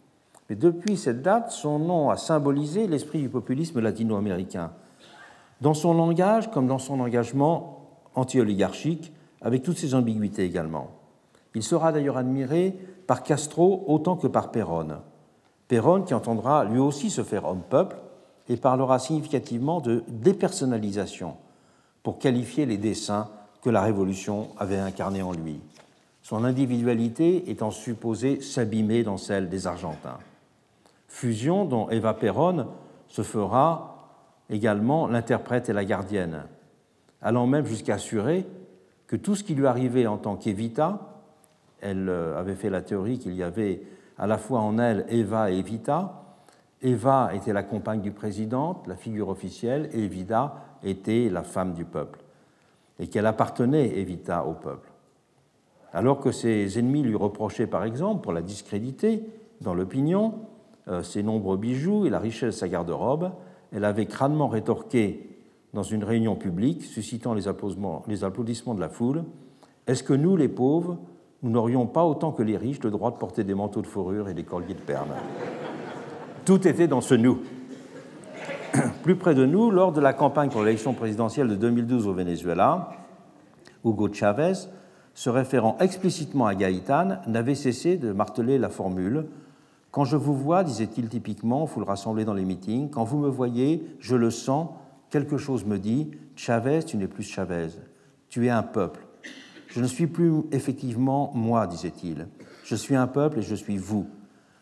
[0.50, 4.72] Mais depuis cette date, son nom a symbolisé l'esprit du populisme latino-américain,
[5.62, 10.92] dans son langage comme dans son engagement anti-oligarchique, avec toutes ses ambiguïtés également.
[11.56, 12.78] Il sera d'ailleurs admiré
[13.08, 15.00] par Castro autant que par Perón.
[15.68, 17.98] Perón qui entendra lui aussi se faire homme-peuple
[18.50, 21.36] et parlera significativement de dépersonnalisation
[22.04, 23.28] pour qualifier les desseins
[23.62, 25.60] que la Révolution avait incarnés en lui,
[26.22, 30.20] son individualité étant supposée s'abîmer dans celle des Argentins.
[31.08, 32.68] Fusion dont Eva Perón
[33.08, 33.98] se fera
[34.50, 36.44] également l'interprète et la gardienne,
[37.22, 38.46] allant même jusqu'à assurer
[39.08, 41.00] que tout ce qui lui arrivait en tant qu'Evita,
[41.82, 43.82] elle euh, avait fait la théorie qu'il y avait
[44.18, 46.24] à la fois en elle Eva et Evita,
[46.82, 51.86] Eva était la compagne du président, la figure officielle, et Evita était la femme du
[51.86, 52.20] peuple,
[53.00, 54.90] et qu'elle appartenait, Evita, au peuple.
[55.94, 59.24] Alors que ses ennemis lui reprochaient, par exemple, pour la discréditer
[59.62, 60.36] dans l'opinion,
[60.88, 63.32] euh, ses nombreux bijoux et la richesse de sa garde-robe,
[63.72, 65.38] elle avait crânement rétorqué
[65.74, 69.24] dans une réunion publique, suscitant les applaudissements de la foule.
[69.86, 70.98] Est-ce que nous, les pauvres,
[71.48, 74.28] nous n'aurions pas autant que les riches le droit de porter des manteaux de fourrure
[74.28, 75.16] et des colliers de perles
[76.44, 77.40] Tout était dans ce nous.
[79.04, 82.90] Plus près de nous, lors de la campagne pour l'élection présidentielle de 2012 au Venezuela,
[83.86, 84.68] Hugo Chavez,
[85.14, 89.28] se référant explicitement à Gaïtan, n'avait cessé de marteler la formule
[89.92, 93.30] Quand je vous vois, disait-il typiquement, vous le rassemblez dans les meetings, quand vous me
[93.30, 94.68] voyez, je le sens,
[95.10, 97.70] quelque chose me dit Chavez, tu n'es plus Chavez,
[98.28, 99.07] tu es un peuple.
[99.68, 102.28] Je ne suis plus effectivement moi, disait-il.
[102.64, 104.08] Je suis un peuple et je suis vous.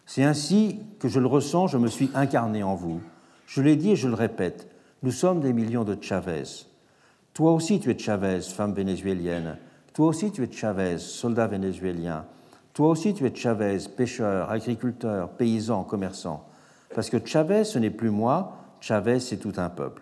[0.05, 3.01] C'est ainsi que je le ressens, je me suis incarné en vous.
[3.47, 4.69] Je l'ai dit et je le répète,
[5.03, 6.43] nous sommes des millions de Chavez.
[7.33, 9.57] Toi aussi tu es Chavez, femme vénézuélienne.
[9.93, 12.25] Toi aussi tu es Chavez, soldat vénézuélien.
[12.73, 16.47] Toi aussi tu es Chavez, pêcheur, agriculteur, paysan, commerçant.
[16.93, 20.01] Parce que Chavez, ce n'est plus moi, Chavez, c'est tout un peuple.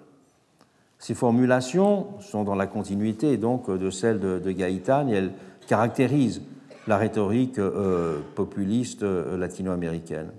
[1.04, 5.34] Ces formulations sont dans la continuité donc de celles de, de et elles
[5.68, 6.42] caractérisent
[6.88, 10.32] la rhétorique euh, populiste euh, latino-américaine.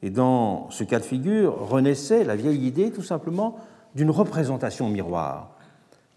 [0.00, 3.58] Et dans ce cas de figure renaissait la vieille idée tout simplement
[3.94, 5.58] d'une représentation miroir.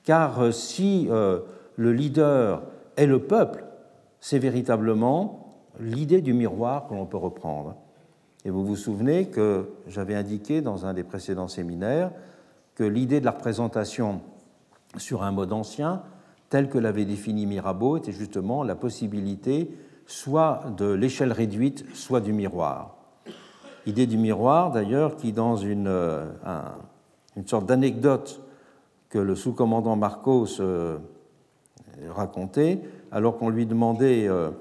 [0.05, 2.63] Car euh, si le leader
[2.95, 3.65] est le peuple,
[4.21, 7.75] c'est véritablement l'idée du miroir que l'on peut reprendre.
[8.45, 12.11] Et vous vous souvenez que j'avais indiqué dans un des précédents séminaires
[12.79, 14.21] que l'idée de la représentation
[14.95, 16.01] sur un mode ancien,
[16.49, 19.69] tel que l'avait défini Mirabeau, était justement la possibilité
[20.05, 22.95] soit de l'échelle réduite, soit du miroir.
[23.85, 26.25] Idée du miroir, d'ailleurs, qui, dans une, euh,
[27.35, 28.41] une sorte d'anecdote
[29.09, 30.99] que le sous-commandant Marcos euh,
[32.07, 32.79] racontait,
[33.11, 34.51] alors qu'on lui demandait euh,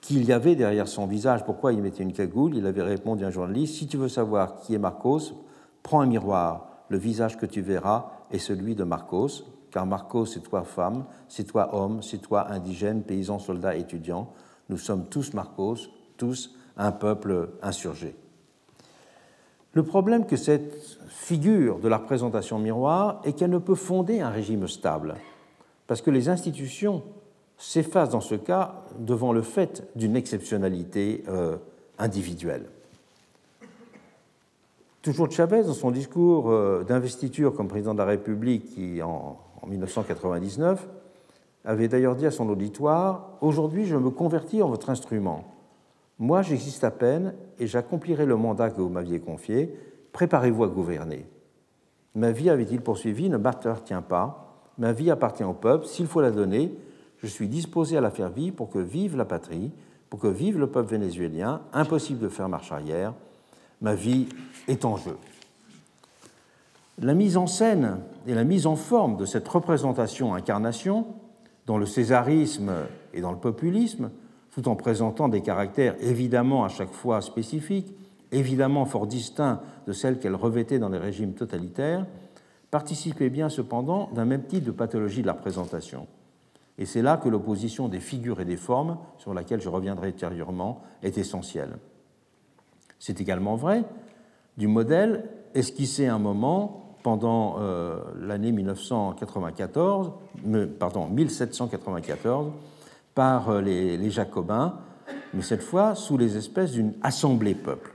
[0.00, 3.24] qui il y avait derrière son visage, pourquoi il mettait une cagoule, il avait répondu
[3.24, 5.32] à un journaliste Si tu veux savoir qui est Marcos,
[5.82, 10.40] prends un miroir le visage que tu verras est celui de Marcos, car Marcos, c'est
[10.40, 14.32] toi femme, c'est toi homme, c'est toi indigène, paysan, soldat, étudiant.
[14.68, 15.76] Nous sommes tous Marcos,
[16.16, 18.16] tous un peuple insurgé.
[19.72, 24.30] Le problème que cette figure de la représentation miroir est qu'elle ne peut fonder un
[24.30, 25.16] régime stable,
[25.86, 27.02] parce que les institutions
[27.58, 31.56] s'effacent dans ce cas devant le fait d'une exceptionnalité euh,
[31.98, 32.66] individuelle.
[35.06, 40.84] Toujours Chavez, dans son discours euh, d'investiture comme président de la République, qui en, 1999
[41.64, 45.44] avait d'ailleurs dit à son auditoire Aujourd'hui, je me convertis en votre instrument.
[46.18, 49.78] Moi, j'existe à peine et j'accomplirai le mandat que vous m'aviez confié.
[50.10, 51.24] Préparez-vous à gouverner.
[52.16, 54.72] Ma vie, avait-il poursuivi, ne m'appartient pas.
[54.76, 55.86] Ma vie appartient au peuple.
[55.86, 56.76] S'il faut la donner,
[57.18, 59.70] je suis disposé à la faire vivre pour que vive la patrie,
[60.10, 61.60] pour que vive le peuple vénézuélien.
[61.72, 63.14] Impossible de faire marche arrière
[63.80, 64.28] ma vie
[64.68, 65.16] est en jeu.
[66.98, 71.06] La mise en scène et la mise en forme de cette représentation-incarnation,
[71.66, 72.72] dans le césarisme
[73.12, 74.10] et dans le populisme,
[74.50, 77.92] tout en présentant des caractères évidemment à chaque fois spécifiques,
[78.32, 82.06] évidemment fort distincts de celles qu'elle revêtait dans les régimes totalitaires,
[82.70, 86.06] participait bien cependant d'un même type de pathologie de la représentation.
[86.78, 90.82] Et c'est là que l'opposition des figures et des formes, sur laquelle je reviendrai ultérieurement,
[91.02, 91.78] est essentielle.
[92.98, 93.84] C'est également vrai
[94.56, 100.12] du modèle esquissé un moment pendant euh, l'année 1994,
[100.78, 102.50] pardon, 1794
[103.14, 104.74] par euh, les, les, Jacobins,
[105.32, 107.92] mais cette fois sous les espèces d'une assemblée peuple.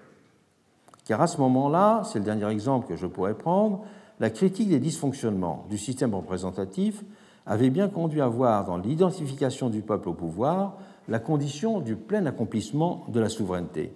[1.06, 3.84] Car à ce moment-là, c'est le dernier exemple que je pourrais prendre,
[4.19, 7.03] la critique des dysfonctionnements du système représentatif
[7.45, 12.26] avait bien conduit à voir dans l'identification du peuple au pouvoir la condition du plein
[12.28, 13.91] accomplissement de la souveraineté.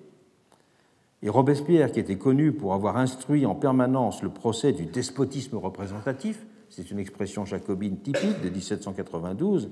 [1.21, 6.45] Et Robespierre, qui était connu pour avoir instruit en permanence le procès du despotisme représentatif,
[6.69, 9.69] c'est une expression jacobine typique de 1792,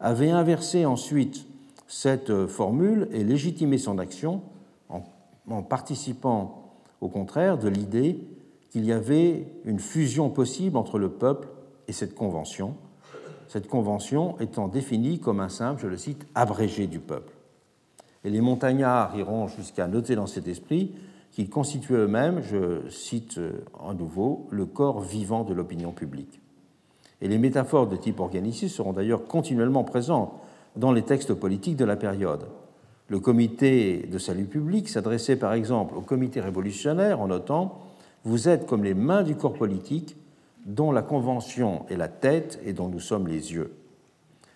[0.00, 1.46] avait inversé ensuite
[1.86, 4.42] cette formule et légitimé son action
[4.88, 5.02] en,
[5.48, 8.18] en participant au contraire de l'idée
[8.70, 11.48] qu'il y avait une fusion possible entre le peuple
[11.88, 12.76] et cette convention,
[13.48, 17.32] cette convention étant définie comme un simple, je le cite, abrégé du peuple.
[18.24, 20.94] Et les montagnards iront jusqu'à noter dans cet esprit
[21.32, 26.40] qu'ils constituaient eux-mêmes, je cite euh, à nouveau, le corps vivant de l'opinion publique.
[27.20, 30.32] Et les métaphores de type organiciste seront d'ailleurs continuellement présentes
[30.76, 32.46] dans les textes politiques de la période.
[33.08, 37.80] Le comité de salut public s'adressait par exemple au comité révolutionnaire en notant
[38.24, 40.16] Vous êtes comme les mains du corps politique
[40.66, 43.74] dont la Convention est la tête et dont nous sommes les yeux.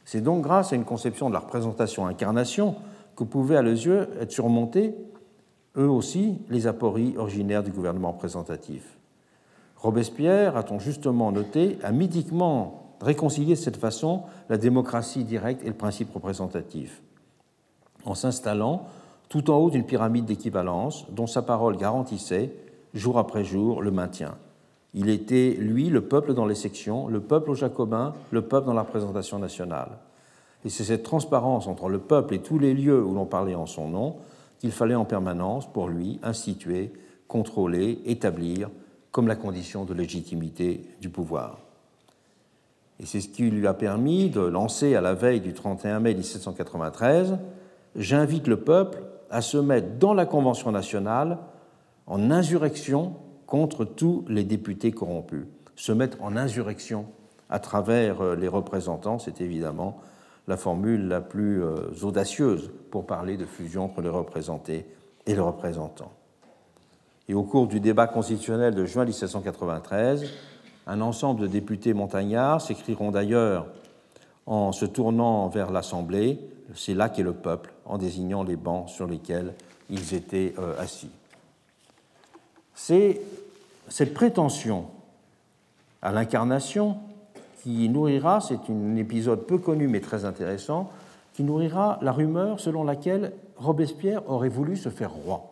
[0.04, 2.76] C'est donc grâce à une conception de la représentation incarnation
[3.16, 4.94] que pouvaient à leurs yeux être surmontés,
[5.76, 8.98] eux aussi, les apories originaires du gouvernement représentatif.
[9.76, 15.74] Robespierre, a-t-on justement noté, a mythiquement réconcilié de cette façon la démocratie directe et le
[15.74, 17.02] principe représentatif,
[18.04, 18.86] en s'installant
[19.28, 22.54] tout en haut d'une pyramide d'équivalence dont sa parole garantissait,
[22.94, 24.36] jour après jour, le maintien.
[24.94, 28.74] Il était, lui, le peuple dans les sections, le peuple aux Jacobins, le peuple dans
[28.74, 29.98] la représentation nationale.
[30.64, 33.66] Et c'est cette transparence entre le peuple et tous les lieux où l'on parlait en
[33.66, 34.16] son nom
[34.58, 36.92] qu'il fallait en permanence, pour lui, instituer,
[37.28, 38.70] contrôler, établir
[39.10, 41.58] comme la condition de légitimité du pouvoir.
[42.98, 46.14] Et c'est ce qui lui a permis de lancer à la veille du 31 mai
[46.14, 47.38] 1793
[47.96, 51.38] J'invite le peuple à se mettre dans la Convention nationale
[52.06, 53.14] en insurrection
[53.46, 55.44] contre tous les députés corrompus.
[55.76, 57.06] Se mettre en insurrection
[57.50, 60.00] à travers euh, les représentants, c'est évidemment
[60.46, 64.86] la formule la plus euh, audacieuse pour parler de fusion entre les représentés
[65.26, 66.12] et les représentants.
[67.28, 70.30] Et au cours du débat constitutionnel de juin 1793,
[70.86, 73.66] un ensemble de députés montagnards s'écrieront d'ailleurs
[74.46, 76.38] en se tournant vers l'Assemblée,
[76.74, 79.54] c'est là qu'est le peuple, en désignant les bancs sur lesquels
[79.88, 81.10] ils étaient euh, assis.
[82.74, 83.20] C'est
[83.88, 84.86] cette prétention
[86.02, 86.98] à l'incarnation
[87.64, 90.90] qui nourrira, c'est un épisode peu connu mais très intéressant,
[91.32, 95.50] qui nourrira la rumeur selon laquelle Robespierre aurait voulu se faire roi.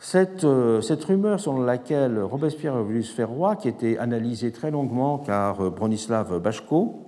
[0.00, 4.72] Cette, euh, rumeur selon laquelle Robespierre aurait voulu se faire roi, qui était analysée très
[4.72, 7.06] longuement par euh, Bronislav Bachko,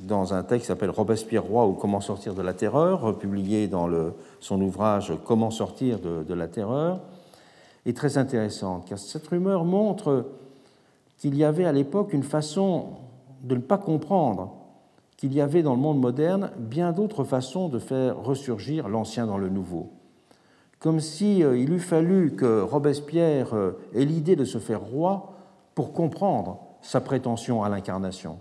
[0.00, 3.88] dans un texte qui s'appelle Robespierre roi ou Comment sortir de la terreur, publié dans
[4.38, 7.00] son ouvrage Comment sortir de, de, la terreur,
[7.86, 10.26] est très intéressante, car cette rumeur montre
[11.18, 12.88] qu'il y avait à l'époque une façon
[13.42, 14.54] de ne pas comprendre
[15.16, 19.38] qu'il y avait dans le monde moderne bien d'autres façons de faire ressurgir l'ancien dans
[19.38, 19.90] le nouveau.
[20.78, 25.32] Comme s'il si, euh, eût fallu que Robespierre euh, ait l'idée de se faire roi
[25.74, 28.38] pour comprendre sa prétention à l'incarnation.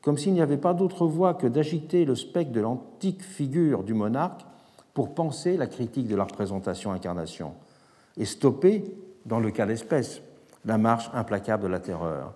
[0.00, 3.94] Comme s'il n'y avait pas d'autre voie que d'agiter le spectre de l'antique figure du
[3.94, 4.42] monarque
[4.94, 7.52] pour penser la critique de la représentation incarnation
[8.16, 8.84] et stopper,
[9.26, 10.20] dans le cas d'espèce,
[10.64, 12.34] la marche implacable de la terreur,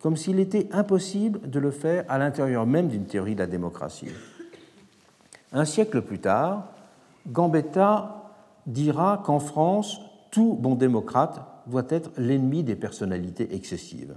[0.00, 4.10] comme s'il était impossible de le faire à l'intérieur même d'une théorie de la démocratie.
[5.52, 6.72] Un siècle plus tard,
[7.28, 8.32] Gambetta
[8.66, 10.00] dira qu'en France,
[10.30, 14.16] tout bon démocrate doit être l'ennemi des personnalités excessives.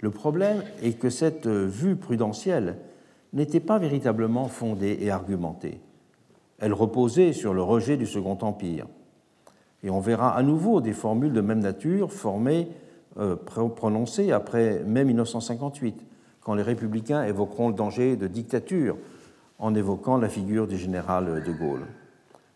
[0.00, 2.76] Le problème est que cette vue prudentielle
[3.32, 5.80] n'était pas véritablement fondée et argumentée.
[6.58, 8.86] Elle reposait sur le rejet du Second Empire,
[9.82, 12.68] et on verra à nouveau des formules de même nature formées,
[13.18, 15.96] euh, prononcées après mai 1958,
[16.40, 18.96] quand les républicains évoqueront le danger de dictature
[19.58, 21.86] en évoquant la figure du général de Gaulle.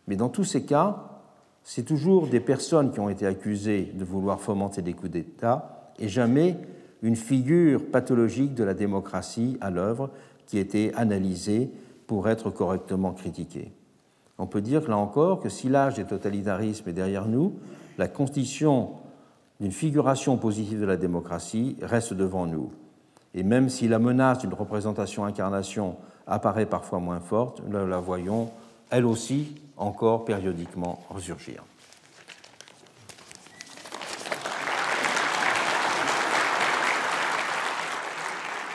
[0.07, 1.21] Mais dans tous ces cas,
[1.63, 6.09] c'est toujours des personnes qui ont été accusées de vouloir fomenter des coups d'État et
[6.09, 6.59] jamais
[7.03, 10.11] une figure pathologique de la démocratie à l'œuvre
[10.47, 11.71] qui était analysée
[12.07, 13.73] pour être correctement critiquée.
[14.43, 17.55] On peut dire là encore que si l'âge des totalitarismes est derrière nous,
[17.97, 18.91] la constitution
[19.61, 22.73] d'une figuration positive de la démocratie reste devant nous.
[23.35, 25.95] Et même si la menace d'une représentation-incarnation
[26.27, 28.51] apparaît parfois moins forte, nous la voyons
[28.91, 31.63] elle aussi encore périodiquement ressurgir.